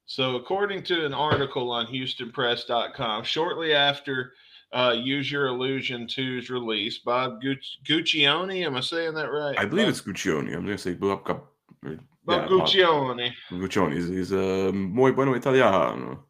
So, 0.06 0.36
according 0.36 0.82
to 0.84 1.04
an 1.06 1.14
article 1.14 1.70
on 1.72 1.86
HoustonPress.com, 1.86 3.24
shortly 3.24 3.72
after 3.72 4.34
uh, 4.72 4.94
Use 4.96 5.30
Your 5.30 5.46
Illusion 5.48 6.06
2's 6.06 6.50
release, 6.50 6.98
Bob 6.98 7.42
Guc- 7.42 7.58
Guccione, 7.84 8.64
am 8.64 8.76
I 8.76 8.80
saying 8.80 9.14
that 9.14 9.28
right? 9.30 9.58
I 9.58 9.64
believe 9.64 9.86
Bob, 9.86 9.90
it's 9.90 10.00
Guccione. 10.02 10.54
I'm 10.54 10.64
gonna 10.64 10.78
say 10.78 10.94
Bob, 10.94 11.24
Bob 12.24 12.42
yeah, 12.42 12.48
Guccione. 12.48 13.32
Guccione. 13.50 13.94
He's, 13.94 14.08
he's 14.08 14.32
uh, 14.32 14.70
muy 14.72 15.12
bueno 15.12 15.34
italiano. 15.34 16.24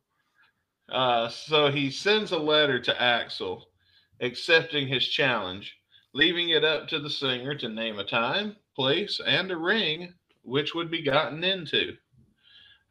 Uh, 0.90 1.28
so 1.28 1.70
he 1.70 1.90
sends 1.90 2.32
a 2.32 2.38
letter 2.38 2.80
to 2.80 2.92
Axl 2.94 3.62
accepting 4.20 4.88
his 4.88 5.06
challenge, 5.06 5.76
leaving 6.14 6.50
it 6.50 6.64
up 6.64 6.88
to 6.88 6.98
the 6.98 7.10
singer 7.10 7.54
to 7.56 7.68
name 7.68 7.98
a 7.98 8.04
time, 8.04 8.56
place, 8.76 9.20
and 9.26 9.50
a 9.50 9.56
ring 9.56 10.14
which 10.42 10.74
would 10.74 10.90
be 10.90 11.02
gotten 11.02 11.42
into. 11.44 11.96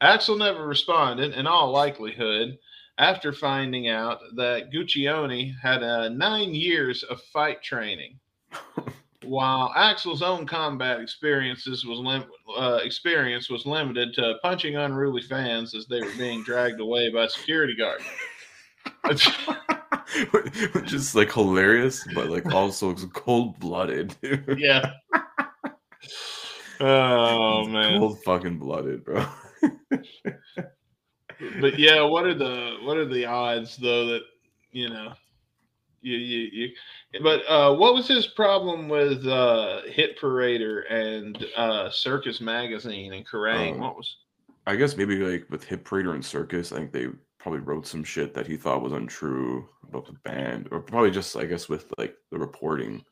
Axl 0.02 0.38
never 0.38 0.66
responded, 0.66 1.34
in 1.34 1.48
all 1.48 1.72
likelihood, 1.72 2.58
after 2.98 3.34
finding 3.34 3.88
out 3.88 4.20
that 4.36 4.72
Guccione 4.72 5.54
had 5.62 5.84
uh, 5.84 6.10
nine 6.10 6.54
years 6.54 7.04
of 7.04 7.22
fight 7.34 7.62
training. 7.62 8.20
While 9.24 9.72
Axl's 9.78 10.22
own 10.22 10.48
combat 10.48 11.00
experiences 11.00 11.86
was 11.86 12.00
lim- 12.00 12.26
uh, 12.58 12.80
experience 12.84 13.50
was 13.50 13.66
limited 13.66 14.14
to 14.16 14.36
punching 14.42 14.76
unruly 14.78 15.22
fans 15.22 15.76
as 15.76 15.86
they 15.86 16.02
were 16.02 16.14
being 16.18 16.44
dragged 16.44 16.80
away 16.80 17.12
by 17.12 17.28
security 17.28 17.76
guards. 17.76 18.04
Which 20.72 20.94
is 20.94 21.14
like 21.16 21.32
hilarious, 21.32 22.06
but 22.16 22.30
like 22.30 22.52
also 22.54 22.94
cold 22.96 23.60
blooded. 23.60 24.16
yeah. 24.58 24.94
Oh 26.84 27.68
man. 27.68 28.00
Cold 28.00 28.24
fucking 28.24 28.58
blooded, 28.58 29.06
bro. 29.06 29.24
But 31.60 31.78
yeah, 31.78 32.02
what 32.02 32.26
are 32.26 32.34
the 32.34 32.78
what 32.82 32.98
are 32.98 33.06
the 33.06 33.26
odds 33.26 33.78
though 33.78 34.08
that 34.08 34.22
you 34.72 34.90
know 34.90 35.14
you 36.02 36.18
you, 36.18 36.50
you 36.52 37.22
but 37.24 37.42
uh 37.48 37.74
what 37.76 37.94
was 37.94 38.08
his 38.08 38.28
problem 38.28 38.90
with 38.90 39.26
uh 39.28 39.82
Hit 39.88 40.20
Parader 40.20 40.82
and 40.92 41.46
uh 41.56 41.90
Circus 41.90 42.42
Magazine 42.42 43.14
and 43.14 43.28
Kerrang? 43.28 43.74
Um, 43.74 43.80
what 43.80 43.96
was 43.96 44.18
I 44.68 44.76
guess 44.76 44.96
maybe 44.96 45.16
like 45.18 45.48
with 45.50 45.64
Hit 45.64 45.84
Parader 45.84 46.14
and 46.14 46.24
Circus, 46.24 46.72
I 46.72 46.78
think 46.78 46.92
they 46.92 47.08
probably 47.40 47.62
wrote 47.62 47.88
some 47.88 48.04
shit 48.04 48.34
that 48.36 48.46
he 48.46 48.56
thought 48.58 48.84
was 48.84 48.94
untrue 48.94 49.68
about 49.88 50.06
the 50.06 50.14
band, 50.24 50.68
or 50.72 50.80
probably 50.80 51.12
just 51.12 51.36
I 51.36 51.46
guess 51.46 51.68
with 51.68 51.92
like 51.98 52.16
the 52.32 52.38
reporting 52.38 53.04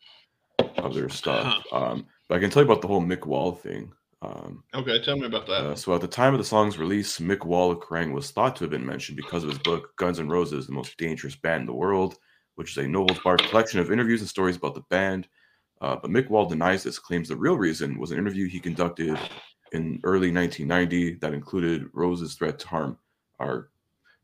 of 0.77 0.93
their 0.93 1.09
stuff. 1.09 1.63
Um, 1.71 2.05
but 2.27 2.35
I 2.35 2.39
can 2.39 2.49
tell 2.49 2.63
you 2.63 2.69
about 2.69 2.81
the 2.81 2.87
whole 2.87 3.01
Mick 3.01 3.25
Wall 3.25 3.51
thing. 3.51 3.91
Um, 4.21 4.63
okay, 4.73 5.01
tell 5.01 5.17
me 5.17 5.25
about 5.25 5.47
that. 5.47 5.65
uh, 5.65 5.75
so 5.75 5.95
at 5.95 6.01
the 6.01 6.07
time 6.07 6.33
of 6.33 6.39
the 6.39 6.45
song's 6.45 6.77
release, 6.77 7.19
Mick 7.19 7.45
Wall 7.45 7.71
of 7.71 7.79
Kerrang 7.79 8.11
was 8.13 8.31
thought 8.31 8.55
to 8.57 8.65
have 8.65 8.71
been 8.71 8.85
mentioned 8.85 9.15
because 9.15 9.43
of 9.43 9.49
his 9.49 9.59
book 9.59 9.95
Guns 9.95 10.19
N' 10.19 10.27
Roses, 10.27 10.67
the 10.67 10.73
most 10.73 10.97
dangerous 10.97 11.35
band 11.35 11.61
in 11.61 11.67
the 11.67 11.73
world, 11.73 12.17
which 12.59 12.71
is 12.71 12.77
a 12.77 12.85
no 12.85 12.99
holds 12.99 13.21
barred 13.21 13.41
collection 13.43 13.79
of 13.79 13.89
interviews 13.89 14.19
and 14.19 14.29
stories 14.29 14.57
about 14.57 14.75
the 14.75 14.83
band. 14.89 15.29
Uh, 15.79 15.95
but 15.95 16.11
Mick 16.11 16.29
Wall 16.29 16.45
denies 16.45 16.83
this, 16.83 16.99
claims 16.99 17.29
the 17.29 17.35
real 17.37 17.55
reason 17.55 17.97
was 17.97 18.11
an 18.11 18.17
interview 18.17 18.49
he 18.49 18.59
conducted 18.59 19.17
in 19.71 20.01
early 20.03 20.29
1990 20.29 21.19
that 21.19 21.33
included 21.33 21.87
Rose's 21.93 22.35
threat 22.35 22.59
to 22.59 22.67
harm 22.67 22.97
our 23.39 23.69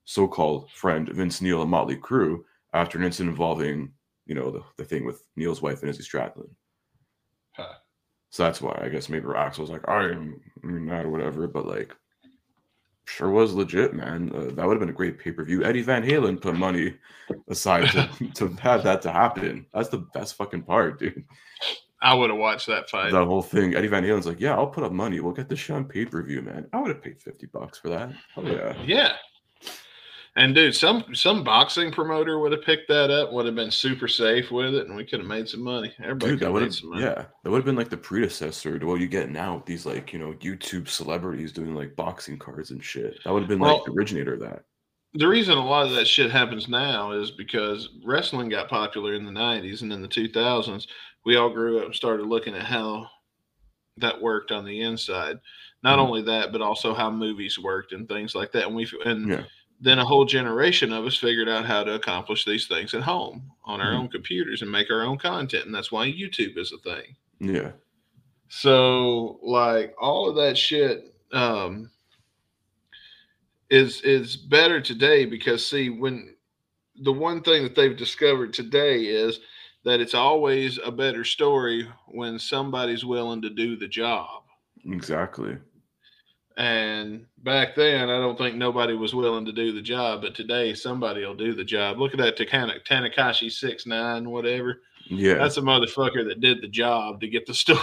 so-called 0.03 0.69
friend 0.71 1.07
Vince 1.13 1.41
Neil 1.41 1.61
and 1.61 1.71
Motley 1.71 1.95
Crue 1.95 2.43
after 2.73 2.97
an 2.97 3.05
incident 3.05 3.29
involving, 3.29 3.93
you 4.25 4.35
know, 4.35 4.51
the, 4.51 4.61
the 4.75 4.83
thing 4.83 5.05
with 5.05 5.23
Neil's 5.37 5.61
wife 5.61 5.79
and 5.79 5.89
Izzy 5.89 6.03
Stradlin. 6.03 6.49
Huh. 7.53 7.75
So 8.31 8.43
that's 8.43 8.61
why 8.61 8.77
I 8.83 8.89
guess 8.89 9.07
maybe 9.07 9.27
Axl's 9.27 9.69
like, 9.69 9.87
I 9.87 10.09
am 10.09 10.41
not 10.61 11.05
or 11.05 11.09
whatever, 11.09 11.47
but 11.47 11.65
like, 11.65 11.95
sure 13.05 13.29
was 13.29 13.53
legit, 13.53 13.93
man. 13.93 14.31
Uh, 14.33 14.53
that 14.55 14.65
would 14.65 14.73
have 14.73 14.79
been 14.79 14.89
a 14.89 14.93
great 14.93 15.19
pay 15.19 15.31
per 15.31 15.43
view. 15.43 15.63
Eddie 15.63 15.81
Van 15.81 16.03
Halen 16.03 16.41
put 16.41 16.55
money 16.55 16.95
aside 17.49 17.89
to, 17.91 18.09
to 18.35 18.47
have 18.61 18.83
that 18.83 19.01
to 19.03 19.11
happen. 19.11 19.65
That's 19.73 19.89
the 19.89 20.05
best 20.13 20.35
fucking 20.35 20.63
part, 20.63 20.99
dude. 20.99 21.23
I 22.01 22.13
would 22.13 22.29
have 22.29 22.39
watched 22.39 22.67
that 22.67 22.89
fight. 22.89 23.11
That 23.11 23.25
whole 23.25 23.41
thing. 23.41 23.75
Eddie 23.75 23.87
Van 23.87 24.03
Halen's 24.03 24.27
like, 24.27 24.39
yeah, 24.39 24.55
I'll 24.55 24.67
put 24.67 24.83
up 24.83 24.91
money. 24.91 25.19
We'll 25.19 25.33
get 25.33 25.49
this 25.49 25.59
shit 25.59 25.75
on 25.75 25.85
pay 25.85 26.05
per 26.05 26.21
view, 26.21 26.41
man. 26.41 26.67
I 26.73 26.79
would 26.79 26.89
have 26.89 27.01
paid 27.01 27.21
50 27.21 27.47
bucks 27.47 27.79
for 27.79 27.89
that. 27.89 28.11
Oh, 28.37 28.43
yeah. 28.43 28.75
Yeah. 28.85 29.13
And 30.37 30.53
dude, 30.53 30.75
some 30.75 31.15
some 31.15 31.45
boxing 31.45 31.91
promoter 31.93 32.39
would 32.39 32.51
have 32.51 32.61
picked 32.63 32.89
that 32.89 33.09
up, 33.09 33.31
would 33.31 33.45
have 33.45 33.55
been 33.55 33.71
super 33.71 34.07
safe 34.09 34.51
with 34.51 34.75
it, 34.75 34.85
and 34.87 34.95
we 34.95 35.05
could 35.05 35.19
have 35.19 35.27
made 35.29 35.47
some 35.47 35.63
money. 35.63 35.93
Everybody 35.99 36.33
Dude, 36.33 36.39
that 36.41 36.51
would 36.51 36.59
made 36.61 36.65
have 36.65 36.75
some 36.75 36.89
money. 36.89 37.03
yeah, 37.03 37.25
that 37.43 37.49
would 37.49 37.57
have 37.57 37.65
been 37.65 37.77
like 37.77 37.89
the 37.89 37.95
predecessor 37.95 38.77
to 38.77 38.85
what 38.85 38.99
you 38.99 39.07
get 39.07 39.29
now 39.29 39.55
with 39.55 39.65
these 39.65 39.85
like 39.85 40.11
you 40.11 40.19
know 40.19 40.33
YouTube 40.33 40.89
celebrities 40.89 41.53
doing 41.53 41.73
like 41.73 41.95
boxing 41.95 42.37
cards 42.37 42.71
and 42.71 42.83
shit. 42.83 43.17
That 43.23 43.31
would 43.31 43.43
have 43.43 43.49
been 43.49 43.59
Well- 43.59 43.75
like 43.77 43.85
the 43.85 43.91
originator 43.93 44.33
of 44.33 44.41
that. 44.41 44.63
the 45.13 45.25
reason 45.27 45.57
a 45.57 45.65
lot 45.65 45.85
of 45.87 45.93
that 45.93 46.05
shit 46.05 46.29
happens 46.29 46.67
now 46.67 47.11
is 47.13 47.31
because 47.31 47.87
wrestling 48.03 48.49
got 48.49 48.67
popular 48.67 49.13
in 49.13 49.23
the 49.25 49.31
90s 49.31 49.81
and 49.83 49.93
in 49.93 50.01
the 50.01 50.07
2000s 50.09 50.87
we 51.23 51.37
all 51.37 51.49
grew 51.49 51.79
up 51.79 51.85
and 51.85 51.95
started 51.95 52.25
looking 52.25 52.53
at 52.53 52.63
how 52.65 53.07
that 53.95 54.21
worked 54.21 54.51
on 54.51 54.65
the 54.65 54.81
inside 54.81 55.39
not 55.83 55.97
Mhm. 55.97 56.01
only 56.01 56.21
that 56.23 56.51
but 56.51 56.61
also 56.61 56.93
how 56.93 57.09
movies 57.09 57.57
worked 57.57 57.93
and 57.93 58.09
things 58.09 58.35
like 58.35 58.51
that 58.51 58.65
and 58.67 58.75
we 58.75 58.85
and 59.05 59.29
Yeah. 59.29 59.43
Then 59.81 59.99
a 59.99 60.05
whole 60.05 60.25
generation 60.25 60.93
of 60.93 61.05
us 61.05 61.17
figured 61.17 61.49
out 61.49 61.65
how 61.65 61.83
to 61.83 61.93
accomplish 61.95 62.45
these 62.45 62.67
things 62.67 62.93
at 62.93 63.01
home 63.03 63.51
on 63.65 63.81
our 63.81 63.91
Mhm. 63.91 63.97
own 63.97 64.07
computers 64.09 64.61
and 64.61 64.71
make 64.71 64.89
our 64.89 65.01
own 65.01 65.17
content 65.17 65.65
and 65.65 65.75
that's 65.75 65.91
why 65.91 66.05
youtube 66.11 66.57
is 66.57 66.71
a 66.71 66.77
thing 66.79 67.15
Yeah, 67.39 67.71
so 68.47 69.39
like 69.43 69.93
all 69.99 70.29
of 70.29 70.35
that 70.37 70.57
shit 70.57 71.13
um 71.31 71.89
is 73.69 74.01
is 74.01 74.37
better 74.37 74.79
today 74.79 75.25
because 75.25 75.65
see 75.67 75.89
when 75.89 76.35
the 77.01 77.11
one 77.11 77.41
thing 77.41 77.63
that 77.63 77.75
they've 77.75 77.97
discovered 77.97 78.53
today 78.53 79.05
is 79.05 79.39
that 79.83 79.99
it's 79.99 80.13
always 80.13 80.77
a 80.83 80.91
better 80.91 81.23
story 81.23 81.87
when 82.07 82.39
somebody's 82.39 83.03
willing 83.03 83.41
to 83.41 83.49
do 83.49 83.75
the 83.75 83.87
job. 83.87 84.43
exactly. 84.85 85.57
And 86.57 87.25
back 87.43 87.75
then, 87.75 88.09
I 88.09 88.17
don't 88.19 88.37
think 88.37 88.55
nobody 88.55 88.93
was 88.93 89.13
willing 89.13 89.45
to 89.45 89.51
do 89.51 89.73
the 89.73 89.81
job, 89.81 90.21
but 90.21 90.35
today 90.35 90.73
somebody 90.73 91.25
will 91.25 91.35
do 91.35 91.53
the 91.53 91.65
job. 91.65 91.99
Look 91.99 92.13
at 92.13 92.17
that 92.19 92.37
Takana, 92.37 92.75
Tanakashi 92.89 93.51
six 93.51 93.85
nine, 93.85 94.29
whatever. 94.29 94.81
Yeah, 95.07 95.35
That's 95.35 95.57
a 95.57 95.61
motherfucker 95.61 96.25
that 96.27 96.39
did 96.39 96.61
the 96.61 96.67
job 96.69 97.19
to 97.21 97.27
get 97.27 97.45
the 97.45 97.53
story. 97.53 97.79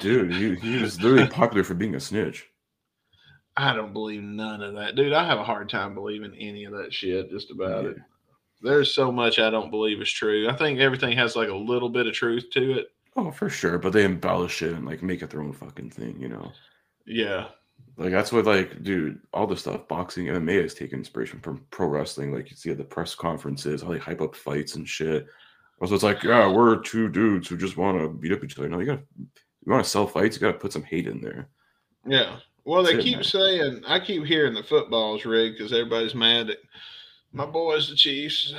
dude, 0.00 0.32
he, 0.32 0.54
he 0.56 0.82
was 0.82 1.00
literally 1.02 1.28
popular 1.28 1.62
for 1.64 1.74
being 1.74 1.94
a 1.94 2.00
snitch. 2.00 2.46
I 3.56 3.74
don't 3.74 3.92
believe 3.92 4.22
none 4.22 4.62
of 4.62 4.74
that, 4.76 4.94
dude. 4.96 5.12
I 5.12 5.24
have 5.26 5.38
a 5.38 5.44
hard 5.44 5.68
time 5.68 5.94
believing 5.94 6.34
any 6.38 6.64
of 6.64 6.72
that 6.72 6.92
shit. 6.94 7.30
Just 7.30 7.50
about 7.50 7.84
Yeah. 7.84 7.90
it. 7.90 7.96
There's 8.62 8.92
so 8.94 9.12
much 9.12 9.38
I 9.38 9.50
don't 9.50 9.70
believe 9.70 10.00
is 10.00 10.10
true. 10.10 10.48
I 10.48 10.56
think 10.56 10.80
everything 10.80 11.16
has 11.16 11.36
like 11.36 11.48
a 11.48 11.54
little 11.54 11.88
bit 11.88 12.06
of 12.08 12.12
truth 12.14 12.46
to 12.54 12.72
it. 12.78 12.86
Oh, 13.16 13.30
for 13.30 13.48
sure, 13.50 13.78
but 13.78 13.92
they 13.92 14.04
embellish 14.04 14.62
it 14.62 14.72
and 14.74 14.86
like 14.86 15.02
make 15.02 15.22
it 15.22 15.30
their 15.30 15.42
own 15.42 15.52
fucking 15.52 15.90
thing, 15.90 16.16
you 16.20 16.28
know. 16.28 16.50
Yeah, 17.06 17.48
Like 17.98 18.12
that's 18.12 18.30
what 18.32 18.46
like, 18.46 18.82
dude, 18.84 19.20
all 19.32 19.46
the 19.46 19.56
stuff 19.56 19.88
boxing 19.88 20.26
MMA 20.26 20.62
has 20.62 20.72
taken 20.74 21.00
inspiration 21.00 21.40
from 21.40 21.64
pro 21.70 21.88
wrestling. 21.88 22.32
Like 22.32 22.48
you 22.50 22.56
see 22.56 22.70
at 22.70 22.78
the 22.78 22.84
press 22.84 23.14
conferences, 23.14 23.82
how 23.82 23.90
they 23.90 23.98
hype 23.98 24.20
up 24.20 24.34
fights 24.36 24.76
and 24.76 24.88
shit. 24.88 25.26
Also, 25.80 25.94
it's 25.94 26.04
like, 26.04 26.22
yeah, 26.22 26.50
we're 26.50 26.76
two 26.76 27.08
dudes 27.08 27.48
who 27.48 27.56
just 27.56 27.76
want 27.76 27.98
to 28.00 28.08
beat 28.08 28.32
up 28.32 28.42
each 28.44 28.58
other. 28.58 28.68
No, 28.68 28.78
you 28.80 28.86
gotta, 28.86 29.02
you 29.18 29.72
want 29.72 29.82
to 29.84 29.90
sell 29.90 30.06
fights, 30.06 30.36
you 30.36 30.40
gotta 30.40 30.58
put 30.58 30.72
some 30.72 30.82
hate 30.84 31.06
in 31.08 31.20
there. 31.20 31.48
yeah. 32.06 32.36
Well, 32.64 32.82
they 32.82 32.92
That's 32.92 33.04
keep 33.04 33.24
saying 33.24 33.82
I 33.86 33.98
keep 33.98 34.24
hearing 34.26 34.52
the 34.52 34.62
football's 34.62 35.24
rigged 35.24 35.56
because 35.56 35.72
everybody's 35.72 36.14
mad 36.14 36.48
that 36.48 36.58
my 37.32 37.46
boys, 37.46 37.88
the 37.88 37.96
Chiefs, 37.96 38.54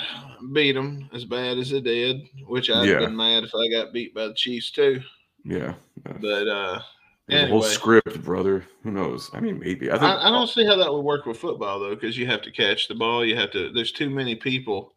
beat 0.51 0.71
them 0.73 1.07
as 1.13 1.25
bad 1.25 1.57
as 1.59 1.69
they 1.69 1.79
did. 1.79 2.21
Which 2.47 2.69
I'd 2.71 2.87
Yeah. 2.89 2.99
been 2.99 3.15
mad 3.15 3.43
if 3.43 3.51
I 3.53 3.69
got 3.69 3.93
beat 3.93 4.15
by 4.15 4.27
the 4.27 4.33
Chiefs 4.33 4.71
too. 4.71 5.01
Yeah. 5.45 5.75
But 6.19 6.47
uh, 6.47 6.81
There's 7.29 7.43
a 7.43 7.47
whole 7.47 7.61
script, 7.61 8.23
brother. 8.23 8.65
Who 8.83 8.91
knows? 8.91 9.29
I 9.33 9.39
mean, 9.39 9.59
maybe. 9.59 9.89
I 9.91 9.93
think. 9.93 10.03
I, 10.03 10.27
I 10.27 10.31
don't 10.31 10.47
see 10.47 10.65
how 10.65 10.75
that 10.75 10.91
would 10.91 11.01
work 11.01 11.25
with 11.25 11.37
football 11.37 11.79
though, 11.79 11.95
because 11.95 12.17
you 12.17 12.25
have 12.27 12.41
to 12.43 12.51
catch 12.51 12.87
the 12.87 12.95
ball. 12.95 13.25
You 13.25 13.35
have 13.35 13.51
to. 13.51 13.71
There's 13.71 13.91
too 13.91 14.09
many 14.09 14.35
people 14.35 14.93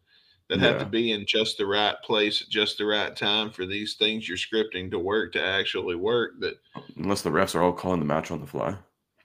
that 0.49 0.61
have 0.61 0.79
to 0.79 0.85
be 0.85 1.13
in 1.13 1.25
just 1.27 1.57
the 1.57 1.65
right 1.67 1.95
place 2.05 2.43
at 2.43 2.49
just 2.49 2.77
the 2.77 2.85
right 2.85 3.17
time 3.17 3.51
for 3.51 3.65
these 3.65 3.95
things 3.95 4.29
you're 4.29 4.37
scripting 4.37 4.91
to 4.91 4.99
work 4.99 5.33
to 5.33 5.43
actually 5.43 5.97
work. 5.97 6.33
That 6.41 6.59
unless 6.97 7.23
the 7.23 7.31
refs 7.31 7.55
are 7.55 7.63
all 7.63 7.73
calling 7.73 8.01
the 8.01 8.07
match 8.07 8.31
on 8.31 8.41
the 8.41 8.47
fly. 8.47 8.77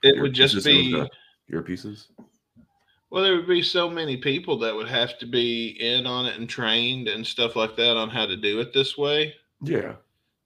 it 0.02 0.20
would 0.20 0.32
just 0.32 0.64
be. 0.64 0.94
with 0.94 1.08
the 1.48 1.56
Earpieces. 1.56 2.06
Well, 3.10 3.22
there 3.22 3.36
would 3.36 3.48
be 3.48 3.62
so 3.62 3.88
many 3.88 4.18
people 4.18 4.58
that 4.58 4.74
would 4.74 4.88
have 4.88 5.18
to 5.18 5.26
be 5.26 5.76
in 5.80 6.06
on 6.06 6.26
it 6.26 6.38
and 6.38 6.48
trained 6.48 7.08
and 7.08 7.26
stuff 7.26 7.56
like 7.56 7.74
that 7.76 7.96
on 7.96 8.10
how 8.10 8.26
to 8.26 8.36
do 8.36 8.60
it 8.60 8.72
this 8.74 8.98
way. 8.98 9.34
Yeah, 9.62 9.94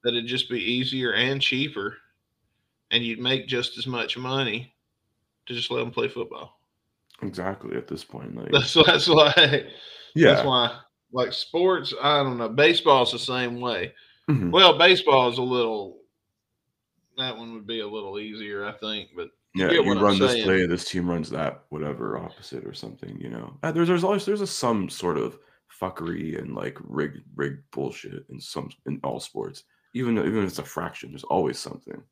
That 0.05 0.11
it'd 0.15 0.27
just 0.27 0.49
be 0.49 0.61
easier 0.61 1.13
and 1.13 1.41
cheaper, 1.43 1.97
and 2.93 3.03
you'd 3.05 3.19
make 3.19 3.49
just 3.49 3.77
as 3.79 3.87
much 3.87 4.17
money 4.17 4.73
to 5.47 5.55
just 5.55 5.71
let 5.71 5.81
them 5.81 5.91
play 5.91 6.07
football. 6.09 6.61
exactly. 7.23 7.77
At 7.77 7.89
this 7.89 8.05
point, 8.05 8.37
like, 8.37 8.53
That's 8.53 8.75
that's 8.87 9.09
why. 9.09 9.65
yeah, 10.15 10.35
That's 10.35 10.47
why, 10.47 10.79
like 11.13 11.33
sports, 11.33 11.93
I 12.01 12.23
don't 12.23 12.39
know. 12.39 12.49
Baseball's 12.49 13.11
the 13.13 13.19
same 13.19 13.61
way. 13.61 13.93
Mhm. 14.31 14.53
Well, 14.53 14.79
baseball 14.79 15.29
is 15.31 15.39
a 15.39 15.43
little. 15.43 15.99
That 17.19 17.37
one 17.37 17.53
would 17.55 17.67
be 17.67 17.81
a 17.81 17.87
little 17.89 18.19
easier, 18.19 18.65
I 18.65 18.73
think. 18.73 19.11
But 19.17 19.29
yeah. 19.55 19.67
get 19.69 19.85
You 19.85 19.93
I'm 19.93 19.99
run 19.99 20.19
this 20.19 20.43
play, 20.45 20.65
this 20.67 20.85
team 20.89 21.09
runs 21.11 21.29
that, 21.31 21.65
whatever 21.71 22.17
opposite 22.19 22.65
or 22.65 22.73
something. 22.73 23.19
You 23.21 23.29
know, 23.31 23.59
Uh, 23.63 23.73
there's 23.73 23.89
there's 23.89 24.05
always 24.05 24.25
there's 24.25 24.41
a 24.41 24.47
some 24.47 24.89
sort 24.89 25.19
of 25.19 25.39
fuckery 25.81 26.39
and 26.39 26.55
like 26.55 26.79
rig 26.85 27.23
rig 27.35 27.59
bullshit 27.73 28.25
in 28.31 28.41
some 28.41 28.71
in 28.87 29.01
all 29.03 29.21
sports. 29.21 29.65
Even 29.95 30.17
even 30.19 30.39
if 30.39 30.49
it's 30.49 30.59
a 30.59 30.65
fraction, 30.65 31.11
there's 31.11 31.25
always 31.25 31.59
something. 31.59 32.03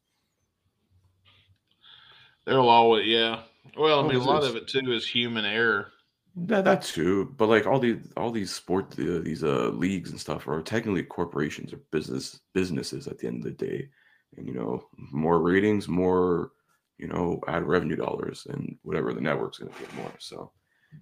There'll 2.47 2.69
always, 2.69 3.07
yeah. 3.07 3.43
Well, 3.77 4.05
I 4.05 4.09
mean, 4.09 4.17
a 4.17 4.25
lot 4.25 4.45
of 4.45 4.57
it 4.57 4.69
too 4.69 4.93
is 4.93 5.07
human 5.07 5.45
error. 5.45 5.93
That 6.37 6.65
that 6.65 6.83
too, 6.83 7.35
but 7.37 7.49
like 7.49 7.67
all 7.67 7.81
these 7.81 8.13
all 8.17 8.31
these 8.31 8.53
sport 8.53 8.93
uh, 8.99 9.19
these 9.19 9.43
uh 9.43 9.71
leagues 9.71 10.11
and 10.11 10.21
stuff 10.21 10.47
are 10.47 10.63
technically 10.63 11.03
corporations 11.03 11.73
or 11.73 11.79
business 11.91 12.41
businesses 12.55 13.09
at 13.09 13.19
the 13.19 13.27
end 13.27 13.39
of 13.39 13.45
the 13.45 13.67
day, 13.67 13.89
and 14.37 14.47
you 14.47 14.55
know 14.55 14.85
more 15.13 15.41
ratings, 15.41 15.89
more 15.89 16.53
you 16.99 17.09
know 17.09 17.41
ad 17.49 17.65
revenue 17.65 17.97
dollars, 17.97 18.47
and 18.49 18.77
whatever 18.83 19.13
the 19.13 19.21
network's 19.21 19.59
going 19.59 19.73
to 19.73 19.81
get 19.81 19.95
more. 19.97 20.13
So 20.19 20.53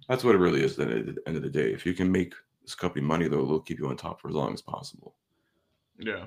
that's 0.07 0.23
what 0.23 0.35
it 0.35 0.39
really 0.39 0.63
is. 0.63 0.75
Then 0.75 0.89
at 0.89 1.05
the 1.05 1.17
end 1.27 1.37
of 1.37 1.43
the 1.43 1.49
day, 1.49 1.71
if 1.71 1.85
you 1.85 1.93
can 1.93 2.11
make 2.11 2.33
this 2.63 2.75
company 2.75 3.05
money, 3.05 3.27
though, 3.27 3.45
they'll 3.45 3.59
keep 3.59 3.79
you 3.79 3.87
on 3.87 3.97
top 3.97 4.19
for 4.19 4.29
as 4.29 4.35
long 4.35 4.53
as 4.53 4.61
possible. 4.61 5.15
Yeah. 5.99 6.25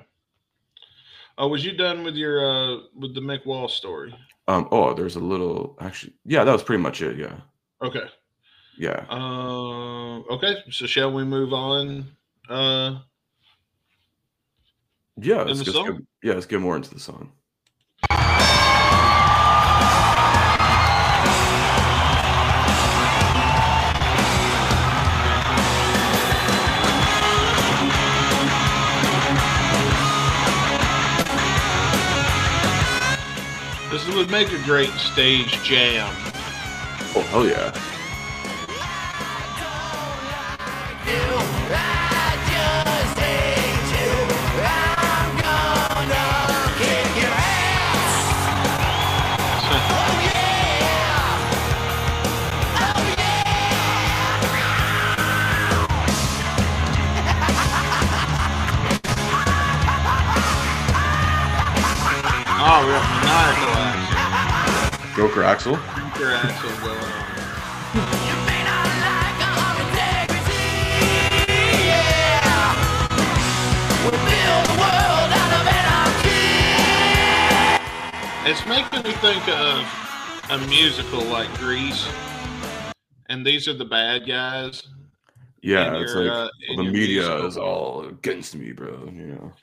Oh, 1.37 1.47
was 1.47 1.65
you 1.65 1.75
done 1.75 2.03
with 2.03 2.15
your 2.15 2.45
uh 2.45 2.77
with 2.95 3.15
the 3.15 3.21
Mick 3.21 3.45
Wall 3.45 3.67
story? 3.67 4.13
Um. 4.47 4.67
Oh, 4.71 4.93
there's 4.93 5.15
a 5.15 5.19
little 5.19 5.75
actually. 5.79 6.13
Yeah, 6.25 6.43
that 6.43 6.51
was 6.51 6.63
pretty 6.63 6.81
much 6.83 7.01
it. 7.01 7.17
Yeah. 7.17 7.35
Okay. 7.81 8.05
Yeah. 8.77 9.05
Uh, 9.09 10.19
okay. 10.33 10.57
So 10.71 10.85
shall 10.87 11.13
we 11.13 11.23
move 11.23 11.53
on? 11.53 12.07
Uh, 12.49 12.99
Yeah. 15.17 15.43
Let's 15.43 15.59
the 15.59 15.65
just 15.65 15.77
song? 15.77 15.85
get, 15.85 16.01
yeah. 16.23 16.33
Let's 16.33 16.45
get 16.45 16.59
more 16.59 16.75
into 16.75 16.93
the 16.93 16.99
song. 16.99 17.31
Would 34.09 34.29
make 34.29 34.51
a 34.51 34.61
great 34.63 34.89
stage 34.91 35.61
jam. 35.63 36.09
Oh 37.15 37.25
hell 37.29 37.47
yeah. 37.47 37.71
Joker 65.23 65.43
Axl. 65.43 66.19
Your 66.19 66.33
axle 66.33 66.69
going 66.85 66.99
on. 66.99 68.33
It's 78.45 78.65
making 78.67 79.03
me 79.03 79.11
think 79.13 79.47
of 79.47 80.49
a 80.51 80.57
musical 80.67 81.21
like 81.21 81.51
Grease, 81.57 82.05
and 83.29 83.45
these 83.45 83.69
are 83.69 83.73
the 83.73 83.85
bad 83.85 84.27
guys. 84.27 84.83
Yeah, 85.61 85.95
it's 85.95 86.13
your, 86.13 86.25
like 86.25 86.31
uh, 86.33 86.49
the 86.75 86.83
media 86.83 87.21
musical. 87.21 87.45
is 87.47 87.57
all 87.57 88.05
against 88.05 88.53
me, 88.55 88.73
bro. 88.73 89.05
You 89.05 89.27
know. 89.27 89.53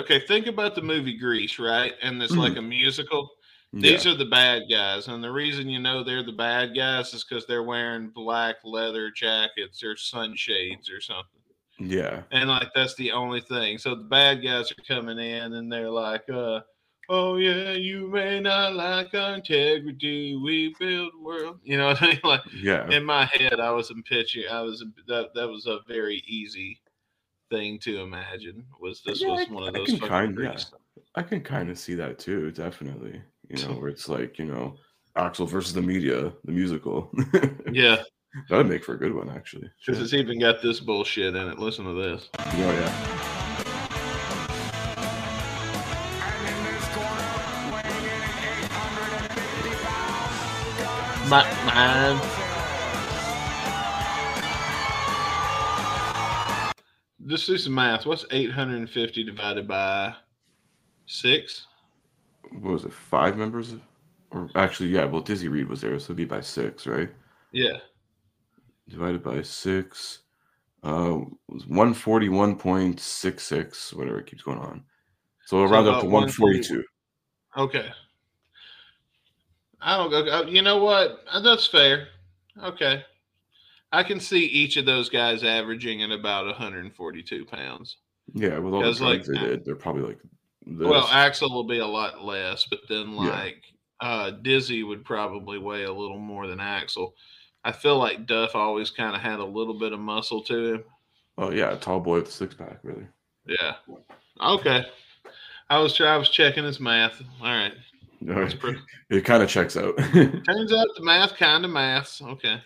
Okay, 0.00 0.20
think 0.28 0.46
about 0.46 0.74
the 0.74 0.82
movie 0.82 1.16
Grease, 1.16 1.58
right? 1.58 1.94
And 2.02 2.22
it's 2.22 2.36
like 2.36 2.52
Mm-hmm. 2.52 2.58
a 2.58 2.68
musical. 2.68 3.30
These 3.72 4.06
are 4.06 4.14
the 4.14 4.24
bad 4.24 4.62
guys, 4.70 5.08
and 5.08 5.22
the 5.22 5.30
reason 5.30 5.68
you 5.68 5.78
know 5.78 6.02
they're 6.02 6.22
the 6.24 6.32
bad 6.32 6.74
guys 6.74 7.12
is 7.12 7.22
because 7.24 7.46
they're 7.46 7.62
wearing 7.62 8.08
black 8.08 8.56
leather 8.64 9.10
jackets 9.10 9.82
or 9.84 9.94
sunshades 9.96 10.88
or 10.90 11.00
something. 11.02 11.24
Yeah. 11.78 12.22
And 12.32 12.48
like 12.48 12.70
that's 12.74 12.94
the 12.96 13.12
only 13.12 13.40
thing. 13.42 13.78
So 13.78 13.94
the 13.94 14.04
bad 14.04 14.42
guys 14.42 14.72
are 14.72 14.82
coming 14.94 15.18
in 15.18 15.52
and 15.52 15.70
they're 15.70 15.90
like, 15.90 16.24
uh, 16.32 16.60
oh 17.10 17.36
yeah, 17.36 17.72
you 17.72 18.08
may 18.08 18.40
not 18.40 18.74
like 18.74 19.12
integrity, 19.14 20.34
we 20.36 20.74
build 20.80 21.12
world. 21.22 21.60
You 21.62 21.76
know 21.78 21.88
what 21.88 22.02
I 22.02 22.06
mean? 22.08 22.20
Like 22.24 22.40
Yeah. 22.54 22.88
in 22.90 23.04
my 23.04 23.26
head, 23.26 23.60
I 23.60 23.70
was 23.70 23.90
in 23.90 24.02
picture. 24.02 24.42
I 24.50 24.60
was 24.62 24.82
that 25.06 25.34
that 25.34 25.46
was 25.48 25.66
a 25.66 25.78
very 25.86 26.22
easy 26.26 26.80
thing 27.50 27.78
to 27.80 28.00
imagine. 28.00 28.64
Was 28.80 29.02
this 29.04 29.20
Yeah, 29.22 29.28
was 29.28 29.46
I- 29.48 29.52
one 29.52 29.68
of 29.68 29.74
I 29.74 29.78
those 29.78 29.88
can 29.90 30.00
kind- 30.00 30.38
yeah. 30.42 30.56
I 31.14 31.22
can 31.22 31.42
kind 31.42 31.70
of 31.70 31.78
see 31.78 31.94
that 31.94 32.18
too, 32.18 32.50
definitely. 32.50 33.22
You 33.48 33.66
know, 33.66 33.74
where 33.80 33.88
it's 33.88 34.08
like, 34.08 34.38
you 34.38 34.46
know, 34.46 34.76
Axl 35.16 35.48
versus 35.48 35.72
the 35.72 35.82
media, 35.82 36.32
the 36.44 36.52
musical. 36.52 37.10
Yeah, 37.72 38.02
That'd 38.48 38.66
make 38.66 38.84
for 38.84 38.94
a 38.94 38.98
good 38.98 39.14
one, 39.14 39.28
actually. 39.30 39.70
because 39.84 40.00
it's 40.00 40.12
even 40.14 40.38
got 40.38 40.62
this 40.62 40.80
bullshit 40.80 41.34
in 41.34 41.48
it. 41.48 41.58
Listen 41.58 41.84
to 41.86 41.94
this. 41.94 42.28
Oh, 42.38 42.52
yeah. 42.56 43.28
Batman. 51.30 52.18
Just 57.26 57.46
do 57.46 57.58
some 57.58 57.74
math. 57.74 58.06
What's 58.06 58.24
850 58.30 59.24
divided 59.24 59.68
by 59.68 60.14
six? 61.06 61.66
What 62.52 62.72
was 62.72 62.84
it? 62.84 62.92
Five 62.92 63.36
members? 63.36 63.74
Or 64.30 64.48
actually, 64.54 64.90
yeah, 64.90 65.04
well, 65.04 65.22
Dizzy 65.22 65.48
Reed 65.48 65.68
was 65.68 65.80
there, 65.80 65.98
so 65.98 66.04
it'd 66.06 66.16
be 66.16 66.24
by 66.24 66.40
six, 66.40 66.86
right? 66.86 67.10
Yeah. 67.52 67.78
Divided 68.88 69.22
by 69.22 69.42
six. 69.42 70.20
Uh, 70.82 71.18
was 71.48 71.64
141.66, 71.64 73.94
whatever 73.94 74.20
it 74.20 74.26
keeps 74.26 74.42
going 74.42 74.58
on. 74.58 74.84
So 75.46 75.58
we'll 75.58 75.68
So 75.68 75.74
round 75.74 75.88
up 75.88 76.02
to 76.02 76.06
142. 76.06 76.84
Okay. 77.56 77.90
I 79.80 79.96
don't 79.96 80.10
go. 80.10 80.42
You 80.42 80.62
know 80.62 80.84
what? 80.84 81.24
Uh, 81.30 81.40
That's 81.40 81.66
fair. 81.66 82.08
Okay. 82.62 83.02
I 83.90 84.02
can 84.02 84.20
see 84.20 84.44
each 84.44 84.76
of 84.76 84.84
those 84.84 85.08
guys 85.08 85.42
averaging 85.42 86.02
at 86.02 86.10
about 86.10 86.44
142 86.46 87.46
pounds. 87.46 87.96
Yeah, 88.34 88.58
with 88.58 88.74
all 88.74 88.82
the 88.82 89.04
like, 89.04 89.24
they 89.24 89.38
did, 89.38 89.64
they're 89.64 89.74
probably 89.74 90.02
like 90.02 90.18
this. 90.76 90.86
Well, 90.88 91.06
Axl 91.06 91.50
will 91.50 91.64
be 91.64 91.78
a 91.78 91.86
lot 91.86 92.24
less, 92.24 92.66
but 92.68 92.80
then 92.88 93.12
Yeah. 93.12 93.30
like 93.30 93.62
uh 94.00 94.30
Dizzy 94.30 94.82
would 94.82 95.04
probably 95.04 95.58
weigh 95.58 95.84
a 95.84 95.92
little 95.92 96.18
more 96.18 96.46
than 96.46 96.58
Axl. 96.58 97.12
I 97.64 97.72
feel 97.72 97.98
like 97.98 98.26
Duff 98.26 98.54
always 98.54 98.90
kind 98.90 99.16
of 99.16 99.22
had 99.22 99.40
a 99.40 99.44
little 99.44 99.74
bit 99.78 99.92
of 99.92 99.98
muscle 100.00 100.42
to 100.44 100.74
him. 100.74 100.84
oh, 101.36 101.50
yeah, 101.50 101.72
a 101.72 101.76
tall 101.76 102.00
boy 102.00 102.16
with 102.20 102.28
a 102.28 102.30
six 102.32 102.54
pack, 102.54 102.78
really. 102.82 103.06
Yeah. 103.46 103.74
Okay. 104.40 104.86
I 105.70 105.78
was 105.78 106.00
I 106.00 106.16
was 106.16 106.28
checking 106.30 106.64
his 106.64 106.80
math. 106.80 107.20
All 107.42 107.46
right. 107.48 107.72
All 108.28 108.34
right. 108.34 108.58
pretty- 108.58 108.80
It 109.10 109.24
kind 109.24 109.42
of 109.42 109.48
checks 109.48 109.76
out. 109.76 109.96
Turns 110.12 110.72
out 110.72 110.86
the 110.96 111.02
math 111.02 111.34
kind 111.36 111.64
of 111.64 111.70
maths. 111.70 112.20
Okay. 112.22 112.60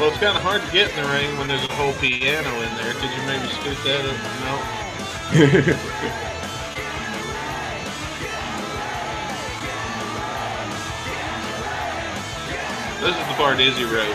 Well, 0.00 0.08
it's 0.08 0.18
kind 0.18 0.34
of 0.34 0.42
hard 0.42 0.62
to 0.62 0.72
get 0.72 0.88
in 0.88 0.96
the 0.96 1.08
ring 1.12 1.36
when 1.36 1.46
there's 1.46 1.62
a 1.62 1.72
whole 1.74 1.92
piano 2.00 2.48
in 2.62 2.74
there. 2.80 2.94
Could 2.94 3.12
you 3.12 3.20
maybe 3.28 3.46
scoot 3.52 3.76
that 3.84 4.00
up? 4.08 4.16
No. 4.40 5.86
This 13.00 13.16
is 13.16 13.26
the 13.28 13.34
part 13.34 13.58
Izzy 13.60 13.84
wrote. 13.84 14.08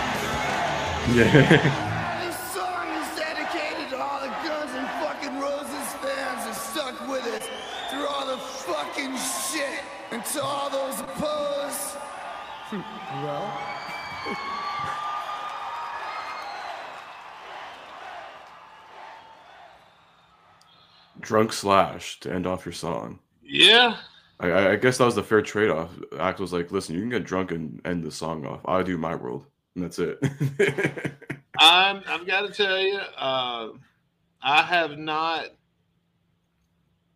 yeah. 1.13 2.21
This 2.25 2.38
song 2.53 2.88
is 2.89 3.17
dedicated 3.17 3.89
to 3.89 3.97
all 3.97 4.19
the 4.21 4.33
Guns 4.45 4.71
and 4.73 4.88
fucking 5.01 5.39
Roses 5.39 5.88
fans 6.01 6.45
that 6.45 6.53
stuck 6.55 7.07
with 7.07 7.25
us 7.25 7.47
through 7.89 8.05
all 8.05 8.27
the 8.27 8.38
fucking 8.38 9.17
shit. 9.17 9.81
And 10.11 10.23
to 10.25 10.43
all 10.43 10.69
those 10.69 10.99
opposed, 10.99 11.97
well, 13.23 13.74
Drunk 21.26 21.51
Slash 21.51 22.19
to 22.21 22.32
end 22.32 22.45
off 22.45 22.65
your 22.65 22.73
song. 22.73 23.19
Yeah. 23.43 23.97
I- 24.39 24.51
I, 24.51 24.71
I 24.71 24.76
guess 24.76 24.97
that 24.99 25.05
was 25.05 25.15
the 25.15 25.23
fair 25.23 25.41
trade 25.41 25.69
off. 25.71 25.89
Act 26.19 26.39
was 26.39 26.53
like, 26.53 26.71
listen, 26.71 26.93
you 26.93 27.01
can 27.01 27.09
get 27.09 27.23
drunk 27.23 27.51
and 27.51 27.82
end 27.86 28.03
the 28.03 28.11
song 28.11 28.45
off. 28.45 28.59
I'll 28.65 28.84
do 28.84 28.97
my 28.97 29.15
world. 29.15 29.45
And 29.76 29.84
that's 29.84 29.97
it. 29.99 30.19
I'm 31.59 32.03
I've 32.07 32.28
got 32.28 32.41
to 32.41 32.53
tell 32.53 32.78
you, 32.80 32.97
uh, 33.17 33.69
I 34.41 34.61
have 34.61 34.97
not 34.97 35.47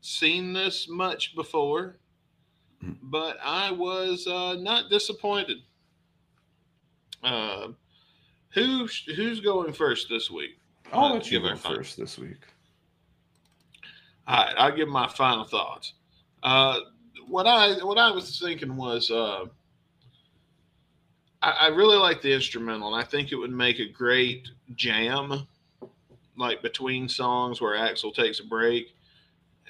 seen 0.01 0.53
this 0.53 0.88
much 0.89 1.36
before, 1.36 1.97
Hmm. 2.82 2.93
but 3.03 3.38
I 3.43 3.72
was 3.72 4.26
uh, 4.26 4.55
not 4.57 4.89
disappointed. 4.89 5.57
Uh, 7.22 7.68
who 8.53 8.88
who's 9.16 9.41
going 9.41 9.74
first 9.74 10.07
this 10.10 10.32
week? 10.32 10.57
I'll 10.93 11.05
Uh, 11.05 11.14
let 11.16 11.30
you 11.30 11.41
go 11.41 11.55
first 11.57 11.97
this 11.97 12.18
week. 12.18 12.38
All 14.30 14.46
right, 14.46 14.54
I'll 14.60 14.76
give 14.76 14.88
my 14.88 15.08
final 15.08 15.44
thoughts. 15.44 15.94
Uh, 16.44 16.82
what 17.28 17.48
I 17.48 17.84
what 17.84 17.98
I 17.98 18.12
was 18.12 18.40
thinking 18.40 18.78
was 18.78 19.10
uh, 19.10 19.46
I, 21.42 21.50
I 21.50 21.68
really 21.70 21.98
like 21.98 22.22
the 22.22 22.32
instrumental, 22.32 22.94
and 22.94 23.04
I 23.04 23.06
think 23.06 23.32
it 23.32 23.38
would 23.38 23.52
make 23.52 23.80
a 23.80 23.90
great 23.90 24.48
jam, 24.76 25.48
like 26.38 26.62
between 26.62 27.10
songs 27.10 27.60
where 27.60 27.76
Axl 27.76 28.14
takes 28.14 28.40
a 28.40 28.46
break 28.46 28.94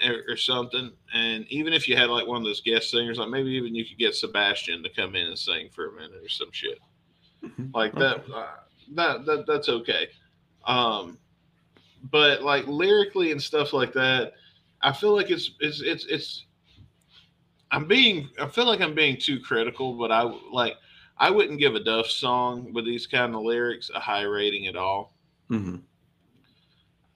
or, 0.06 0.24
or 0.28 0.36
something. 0.36 0.92
And 1.14 1.48
even 1.48 1.72
if 1.72 1.88
you 1.88 1.96
had 1.96 2.10
like 2.10 2.28
one 2.28 2.40
of 2.40 2.44
those 2.44 2.60
guest 2.60 2.92
singers, 2.92 3.18
like 3.18 3.30
maybe 3.30 3.52
even 3.52 3.74
you 3.74 3.86
could 3.86 3.98
get 3.98 4.14
Sebastian 4.14 4.84
to 4.84 4.90
come 4.90 5.16
in 5.16 5.28
and 5.28 5.40
sing 5.40 5.70
for 5.74 5.88
a 5.88 5.94
minute 5.94 6.22
or 6.22 6.28
some 6.28 6.52
shit 6.52 6.80
like 7.74 7.94
that. 7.94 8.26
Uh, 8.34 8.48
that 8.96 9.26
that 9.26 9.46
that's 9.48 9.70
okay. 9.70 10.10
Um, 10.66 11.18
but 12.12 12.44
like 12.44 12.68
lyrically 12.68 13.32
and 13.32 13.42
stuff 13.42 13.72
like 13.72 13.94
that, 13.94 14.34
I 14.82 14.92
feel 14.94 15.16
like 15.16 15.30
it's 15.30 15.52
it's 15.60 15.82
it's 15.82 16.06
it's. 16.06 16.46
I'm 17.72 17.88
being. 17.88 18.30
I 18.42 18.48
feel 18.48 18.66
like 18.66 18.82
I'm 18.82 18.96
being 18.96 19.18
too 19.18 19.40
critical, 19.40 19.94
but 19.94 20.12
I 20.12 20.24
like. 20.52 20.76
I 21.18 21.30
wouldn't 21.30 21.60
give 21.60 21.76
a 21.76 21.84
Duff 21.84 22.08
song 22.08 22.72
with 22.72 22.86
these 22.86 23.06
kind 23.06 23.36
of 23.36 23.42
lyrics 23.42 23.92
a 23.94 24.00
high 24.00 24.22
rating 24.24 24.68
at 24.68 24.78
all. 24.78 25.14
hmm 25.50 25.76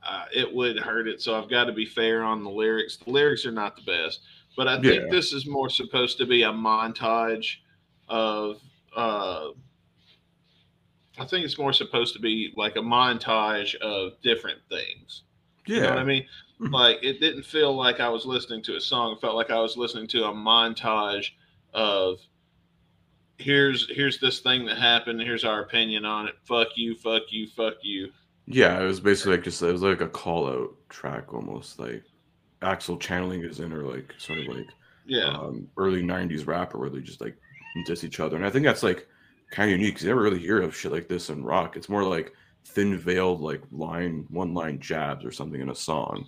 Uh, 0.06 0.26
it 0.36 0.54
would 0.54 0.78
hurt 0.78 1.08
it, 1.08 1.22
so 1.22 1.42
I've 1.42 1.50
got 1.50 1.66
to 1.66 1.72
be 1.72 1.86
fair 1.86 2.22
on 2.24 2.44
the 2.44 2.50
lyrics. 2.50 2.98
The 2.98 3.10
lyrics 3.10 3.46
are 3.46 3.52
not 3.52 3.78
the 3.78 3.82
best, 3.84 4.20
but 4.58 4.68
I 4.68 4.82
think 4.82 5.04
Yeah. 5.04 5.10
this 5.10 5.32
is 5.32 5.46
more 5.48 5.70
supposed 5.70 6.18
to 6.18 6.26
be 6.26 6.44
a 6.44 6.52
montage 6.52 7.58
of. 8.10 8.62
Uh, 8.94 9.52
I 11.18 11.26
think 11.26 11.46
it's 11.46 11.58
more 11.58 11.74
supposed 11.74 12.14
to 12.16 12.20
be 12.20 12.52
like 12.58 12.76
a 12.76 12.80
montage 12.80 13.76
of 13.76 14.20
different 14.22 14.60
things. 14.68 15.24
Yeah. 15.68 15.76
You 15.76 15.82
know 15.84 15.90
what 15.92 16.00
I 16.00 16.04
mean? 16.04 16.26
Like 16.72 17.00
it 17.04 17.20
didn't 17.20 17.44
feel 17.44 17.76
like 17.76 18.00
I 18.00 18.10
was 18.10 18.26
listening 18.26 18.64
to 18.64 18.76
a 18.76 18.82
song. 18.82 19.14
It 19.14 19.22
felt 19.22 19.36
like 19.36 19.52
I 19.52 19.60
was 19.60 19.78
listening 19.78 20.08
to 20.08 20.26
a 20.26 20.34
montage 20.34 21.30
of 21.74 22.20
here's 23.38 23.90
here's 23.90 24.20
this 24.20 24.40
thing 24.40 24.66
that 24.66 24.78
happened. 24.78 25.22
Here's 25.22 25.44
our 25.44 25.62
opinion 25.62 26.06
on 26.06 26.28
it. 26.28 26.36
Fuck 26.46 26.70
you, 26.76 26.96
fuck 26.96 27.24
you, 27.30 27.48
fuck 27.48 27.76
you. 27.82 28.10
Yeah, 28.46 28.82
it 28.82 28.86
was 28.86 29.00
basically 29.00 29.34
like 29.34 29.44
just 29.44 29.62
it 29.62 29.72
was 29.72 29.82
like 29.82 30.02
a 30.02 30.08
call 30.08 30.48
out 30.48 30.70
track 30.90 31.34
almost 31.34 31.80
like 31.80 32.04
Axl 32.62 33.00
channeling 33.00 33.42
his 33.42 33.60
inner 33.60 33.84
like 33.84 34.14
sort 34.18 34.40
of 34.40 34.48
like 34.48 34.68
Yeah. 35.06 35.28
um, 35.30 35.68
early 35.78 36.04
'90s 36.04 36.46
rapper 36.48 36.78
where 36.78 36.90
they 36.90 37.00
just 37.00 37.22
like 37.22 37.38
diss 37.86 38.04
each 38.04 38.20
other, 38.20 38.36
and 38.36 38.46
I 38.46 38.50
think 38.50 38.66
that's 38.66 38.84
like 38.84 39.08
kind 39.52 39.72
of 39.72 39.78
unique 39.80 39.96
because 39.96 40.04
you 40.04 40.10
never 40.10 40.22
really 40.24 40.40
hear 40.40 40.62
of 40.62 40.76
shit 40.76 40.92
like 40.92 41.08
this 41.08 41.30
in 41.30 41.44
rock. 41.44 41.76
It's 41.78 41.90
more 41.90 42.04
like 42.04 42.34
thin 42.66 42.98
veiled 42.98 43.42
like 43.42 43.62
line 43.72 44.26
one 44.30 44.54
line 44.54 44.80
jabs 44.80 45.26
or 45.26 45.32
something 45.32 45.60
in 45.62 45.70
a 45.70 45.76
song. 45.76 46.26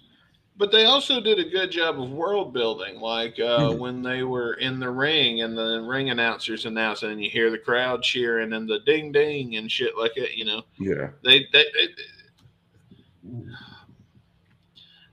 But 0.57 0.71
they 0.71 0.85
also 0.85 1.19
did 1.19 1.37
a 1.37 1.49
good 1.49 1.69
job 1.69 1.99
of 2.01 2.09
world 2.11 2.53
building, 2.53 2.99
like 3.01 3.37
uh, 3.39 3.71
Mhm. 3.71 3.77
when 3.77 4.01
they 4.01 4.23
were 4.23 4.53
in 4.53 4.79
the 4.79 4.89
ring 4.89 5.41
and 5.41 5.57
the 5.57 5.81
ring 5.81 6.09
announcers 6.11 6.65
announcing 6.65 7.11
and 7.11 7.21
you 7.23 7.29
hear 7.29 7.51
the 7.51 7.57
crowd 7.57 8.01
cheering 8.03 8.53
and 8.53 8.67
the 8.69 8.79
ding 8.79 9.11
ding 9.11 9.57
and 9.57 9.69
shit 9.69 9.97
like 9.97 10.13
that. 10.15 10.35
You 10.37 10.45
know, 10.45 10.63
Yeah, 10.79 11.11
they 11.23 11.39
they. 11.51 11.65
they 11.73 11.87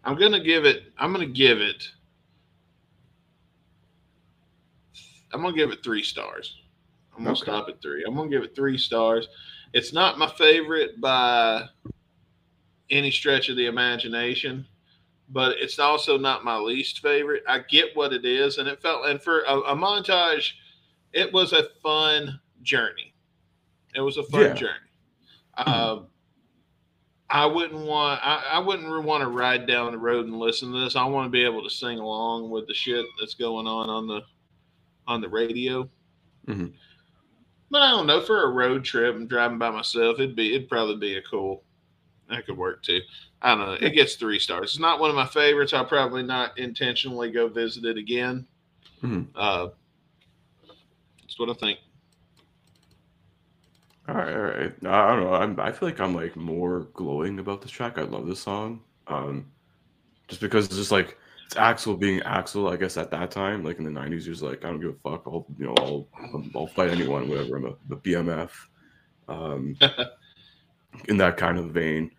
I'm 0.05 0.17
gonna 0.17 0.41
give 0.41 0.65
it. 0.65 0.93
I'm 0.99 1.13
gonna 1.13 1.27
give 1.27 1.61
it. 1.61 1.89
I'm 5.33 5.43
gonna 5.43 5.57
give 5.57 5.71
it 5.71 5.83
three 5.83 6.03
stars. 6.03 6.61
I'm 7.17 7.25
gonna 7.25 7.31
Okay. 7.33 7.43
stop 7.43 7.69
at 7.69 7.81
three. 7.83 8.05
I'm 8.07 8.15
gonna 8.15 8.29
give 8.31 8.43
it 8.43 8.55
three 8.55 8.79
stars. 8.79 9.29
It's 9.73 9.93
not 9.93 10.19
my 10.19 10.27
favorite 10.27 11.01
by 11.01 11.69
any 12.91 13.11
stretch 13.11 13.49
of 13.49 13.57
the 13.57 13.67
imagination, 13.67 14.67
but 15.33 15.57
it's 15.59 15.79
also 15.79 16.17
not 16.19 16.45
my 16.45 16.57
least 16.57 17.01
favorite. 17.01 17.43
I 17.49 17.61
get 17.61 17.97
what 17.97 18.13
it 18.13 18.25
is, 18.25 18.59
and 18.59 18.69
it 18.69 18.81
felt 18.81 19.07
and 19.09 19.21
for 19.21 19.41
a, 19.43 19.59
a 19.61 19.77
montage, 19.77 20.51
it 21.13 21.33
was 21.33 21.53
a 21.53 21.65
fun 21.83 22.39
journey. 22.63 23.15
It 23.95 24.01
was 24.01 24.17
a 24.19 24.23
fun 24.25 24.43
Yeah. 24.43 24.55
journey. 24.55 24.89
Um, 25.57 26.07
I 27.29 27.47
wouldn't 27.47 27.87
want 27.87 28.21
I, 28.23 28.43
I 28.53 28.59
wouldn't 28.59 29.05
want 29.05 29.23
to 29.23 29.29
ride 29.29 29.67
down 29.67 29.93
the 29.93 29.99
road 29.99 30.27
and 30.27 30.39
listen 30.39 30.71
to 30.73 30.81
this. 30.81 30.97
I 30.97 31.05
want 31.05 31.27
to 31.27 31.31
be 31.31 31.45
able 31.45 31.63
to 31.63 31.71
sing 31.71 31.99
along 31.99 32.51
with 32.51 32.67
the 32.69 32.75
shit 32.75 33.05
that's 33.19 33.35
going 33.35 33.67
on 33.67 33.89
on 33.89 34.07
the 34.07 34.21
on 35.07 35.21
the 35.21 35.29
radio. 35.29 35.89
Mhm. 36.47 36.73
But 37.71 37.81
I 37.83 37.91
don't 37.91 38.07
know 38.07 38.21
for 38.21 38.45
a 38.45 38.51
road 38.51 38.85
trip 38.85 39.17
and 39.17 39.29
driving 39.29 39.57
by 39.59 39.71
myself, 39.71 40.19
it'd 40.21 40.37
be 40.37 40.55
it'd 40.55 40.69
probably 40.69 40.97
be 40.97 41.17
a 41.17 41.23
cool. 41.23 41.65
That 42.29 42.45
could 42.47 42.57
work 42.59 42.83
too. 42.83 43.01
I 43.43 43.55
don't 43.55 43.67
know. 43.67 43.73
It 43.87 43.91
gets 43.91 44.15
three 44.15 44.39
stars. 44.39 44.71
It's 44.71 44.79
not 44.79 45.01
one 45.01 45.11
of 45.11 45.17
my 45.17 45.27
favorites. 45.27 45.73
I'll 45.73 45.85
probably 45.85 46.23
not 46.23 46.57
intentionally 46.59 47.31
go 47.31 47.49
visit 47.49 47.85
it 47.85 47.99
again. 47.99 48.47
Mhm. 49.03 49.27
Uh, 49.35 49.69
that's 51.21 51.39
what 51.39 51.51
I 51.51 51.55
think. 51.55 51.79
All 54.09 54.15
right, 54.17 54.33
all 54.35 54.43
right. 54.43 54.73
I 54.85 55.15
don't 55.15 55.25
know. 55.25 55.35
I'm, 55.35 55.59
I 55.61 55.73
feel 55.73 55.89
like 55.89 56.01
I'm 56.01 56.15
like 56.15 56.37
more 56.37 56.89
glowing 56.93 57.39
about 57.39 57.63
this 57.63 57.71
track. 57.71 57.99
I 57.99 58.03
love 58.03 58.27
this 58.27 58.41
song. 58.41 58.81
Um, 59.07 59.47
just 60.29 60.41
because 60.41 60.67
it's 60.67 60.77
just 60.77 60.93
like 60.93 61.17
it's 61.47 61.55
Axl 61.55 61.99
being 61.99 62.21
Axl. 62.21 62.73
I 62.73 62.77
guess 62.77 62.97
at 62.97 63.11
that 63.11 63.31
time, 63.31 63.65
like 63.65 63.79
in 63.79 63.85
the 63.85 63.91
'90s, 63.91 64.23
he 64.23 64.31
was 64.31 64.43
like, 64.43 64.65
I 64.65 64.69
don't 64.69 64.81
give 64.81 64.91
a 65.05 65.11
fuck. 65.11 65.23
I'll 65.27 65.47
you 65.59 65.67
know, 65.67 65.75
I'll 65.79 66.09
I'll, 66.17 66.45
I'll 66.55 66.67
fight 66.67 66.91
anyone, 66.91 67.29
whatever. 67.29 67.57
I'm 67.57 67.65
a, 67.67 67.95
a 67.95 67.97
BMF. 67.97 68.51
Um, 69.29 69.77
in 71.09 71.17
that 71.19 71.37
kind 71.37 71.59
of 71.59 71.67
vein, 71.67 72.11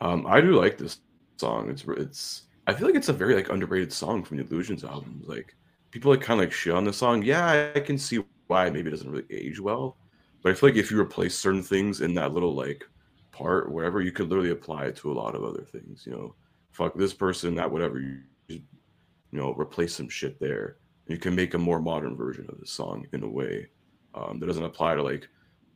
um, 0.00 0.26
I 0.26 0.40
do 0.40 0.60
like 0.60 0.78
this 0.78 1.00
song. 1.36 1.70
It's 1.70 1.84
it's. 1.88 2.42
I 2.66 2.74
feel 2.74 2.86
like 2.86 2.96
it's 2.96 3.08
a 3.08 3.14
very 3.14 3.34
like 3.34 3.48
underrated 3.48 3.92
song 3.92 4.22
from 4.22 4.36
the 4.36 4.44
Illusions 4.44 4.84
album. 4.84 5.22
Like 5.26 5.56
people 5.90 6.10
like 6.10 6.20
kind 6.20 6.40
of 6.40 6.46
like 6.46 6.52
shit 6.52 6.74
on 6.74 6.84
the 6.84 6.92
song. 6.92 7.22
Yeah, 7.22 7.72
I 7.74 7.80
can 7.80 7.98
see 7.98 8.24
why 8.46 8.70
maybe 8.70 8.88
it 8.88 8.92
doesn't 8.92 9.10
really 9.10 9.24
age 9.30 9.60
well. 9.60 9.96
But 10.42 10.52
I 10.52 10.54
feel 10.54 10.68
like 10.70 10.78
if 10.78 10.90
you 10.90 11.00
replace 11.00 11.36
certain 11.36 11.62
things 11.62 12.00
in 12.00 12.14
that 12.14 12.32
little 12.32 12.54
like 12.54 12.84
part, 13.32 13.72
whatever, 13.72 14.00
you 14.00 14.12
could 14.12 14.28
literally 14.28 14.50
apply 14.50 14.86
it 14.86 14.96
to 14.96 15.10
a 15.10 15.14
lot 15.14 15.34
of 15.34 15.44
other 15.44 15.62
things. 15.62 16.04
You 16.06 16.12
know, 16.12 16.34
fuck 16.70 16.96
this 16.96 17.14
person, 17.14 17.54
that 17.56 17.70
whatever. 17.70 17.98
You, 18.00 18.20
you 18.48 19.38
know, 19.38 19.52
replace 19.54 19.94
some 19.94 20.08
shit 20.08 20.38
there. 20.40 20.76
You 21.06 21.18
can 21.18 21.34
make 21.34 21.54
a 21.54 21.58
more 21.58 21.80
modern 21.80 22.16
version 22.16 22.46
of 22.48 22.60
the 22.60 22.66
song 22.66 23.06
in 23.12 23.22
a 23.22 23.28
way 23.28 23.68
um, 24.14 24.38
that 24.38 24.46
doesn't 24.46 24.64
apply 24.64 24.94
to 24.94 25.02
like 25.02 25.28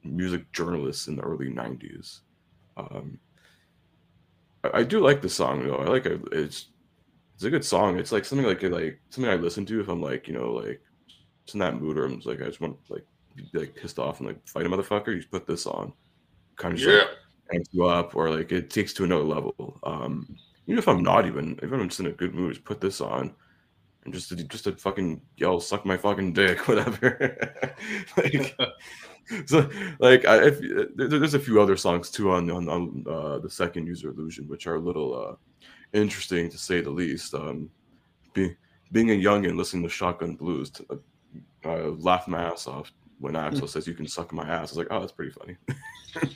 music 0.04 0.50
journalists 0.52 1.08
in 1.08 1.16
the 1.16 1.22
early 1.22 1.50
'90s. 1.50 2.20
Um, 2.76 3.18
I, 4.64 4.78
I 4.80 4.82
do 4.84 5.00
like 5.00 5.22
the 5.22 5.28
song 5.28 5.66
though. 5.66 5.76
I 5.76 5.86
like 5.86 6.06
it. 6.06 6.20
It's 6.32 6.66
it's 7.34 7.44
a 7.44 7.50
good 7.50 7.64
song. 7.64 7.98
It's 7.98 8.12
like 8.12 8.24
something 8.24 8.46
like 8.46 8.62
like 8.62 9.00
something 9.10 9.30
I 9.32 9.36
listen 9.36 9.66
to 9.66 9.80
if 9.80 9.88
I'm 9.88 10.00
like 10.02 10.28
you 10.28 10.34
know 10.34 10.52
like 10.52 10.80
it's 11.44 11.54
in 11.54 11.60
that 11.60 11.80
mood 11.80 11.98
or 11.98 12.04
I'm 12.06 12.16
just 12.16 12.26
like 12.26 12.40
I 12.42 12.46
just 12.46 12.60
want 12.60 12.76
like 12.88 13.04
be 13.34 13.48
like 13.54 13.74
pissed 13.74 13.98
off 13.98 14.20
and 14.20 14.28
like 14.28 14.46
fight 14.48 14.66
a 14.66 14.68
motherfucker. 14.68 15.08
You 15.08 15.16
just 15.16 15.30
put 15.30 15.46
this 15.46 15.66
on, 15.66 15.92
kind 16.56 16.74
of 16.74 16.80
just 16.80 16.90
Yeah. 16.90 16.98
like 16.98 17.56
amps 17.56 17.68
you 17.72 17.86
up 17.86 18.14
or 18.16 18.30
like 18.30 18.52
it 18.52 18.70
takes 18.70 18.92
to 18.94 19.04
another 19.04 19.24
level. 19.24 19.78
Um, 19.84 20.36
even 20.66 20.78
if 20.78 20.88
I'm 20.88 21.02
not 21.02 21.26
even 21.26 21.58
if 21.62 21.72
I'm 21.72 21.88
just 21.88 22.00
in 22.00 22.06
a 22.06 22.12
good 22.12 22.34
mood, 22.34 22.54
just 22.54 22.64
put 22.64 22.80
this 22.80 23.00
on 23.00 23.34
and 24.04 24.12
just 24.12 24.28
to, 24.30 24.36
just 24.36 24.64
to 24.64 24.72
fucking 24.76 25.20
yell 25.36 25.60
suck 25.60 25.84
my 25.86 25.96
fucking 25.96 26.32
dick 26.32 26.66
whatever. 26.68 27.38
like 28.16 28.56
so 29.46 29.68
like 29.98 30.24
I, 30.24 30.46
if, 30.46 30.60
there, 30.94 31.08
there's 31.08 31.34
a 31.34 31.38
few 31.38 31.60
other 31.60 31.76
songs 31.76 32.10
too 32.10 32.32
on 32.32 32.50
on, 32.50 32.68
on 32.68 33.04
uh, 33.08 33.38
the 33.38 33.50
second 33.50 33.86
Use 33.86 34.02
Your 34.02 34.12
Illusion 34.12 34.48
which 34.48 34.66
are 34.66 34.76
a 34.76 34.80
little 34.80 35.14
uh, 35.14 35.34
interesting 35.92 36.50
to 36.50 36.58
say 36.58 36.80
the 36.80 36.90
least. 36.90 37.34
Um, 37.34 37.70
be, 38.34 38.56
being 38.92 39.10
a 39.10 39.14
young 39.14 39.46
and 39.46 39.56
listening 39.56 39.82
to 39.84 39.88
Shotgun 39.88 40.34
Blues, 40.34 40.70
to, 40.70 40.86
uh, 40.90 41.68
I 41.68 41.76
laughed 41.86 42.28
my 42.28 42.42
ass 42.42 42.66
off 42.66 42.92
when 43.18 43.34
Axl 43.34 43.68
says 43.68 43.86
you 43.86 43.94
can 43.94 44.06
suck 44.06 44.32
my 44.32 44.42
ass. 44.42 44.58
I 44.58 44.60
was 44.62 44.76
like, 44.76 44.88
oh, 44.90 45.00
that's 45.00 45.12
pretty 45.12 45.32
funny. 45.32 45.56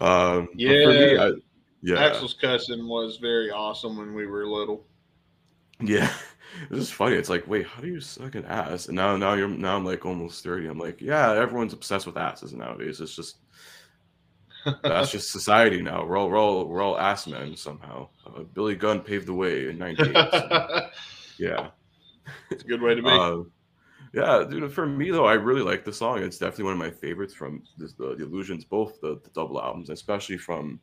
um, 0.00 0.48
for 0.48 0.54
me, 0.54 1.14
Yeah. 1.14 1.22
I, 1.22 1.30
yeah, 1.82 2.10
Axl's 2.10 2.34
cussing 2.34 2.88
was 2.88 3.18
very 3.18 3.50
awesome 3.50 3.96
when 3.96 4.12
we 4.14 4.26
were 4.26 4.46
little. 4.46 4.84
Yeah. 5.80 6.12
It's 6.70 6.78
just 6.78 6.94
funny. 6.94 7.16
It's 7.16 7.28
like, 7.28 7.46
wait, 7.46 7.66
how 7.66 7.82
do 7.82 7.88
you 7.88 8.00
suck 8.00 8.34
an 8.34 8.46
ass? 8.46 8.86
And 8.86 8.96
now, 8.96 9.14
now 9.18 9.34
you're 9.34 9.46
now 9.46 9.76
I'm 9.76 9.84
like 9.84 10.06
almost 10.06 10.42
thirty. 10.42 10.68
I'm 10.68 10.78
like, 10.78 11.02
yeah, 11.02 11.32
everyone's 11.32 11.74
obsessed 11.74 12.06
with 12.06 12.16
asses 12.16 12.54
nowadays. 12.54 12.98
It's 12.98 13.14
just 13.14 13.36
that's 14.82 15.10
just 15.10 15.30
society 15.30 15.82
now. 15.82 16.04
We're 16.04 16.16
all 16.16 16.28
we're 16.28 16.38
all 16.38 16.64
we're 16.64 16.82
all 16.82 16.98
ass 16.98 17.26
men 17.26 17.56
somehow. 17.56 18.08
Uh, 18.26 18.42
Billy 18.54 18.74
Gunn 18.74 19.00
paved 19.00 19.26
the 19.26 19.34
way 19.34 19.68
in 19.68 19.78
'98. 19.78 20.14
so, 20.14 20.88
yeah. 21.38 21.68
It's 22.50 22.64
a 22.64 22.66
good 22.66 22.82
way 22.82 22.94
to 22.94 23.02
be. 23.02 23.08
Uh, 23.08 23.42
yeah, 24.12 24.44
dude. 24.48 24.72
For 24.72 24.86
me 24.86 25.10
though, 25.10 25.26
I 25.26 25.34
really 25.34 25.62
like 25.62 25.84
the 25.84 25.92
song. 25.92 26.22
It's 26.22 26.38
definitely 26.38 26.64
one 26.64 26.72
of 26.72 26.78
my 26.78 26.90
favorites 26.90 27.34
from 27.34 27.62
this, 27.76 27.92
the, 27.92 28.16
the 28.16 28.24
Illusions, 28.24 28.64
both 28.64 29.00
the, 29.00 29.20
the 29.22 29.30
double 29.34 29.60
albums, 29.60 29.90
especially 29.90 30.38
from 30.38 30.80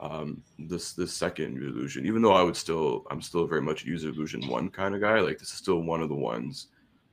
um, 0.00 0.42
this 0.58 0.92
this 0.92 1.12
second 1.12 1.56
Illusion. 1.56 2.06
Even 2.06 2.22
though 2.22 2.32
I 2.32 2.42
would 2.42 2.56
still, 2.56 3.06
I'm 3.10 3.22
still 3.22 3.46
very 3.46 3.62
much 3.62 3.84
Use 3.84 4.02
Your 4.02 4.12
Illusion 4.12 4.46
one 4.48 4.68
kind 4.68 4.94
of 4.94 5.00
guy. 5.00 5.20
Like 5.20 5.38
this 5.38 5.50
is 5.50 5.56
still 5.56 5.80
one 5.80 6.02
of 6.02 6.08
the 6.08 6.14
ones 6.14 6.68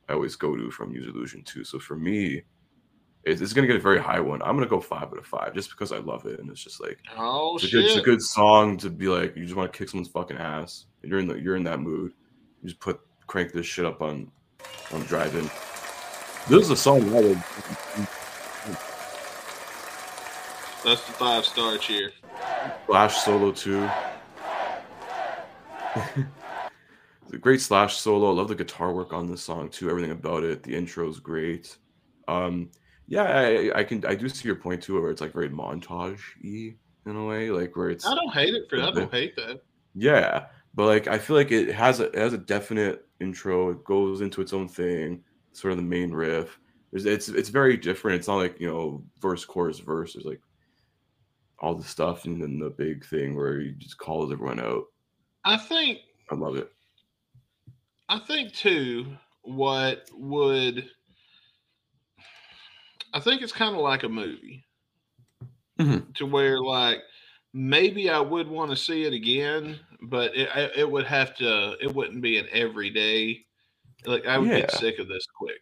I 0.09 0.13
always 0.13 0.35
go 0.35 0.55
to 0.55 0.71
from 0.71 0.91
Use 0.91 1.05
Your 1.05 1.15
Illusion 1.15 1.43
two. 1.43 1.63
So 1.63 1.79
for 1.79 1.95
me, 1.95 2.41
it's, 3.23 3.41
it's 3.41 3.53
gonna 3.53 3.67
get 3.67 3.75
a 3.75 3.79
very 3.79 3.99
high 3.99 4.19
one. 4.19 4.41
I'm 4.41 4.55
gonna 4.55 4.67
go 4.67 4.79
five 4.79 5.03
out 5.03 5.17
of 5.17 5.25
five 5.25 5.53
just 5.53 5.69
because 5.69 5.91
I 5.91 5.97
love 5.97 6.25
it, 6.25 6.39
and 6.39 6.49
it's 6.49 6.63
just 6.63 6.81
like 6.81 6.99
oh 7.17 7.55
it's 7.55 7.65
a, 7.65 7.69
good, 7.69 7.85
it's 7.85 7.95
a 7.95 8.01
good 8.01 8.21
song 8.21 8.77
to 8.77 8.89
be 8.89 9.07
like 9.07 9.35
you 9.35 9.43
just 9.43 9.55
want 9.55 9.71
to 9.71 9.77
kick 9.77 9.89
someone's 9.89 10.09
fucking 10.09 10.37
ass. 10.37 10.85
You're 11.03 11.19
in 11.19 11.27
the 11.27 11.39
you're 11.39 11.55
in 11.55 11.63
that 11.65 11.79
mood. 11.79 12.13
You 12.61 12.69
just 12.69 12.81
put 12.81 12.99
crank 13.27 13.53
this 13.53 13.65
shit 13.65 13.85
up 13.85 14.01
on 14.01 14.31
on 14.91 15.01
driving. 15.03 15.49
This 16.49 16.63
is 16.63 16.71
a 16.71 16.75
song 16.75 17.01
I 17.15 17.21
would 17.21 17.43
That's 20.83 21.05
the 21.05 21.13
five 21.13 21.45
star 21.45 21.77
cheer. 21.77 22.11
Slash 22.91 23.17
solo 23.19 23.53
too. 23.53 23.89
it's 25.95 27.31
a 27.31 27.37
great 27.37 27.61
Slash 27.61 27.95
solo. 27.95 28.31
I 28.31 28.33
love 28.33 28.49
the 28.49 28.55
guitar 28.55 28.91
work 28.91 29.13
on 29.13 29.31
this 29.31 29.41
song 29.41 29.69
too. 29.69 29.89
Everything 29.89 30.11
about 30.11 30.43
it. 30.43 30.61
The 30.61 30.75
intro 30.75 31.07
is 31.07 31.17
great. 31.17 31.77
Um, 32.27 32.69
yeah, 33.07 33.23
I, 33.23 33.79
I 33.79 33.83
can 33.85 34.05
I 34.05 34.13
do 34.15 34.27
see 34.27 34.45
your 34.45 34.57
point 34.57 34.83
too, 34.83 35.01
where 35.01 35.09
it's 35.09 35.21
like 35.21 35.31
very 35.31 35.49
montage 35.49 36.19
y 36.43 36.75
in 37.05 37.15
a 37.15 37.25
way, 37.25 37.49
like 37.49 37.77
where 37.77 37.91
it's 37.91 38.05
I 38.05 38.13
don't 38.13 38.33
hate 38.33 38.53
it 38.53 38.69
for 38.69 38.77
that. 38.79 38.89
I 38.89 38.91
don't 38.91 39.11
hate 39.11 39.37
that. 39.37 39.61
Yeah, 39.95 40.47
but 40.75 40.87
like 40.87 41.07
I 41.07 41.17
feel 41.17 41.37
like 41.37 41.53
it 41.53 41.73
has 41.73 42.01
a 42.01 42.07
it 42.07 42.15
has 42.15 42.33
a 42.33 42.37
definite 42.37 43.05
intro. 43.21 43.69
It 43.69 43.85
goes 43.85 44.19
into 44.19 44.41
its 44.41 44.51
own 44.51 44.67
thing. 44.67 45.23
Sort 45.53 45.71
of 45.71 45.77
the 45.77 45.83
main 45.83 46.11
riff. 46.11 46.59
There's, 46.91 47.05
it's 47.05 47.29
it's 47.29 47.47
very 47.47 47.77
different. 47.77 48.17
It's 48.17 48.27
not 48.27 48.35
like 48.35 48.59
you 48.59 48.67
know 48.67 49.01
verse 49.21 49.45
chorus 49.45 49.79
verse. 49.79 50.13
There's 50.13 50.25
like 50.25 50.41
all 51.61 51.75
the 51.75 51.83
stuff 51.85 52.25
and 52.25 52.41
then 52.41 52.59
the 52.59 52.69
big 52.71 53.05
thing 53.05 53.35
where 53.35 53.61
he 53.61 53.71
just 53.73 53.97
calls 53.99 54.31
everyone 54.31 54.59
out. 54.59 54.85
I 55.43 55.57
think 55.57 56.01
I 56.31 56.35
love 56.35 56.55
it. 56.55 56.71
I 58.09 58.19
think 58.19 58.53
too, 58.53 59.17
what 59.41 60.07
would 60.13 60.91
I 63.13 63.21
think 63.21 63.41
it's 63.41 63.53
kind 63.53 63.73
of 63.73 63.81
like 63.81 64.03
a 64.03 64.09
movie 64.09 64.65
Mhm. 65.79 66.13
to 66.15 66.25
where 66.25 66.59
like 66.59 66.99
maybe 67.53 68.09
I 68.09 68.19
would 68.19 68.47
want 68.47 68.71
to 68.71 68.77
see 68.77 69.03
it 69.03 69.13
again, 69.13 69.79
but 70.01 70.35
it 70.35 70.49
it 70.77 70.89
would 70.89 71.05
have 71.05 71.35
to 71.37 71.77
it 71.81 71.93
wouldn't 71.93 72.21
be 72.21 72.37
an 72.37 72.47
everyday 72.51 73.45
like 74.05 74.25
I 74.27 74.39
would 74.39 74.53
get 74.53 74.71
sick 74.71 74.99
of 74.99 75.09
this 75.09 75.25
quick. 75.37 75.61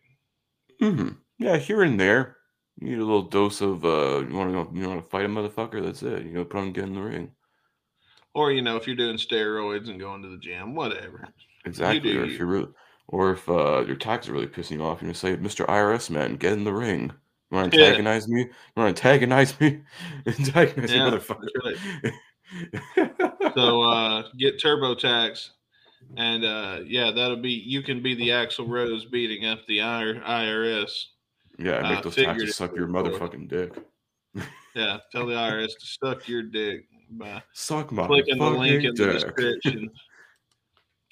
hmm 0.80 1.10
Yeah, 1.38 1.58
here 1.58 1.84
and 1.84 2.00
there, 2.00 2.38
you 2.80 2.90
need 2.90 3.00
a 3.00 3.06
little 3.06 3.24
dose 3.24 3.62
of 3.62 3.84
uh, 3.84 4.24
you 4.28 4.34
want 4.34 4.50
to 4.50 4.64
go, 4.64 4.72
you 4.74 4.88
want 4.88 5.04
to 5.04 5.10
fight 5.10 5.26
a 5.26 5.28
motherfucker. 5.28 5.84
That's 5.84 6.04
it. 6.04 6.26
You 6.26 6.34
know, 6.34 6.46
put 6.46 6.60
on 6.60 6.72
get 6.72 6.86
in 6.86 6.96
the 6.96 7.02
ring. 7.02 7.32
Or 8.34 8.52
you 8.52 8.62
know, 8.62 8.78
if 8.78 8.88
you're 8.88 8.96
doing 8.96 9.18
steroids 9.18 9.90
and 9.90 10.00
going 10.00 10.22
to 10.22 10.30
the 10.30 10.38
gym, 10.38 10.76
whatever. 10.76 11.28
Exactly. 11.66 12.12
do 12.12 12.22
or 12.22 12.24
if 12.26 12.32
you. 12.40 12.48
you're 12.48 12.68
or 13.08 13.32
if 13.32 13.50
uh, 13.50 13.84
your 13.86 13.96
tax 13.96 14.30
are 14.30 14.34
really 14.34 14.48
pissing 14.48 14.78
you 14.78 14.84
off, 14.84 15.02
you 15.02 15.10
just 15.10 15.22
say, 15.22 15.36
"Mr. 15.36 15.66
IRS 15.66 16.10
man, 16.10 16.36
get 16.36 16.54
in 16.54 16.64
the 16.64 16.74
ring." 16.74 17.12
You 17.52 17.58
want 17.58 17.74
to 17.74 17.80
Yeah. 17.80 17.86
antagonize 17.88 18.28
me? 18.28 18.42
You 18.42 18.52
want 18.76 18.96
to 18.96 19.04
antagonize 19.04 19.60
me? 19.60 19.82
antagonize 20.26 20.92
Yeah, 20.92 21.10
motherfucker. 21.10 21.80
So 23.56 23.82
uh 23.84 24.24
get 24.38 24.60
TurboTax 24.60 25.50
and 26.18 26.46
uh 26.46 26.80
yeah, 26.86 27.12
that'll 27.12 27.42
be 27.42 27.52
you 27.52 27.82
can 27.82 28.02
be 28.02 28.16
the 28.16 28.30
Axl 28.30 28.68
Rose 28.68 29.06
beating 29.06 29.46
up 29.46 29.60
the 29.68 29.80
IRS. 29.80 31.06
Yeah, 31.60 31.82
make 31.90 32.04
those 32.04 32.16
taxes 32.16 32.56
suck 32.56 32.76
your 32.76 32.88
motherfucking 32.88 33.48
dick. 33.48 33.74
Yeah, 34.76 34.98
tell 35.12 35.26
the 35.26 35.34
IRS 35.48 35.78
to 35.80 35.86
suck 35.86 36.28
your 36.28 36.44
dick 36.44 36.86
by 37.12 37.42
Suck 37.54 37.92
my 37.92 38.06
clicking 38.08 38.38
the 38.38 38.50
link 38.50 38.84
in 38.84 38.96
fucking 38.96 39.08
the 39.08 39.14
dick. 39.14 39.62
description. 39.62 39.90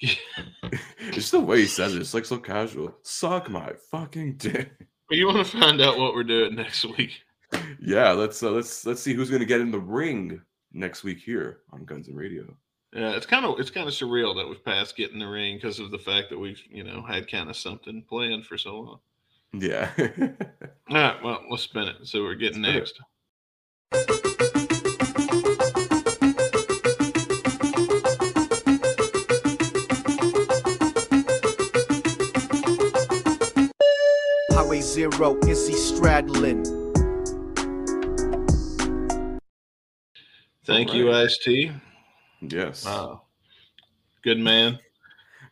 it's 0.00 1.30
the 1.30 1.40
way 1.40 1.60
he 1.60 1.66
says 1.66 1.94
it. 1.94 2.00
It's 2.00 2.14
like 2.14 2.24
so 2.24 2.38
casual. 2.38 2.96
Suck 3.02 3.50
my 3.50 3.72
fucking 3.90 4.36
dick. 4.36 4.70
you 5.10 5.26
want 5.26 5.44
to 5.44 5.58
find 5.58 5.80
out 5.80 5.98
what 5.98 6.14
we're 6.14 6.24
doing 6.24 6.54
next 6.54 6.84
week? 6.96 7.22
yeah, 7.80 8.10
let's 8.12 8.42
uh, 8.42 8.50
let's 8.50 8.86
let's 8.86 9.02
see 9.02 9.14
who's 9.14 9.30
gonna 9.30 9.44
get 9.44 9.60
in 9.60 9.70
the 9.70 9.78
ring 9.78 10.40
next 10.72 11.02
week 11.02 11.18
here 11.18 11.60
on 11.72 11.84
Guns 11.84 12.08
and 12.08 12.16
Radio. 12.16 12.44
Yeah, 12.92 13.10
it's 13.12 13.26
kind 13.26 13.44
of 13.44 13.58
it's 13.58 13.70
kind 13.70 13.88
of 13.88 13.94
surreal 13.94 14.36
that 14.36 14.48
we've 14.48 14.64
passed 14.64 14.96
getting 14.96 15.18
the 15.18 15.26
ring 15.26 15.56
because 15.56 15.78
of 15.78 15.90
the 15.90 15.98
fact 15.98 16.30
that 16.30 16.38
we've 16.38 16.62
you 16.70 16.84
know 16.84 17.02
had 17.02 17.30
kind 17.30 17.50
of 17.50 17.56
something 17.56 18.04
planned 18.08 18.46
for 18.46 18.56
so 18.56 18.78
long. 18.78 18.98
Yeah. 19.52 19.90
All 20.90 20.96
right, 20.96 21.22
well, 21.22 21.42
let's 21.50 21.62
spin 21.62 21.88
it. 21.88 21.96
So 22.06 22.22
we're 22.22 22.34
getting 22.34 22.62
Let's 22.62 22.92
next. 22.92 23.00
Highway 34.52 34.80
Zero, 34.82 35.38
Izzy 35.46 35.72
Stradlin. 35.72 36.66
Thank 40.66 40.90
All 40.90 40.96
you. 40.96 41.12
Ice 41.12 41.38
T. 41.38 41.72
yes. 42.42 42.84
Wow, 42.84 43.22
good 44.22 44.38
man. 44.38 44.78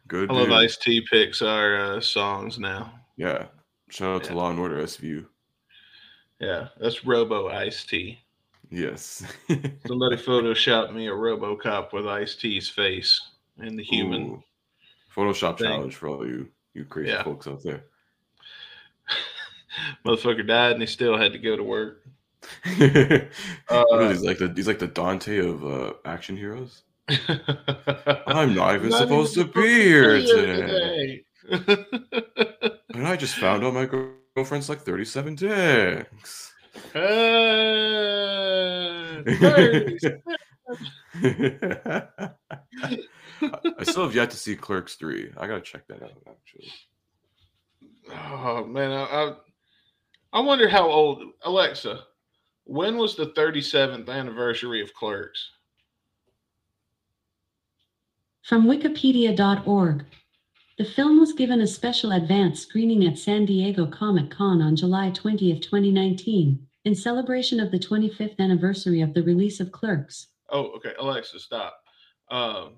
Good. 0.06 0.30
I 0.30 0.34
love. 0.34 0.52
Ice 0.52 0.76
T 0.76 1.02
picks 1.10 1.40
our 1.40 1.96
uh, 1.96 2.00
songs 2.00 2.58
now. 2.58 2.92
Yeah. 3.16 3.46
Shout 3.88 4.14
out 4.16 4.24
to 4.24 4.34
Law 4.34 4.50
and 4.50 4.58
Order 4.58 4.82
SVU. 4.82 5.26
Yeah, 6.40 6.68
that's 6.80 7.04
Robo 7.04 7.48
Ice 7.48 7.84
T. 7.84 8.18
Yes. 8.70 9.22
Somebody 9.86 10.16
photoshopped 10.16 10.92
me 10.92 11.06
a 11.06 11.12
RoboCop 11.12 11.92
with 11.92 12.06
Ice 12.06 12.34
T's 12.34 12.68
face 12.68 13.20
and 13.58 13.78
the 13.78 13.82
human. 13.84 14.22
Ooh. 14.22 14.42
Photoshop 15.14 15.58
thing. 15.58 15.68
challenge 15.68 15.94
for 15.94 16.08
all 16.08 16.26
you 16.26 16.48
you 16.74 16.84
crazy 16.84 17.10
Yeah. 17.10 17.22
folks 17.22 17.46
out 17.46 17.62
there. 17.62 17.84
Motherfucker 20.04 20.46
died 20.46 20.72
and 20.72 20.80
he 20.80 20.86
still 20.86 21.16
had 21.16 21.32
to 21.32 21.38
go 21.38 21.56
to 21.56 21.62
work. 21.62 22.02
Uh, 23.68 24.12
he, 24.12 24.18
like 24.26 24.38
the 24.38 24.52
he's 24.54 24.68
like 24.68 24.78
the 24.78 24.86
Dante 24.86 25.38
of 25.38 25.64
uh, 25.64 25.94
action 26.04 26.36
heroes. 26.36 26.82
I'm 27.08 28.54
not 28.54 28.74
even 28.76 28.90
Not 28.90 28.98
supposed 29.00 29.34
to 29.34 29.40
even 29.40 29.52
be 29.52 29.68
here 29.82 30.18
to 30.18 30.22
be 30.22 30.26
today. 30.26 31.24
today. 31.50 32.45
And 33.06 33.12
I 33.12 33.16
just 33.16 33.36
found 33.36 33.62
out 33.62 33.72
my 33.72 33.86
girlfriend's 34.34 34.68
like 34.68 34.80
37 34.80 35.36
dicks. 35.36 36.52
Uh, 36.92 36.98
Hey, 41.22 42.98
I 43.78 43.84
still 43.84 44.02
have 44.02 44.14
yet 44.16 44.30
to 44.30 44.36
see 44.36 44.56
Clerks 44.56 44.96
3. 44.96 45.34
I 45.36 45.46
gotta 45.46 45.60
check 45.60 45.86
that 45.86 46.02
out 46.02 46.20
actually. 46.28 46.72
Oh 48.10 48.64
man, 48.64 48.90
I, 48.90 49.04
I 49.04 49.34
I 50.32 50.40
wonder 50.40 50.68
how 50.68 50.90
old 50.90 51.22
Alexa. 51.44 52.00
When 52.64 52.96
was 52.96 53.14
the 53.14 53.26
37th 53.26 54.08
anniversary 54.08 54.82
of 54.82 54.92
Clerks? 54.94 55.52
From 58.42 58.64
Wikipedia.org. 58.66 60.04
The 60.78 60.84
film 60.84 61.18
was 61.18 61.32
given 61.32 61.60
a 61.62 61.66
special 61.66 62.12
advance 62.12 62.60
screening 62.60 63.06
at 63.06 63.18
San 63.18 63.46
Diego 63.46 63.86
Comic 63.86 64.30
Con 64.30 64.60
on 64.60 64.76
July 64.76 65.10
20th, 65.10 65.62
2019, 65.62 66.66
in 66.84 66.94
celebration 66.94 67.58
of 67.60 67.70
the 67.70 67.78
25th 67.78 68.38
anniversary 68.38 69.00
of 69.00 69.14
the 69.14 69.22
release 69.22 69.58
of 69.58 69.72
Clerks. 69.72 70.26
Oh, 70.50 70.66
okay, 70.76 70.92
Alexa, 70.98 71.40
stop. 71.40 71.82
Um, 72.30 72.74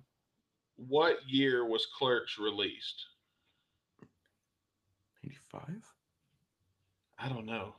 what 0.77 1.19
year 1.27 1.67
was 1.67 1.87
Clerks 1.99 2.39
released? 2.39 3.05
85? 5.25 5.69
I 7.19 7.29
don't 7.29 7.47
know. 7.47 7.75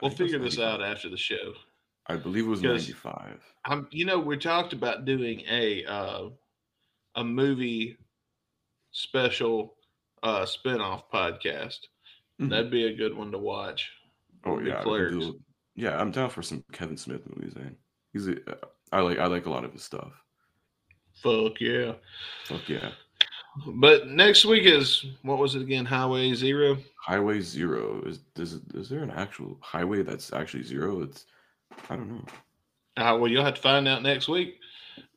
We'll 0.00 0.10
think 0.10 0.32
it 0.32 0.40
was 0.40 0.54
figure 0.54 0.66
this 0.66 0.72
out 0.72 0.82
after 0.82 1.10
the 1.10 1.18
show. 1.18 1.52
I 2.06 2.16
believe 2.16 2.46
it 2.46 2.48
was 2.48 2.60
Because- 2.62 2.88
95. 2.88 3.40
I'm, 3.66 3.88
you 3.90 4.06
know, 4.06 4.18
we 4.18 4.38
talked 4.38 4.72
about 4.72 5.04
doing 5.04 5.42
a 5.48 5.84
uh, 5.84 6.28
a 7.14 7.24
movie 7.24 7.96
special 8.94 9.74
uh, 10.22 10.46
spin-off 10.46 11.10
podcast. 11.12 11.80
Mhm. 12.40 12.48
That'd 12.48 12.70
be 12.70 12.86
a 12.86 12.94
good 12.96 13.14
one 13.14 13.30
to 13.32 13.38
watch. 13.38 13.90
Oh 14.44 14.58
yeah, 14.58 14.64
we 14.64 14.70
can 14.70 14.82
Clerks. 14.82 15.12
do- 15.26 15.40
yeah. 15.74 16.00
I'm 16.00 16.10
down 16.10 16.30
for 16.30 16.42
some 16.42 16.64
Kevin 16.72 16.96
Smith 16.96 17.22
movies, 17.34 17.54
man. 17.54 17.76
He's 18.12 18.28
a, 18.28 18.36
I 18.92 19.00
like 19.00 19.18
I 19.18 19.26
like 19.26 19.46
a 19.46 19.50
lot 19.50 19.64
of 19.64 19.72
his 19.72 19.82
stuff. 19.82 20.12
Fuck 21.22 21.60
yeah! 21.60 21.92
Fuck 22.46 22.68
yeah. 22.68 22.90
But 23.66 24.08
next 24.08 24.44
week 24.44 24.64
is 24.64 25.04
what 25.22 25.38
was 25.38 25.54
it 25.54 25.62
again? 25.62 25.84
Highway 25.84 26.32
Zero. 26.34 26.76
Highway 27.00 27.40
Zero 27.40 28.02
is 28.06 28.20
is 28.36 28.60
is 28.74 28.88
there 28.88 29.02
an 29.02 29.10
actual 29.10 29.58
highway 29.60 30.02
that's 30.02 30.32
actually 30.32 30.62
zero? 30.64 31.02
It's 31.02 31.26
I 31.90 31.96
don't 31.96 32.08
know. 32.10 32.24
Uh, 32.96 33.16
well, 33.18 33.28
you'll 33.28 33.44
have 33.44 33.54
to 33.54 33.60
find 33.62 33.86
out 33.88 34.02
next 34.02 34.28
week 34.28 34.58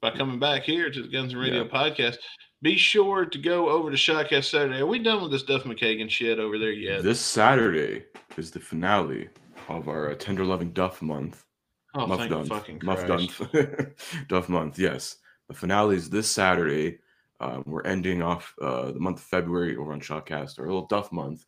by 0.01 0.11
coming 0.11 0.39
back 0.39 0.63
here 0.63 0.89
to 0.91 1.01
the 1.01 1.07
Guns 1.07 1.33
and 1.33 1.41
Radio 1.41 1.63
Yeah. 1.63 1.69
podcast. 1.69 2.17
Be 2.61 2.75
sure 2.75 3.25
to 3.25 3.37
go 3.37 3.69
over 3.69 3.91
to 3.91 3.97
Shotcast 3.97 4.49
Saturday. 4.49 4.79
Are 4.79 4.85
we 4.87 4.97
done 4.97 5.21
with 5.21 5.31
this 5.31 5.43
Duff 5.43 5.63
McKagan 5.63 6.09
shit 6.09 6.39
over 6.39 6.57
there 6.57 6.71
yet? 6.71 7.03
This 7.03 7.19
Saturday 7.19 8.05
is 8.35 8.49
the 8.49 8.59
finale 8.59 9.29
of 9.69 9.87
our 9.87 10.09
uh, 10.09 10.15
Tender 10.15 10.43
Loving 10.43 10.71
Duff 10.71 11.01
month. 11.03 11.45
oh, 11.93 12.07
Muff 12.07 12.19
thank 12.19 12.31
Dunth. 12.31 12.47
fucking 12.49 12.81
Muff 12.83 13.05
Christ. 13.05 13.41
Duff 14.27 14.49
month. 14.49 14.79
Yes, 14.79 15.17
the 15.47 15.53
finale 15.53 15.97
is 15.97 16.09
this 16.09 16.27
Saturday. 16.29 16.97
Um, 17.39 17.63
we're 17.67 17.83
ending 17.83 18.23
off 18.23 18.55
uh, 18.59 18.91
the 18.91 18.99
month 18.99 19.17
of 19.17 19.23
February 19.25 19.77
over 19.77 19.93
on 19.93 20.01
Shotcast, 20.01 20.57
our 20.57 20.65
little 20.65 20.87
Duff 20.87 21.11
month, 21.11 21.45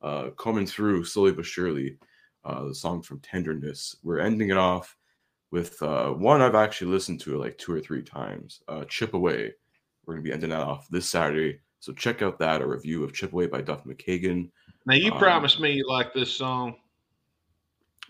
uh, 0.00 0.30
coming 0.30 0.66
through 0.66 1.04
slowly 1.04 1.32
but 1.32 1.44
surely. 1.44 1.98
Uh, 2.44 2.64
the 2.64 2.74
song 2.74 3.02
from 3.02 3.20
Tenderness. 3.20 3.96
We're 4.02 4.18
ending 4.18 4.50
it 4.50 4.56
off 4.56 4.96
with 5.52 5.80
uh, 5.80 6.10
one 6.10 6.40
I've 6.42 6.56
actually 6.56 6.90
listened 6.90 7.20
to 7.20 7.38
like 7.38 7.56
two 7.56 7.72
or 7.72 7.80
three 7.80 8.02
times. 8.02 8.60
Uh, 8.66 8.84
Chip 8.84 9.14
Away. 9.14 9.54
We're 10.06 10.14
gonna 10.14 10.24
be 10.24 10.32
ending 10.32 10.50
that 10.50 10.60
off 10.60 10.88
this 10.88 11.08
Saturday. 11.08 11.60
So 11.80 11.92
check 11.92 12.22
out 12.22 12.38
that 12.38 12.60
a 12.62 12.66
review 12.66 13.02
of 13.04 13.12
Chip 13.12 13.32
Away 13.32 13.46
by 13.46 13.60
Duff 13.60 13.84
McKagan. 13.84 14.50
Now 14.86 14.94
you 14.94 15.12
Um, 15.12 15.18
promised 15.18 15.60
me 15.60 15.72
you 15.72 15.88
like 15.88 16.12
this 16.14 16.30
song. 16.32 16.76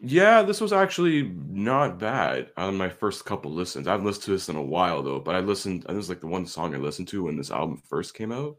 Yeah, 0.05 0.43
this 0.43 0.61
was 0.61 0.73
actually 0.73 1.23
not 1.49 1.99
bad 1.99 2.51
on 2.57 2.77
my 2.77 2.89
first 2.89 3.25
couple 3.25 3.53
listens. 3.53 3.87
I 3.87 3.93
haven't 3.93 4.07
listened 4.07 4.25
to 4.25 4.31
this 4.33 4.49
in 4.49 4.57
a 4.57 4.63
while 4.63 5.03
though, 5.03 5.21
but 5.21 5.35
I 5.35 5.41
listened. 5.41 5.85
This 5.89 5.97
is 5.97 6.09
like 6.09 6.21
the 6.21 6.27
one 6.27 6.47
song 6.47 6.75
I 6.75 6.79
listened 6.79 7.09
to 7.09 7.25
when 7.25 7.37
this 7.37 7.51
album 7.51 7.81
first 7.89 8.15
came 8.15 8.33
out. 8.33 8.57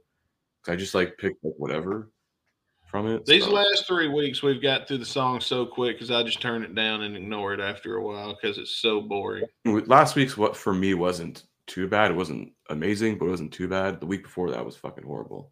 I 0.68 0.76
just 0.78 0.96
like 0.96 1.18
picked 1.18 1.44
like 1.44 1.56
whatever 1.58 2.10
from 2.88 3.08
it. 3.08 3.26
These 3.26 3.44
so- 3.46 3.52
last 3.52 3.86
three 3.88 4.08
weeks, 4.08 4.42
we've 4.42 4.62
got 4.62 4.88
through 4.88 5.00
the 5.00 5.06
song 5.06 5.42
so 5.42 5.66
quick 5.66 5.98
because 5.98 6.12
I 6.12 6.24
just 6.24 6.42
turn 6.42 6.64
it 6.64 6.76
down 6.76 7.02
and 7.02 7.18
ignore 7.18 7.54
it 7.54 7.60
after 7.60 7.98
a 7.98 8.04
while 8.04 8.38
because 8.42 8.58
it's 8.58 8.78
so 8.78 9.02
boring. 9.02 9.44
last 9.66 10.16
week's 10.16 10.38
what 10.38 10.56
for 10.56 10.74
me 10.74 10.94
wasn't 10.94 11.44
too 11.68 11.88
bad. 11.88 12.12
It 12.12 12.18
wasn't 12.18 12.54
amazing, 12.70 13.18
but 13.18 13.26
it 13.26 13.30
wasn't 13.30 13.54
too 13.54 13.68
bad. 13.68 14.00
The 14.00 14.06
week 14.06 14.24
before 14.24 14.52
that 14.52 14.66
was 14.66 14.76
fucking 14.76 15.06
horrible. 15.06 15.52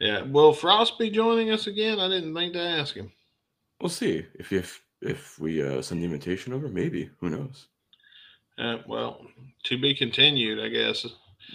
Yeah. 0.00 0.22
Will 0.22 0.52
Frost 0.52 0.98
be 0.98 1.10
joining 1.10 1.50
us 1.50 1.66
again? 1.66 2.00
I 2.00 2.08
didn't 2.08 2.34
think 2.34 2.54
to 2.54 2.60
ask 2.60 2.94
him. 2.94 3.12
We'll 3.80 3.88
see 3.88 4.24
if 4.34 4.52
if 4.52 4.82
if 5.00 5.38
we 5.38 5.62
uh, 5.62 5.82
send 5.82 6.00
the 6.00 6.06
invitation 6.06 6.52
over. 6.52 6.68
Maybe 6.68 7.10
who 7.18 7.30
knows? 7.30 7.68
Uh, 8.58 8.78
well, 8.86 9.26
to 9.64 9.78
be 9.78 9.94
continued, 9.94 10.60
I 10.60 10.68
guess. 10.68 11.06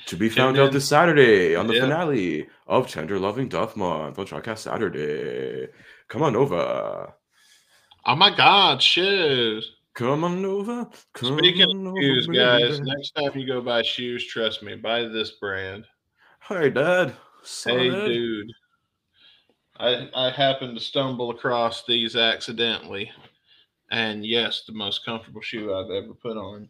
To 0.07 0.17
be 0.17 0.27
found 0.29 0.57
out 0.57 0.71
this 0.73 0.87
Saturday 0.87 1.55
on 1.55 1.67
the 1.67 1.75
Yeah. 1.75 1.81
finale 1.81 2.47
of 2.67 2.87
Tender 2.89 3.17
Loving 3.19 3.47
Duff 3.47 3.75
Month 3.77 4.19
on 4.19 4.25
Shotcast 4.25 4.59
Saturday. 4.59 5.69
Come 6.09 6.23
on 6.23 6.35
over. 6.35 7.13
Oh 8.05 8.15
my 8.15 8.35
God, 8.35 8.81
shoes. 8.81 9.71
Come 9.97 10.23
on 10.23 10.45
over. 10.45 10.87
Come 11.15 11.39
Speaking 11.39 11.63
on 11.71 11.87
of 11.87 11.93
over, 11.93 12.01
shoes, 12.03 12.27
guys, 12.27 12.77
baby. 12.79 12.91
next 12.95 13.11
time 13.15 13.31
you 13.35 13.47
go 13.47 13.61
buy 13.61 13.81
shoes, 13.81 14.27
trust 14.27 14.61
me, 14.61 14.75
buy 14.75 15.01
this 15.05 15.31
brand. 15.41 15.85
Hey, 16.47 16.69
Dad. 16.69 17.09
Hey, 17.09 17.15
Son. 17.41 17.75
dude. 18.05 18.51
I 19.79 20.07
I 20.13 20.29
happened 20.29 20.77
to 20.77 20.83
stumble 20.83 21.31
across 21.31 21.83
these 21.85 22.15
accidentally, 22.15 23.09
and 23.89 24.23
yes, 24.23 24.65
the 24.67 24.73
most 24.73 25.03
comfortable 25.03 25.41
shoe 25.41 25.73
I've 25.73 25.89
ever 25.89 26.13
put 26.13 26.37
on. 26.37 26.69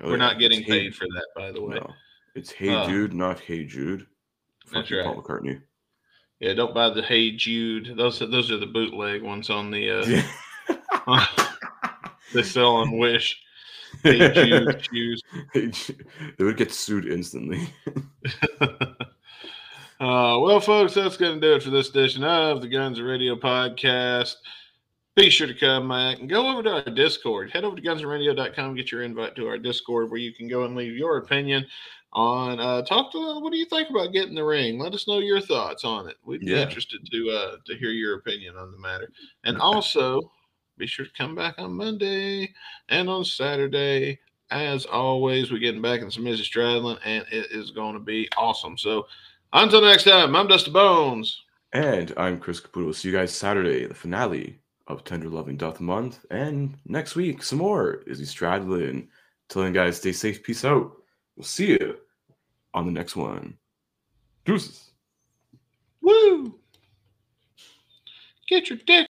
Oh, 0.00 0.06
We're 0.06 0.12
yeah, 0.12 0.16
not 0.16 0.38
getting 0.38 0.60
it's 0.60 0.66
Hey- 0.66 0.80
paid 0.84 0.94
for 0.94 1.04
that, 1.04 1.26
by 1.36 1.52
the 1.52 1.60
way. 1.60 1.76
No, 1.76 1.90
it's 2.34 2.50
Hey 2.52 2.74
Uh, 2.74 2.86
Dude, 2.86 3.12
not 3.12 3.38
Hey 3.38 3.64
Jude. 3.64 4.06
That's 4.72 4.90
right. 4.90 5.04
Paul 5.04 5.22
McCartney. 5.22 5.60
Yeah, 6.40 6.54
don't 6.54 6.74
buy 6.74 6.88
the 6.88 7.02
Hey 7.02 7.32
Jude. 7.32 7.98
Those 7.98 8.18
those 8.18 8.50
are 8.50 8.56
the 8.58 8.64
bootleg 8.66 9.20
ones 9.22 9.50
on 9.50 9.70
the 9.70 9.90
uh, 9.90 10.06
Yeah. 10.06 10.26
they 12.36 12.42
sell 12.42 12.76
on 12.76 12.96
Wish. 12.98 13.40
Hey 14.02 14.18
Jude 14.34 14.86
shoes. 14.92 15.22
Hey 15.54 15.68
Jude. 15.68 16.06
they 16.38 16.44
would 16.44 16.56
get 16.56 16.72
sued 16.72 17.06
instantly. 17.06 17.68
Uh, 19.98 20.36
well, 20.40 20.60
folks, 20.60 20.92
that's 20.92 21.16
going 21.16 21.40
to 21.40 21.46
do 21.46 21.54
it 21.54 21.62
for 21.62 21.70
this 21.70 21.88
edition 21.88 22.22
of 22.22 22.60
the 22.60 22.68
Guns 22.68 23.00
Radio 23.00 23.34
podcast. 23.34 24.34
Be 25.14 25.30
sure 25.30 25.46
to 25.46 25.54
come 25.54 25.88
back 25.88 26.18
and 26.18 26.28
go 26.28 26.50
over 26.52 26.62
to 26.62 26.70
our 26.70 26.94
Discord. 26.94 27.50
Head 27.50 27.64
over 27.64 27.76
to 27.76 27.80
gunsradio.com, 27.82 28.64
and 28.66 28.76
get 28.76 28.92
your 28.92 29.02
invite 29.04 29.34
to 29.36 29.48
our 29.48 29.56
Discord 29.56 30.10
where 30.10 30.20
you 30.20 30.34
can 30.34 30.48
go 30.48 30.64
and 30.64 30.76
leave 30.76 30.94
your 30.94 31.16
opinion 31.16 31.64
on 32.12 32.60
uh 32.60 32.82
talk 32.82 33.10
to 33.12 33.40
what 33.40 33.50
do 33.52 33.58
you 33.58 33.66
think 33.66 33.90
about 33.90 34.12
getting 34.12 34.34
the 34.34 34.42
ring 34.44 34.78
let 34.78 34.94
us 34.94 35.06
know 35.08 35.18
your 35.18 35.40
thoughts 35.40 35.84
on 35.84 36.08
it 36.08 36.14
we'd 36.24 36.40
be 36.40 36.46
Yeah. 36.52 36.58
interested 36.62 37.00
to 37.10 37.30
uh 37.30 37.56
to 37.66 37.76
hear 37.76 37.90
your 37.90 38.16
opinion 38.16 38.56
on 38.56 38.70
the 38.70 38.78
matter 38.78 39.10
and 39.44 39.58
also 39.58 40.30
be 40.78 40.86
sure 40.86 41.04
to 41.06 41.12
come 41.16 41.34
back 41.34 41.54
on 41.58 41.72
monday 41.72 42.52
and 42.88 43.08
on 43.08 43.24
saturday 43.24 44.18
as 44.50 44.84
always 44.86 45.50
we're 45.50 45.58
getting 45.58 45.82
back 45.82 46.00
in 46.00 46.10
some 46.10 46.24
mrs 46.24 46.50
stradlin 46.50 46.98
and 47.04 47.24
it 47.32 47.50
is 47.50 47.70
going 47.70 47.94
to 47.94 48.00
be 48.00 48.28
awesome 48.36 48.76
so 48.78 49.06
until 49.54 49.80
next 49.80 50.04
time 50.04 50.34
i'm 50.36 50.46
dusty 50.46 50.70
bones 50.70 51.42
And 51.72 52.14
I'm 52.16 52.38
Chris 52.38 52.60
Caputo. 52.60 52.94
See 52.94 53.08
you 53.10 53.14
guys 53.14 53.34
Saturday, 53.34 53.84
the 53.86 53.94
finale 53.94 54.58
of 54.86 55.04
Tender 55.04 55.28
Loving 55.28 55.56
Duff 55.58 55.78
Month. 55.80 56.24
And 56.30 56.78
next 56.86 57.16
week, 57.16 57.42
some 57.42 57.58
more 57.58 58.02
Izzy 58.06 58.24
Stradlin. 58.24 59.08
Telling 59.48 59.74
you 59.74 59.80
guys, 59.80 59.98
stay 59.98 60.12
safe, 60.12 60.42
peace 60.42 60.64
out. 60.64 60.92
We'll 61.36 61.44
see 61.44 61.70
you 61.72 61.98
on 62.72 62.86
the 62.86 62.92
next 62.92 63.16
one. 63.16 63.58
Deuces. 64.46 64.92
woo 66.00 66.54
get 68.48 68.70
your 68.70 68.78
dick 68.86 69.04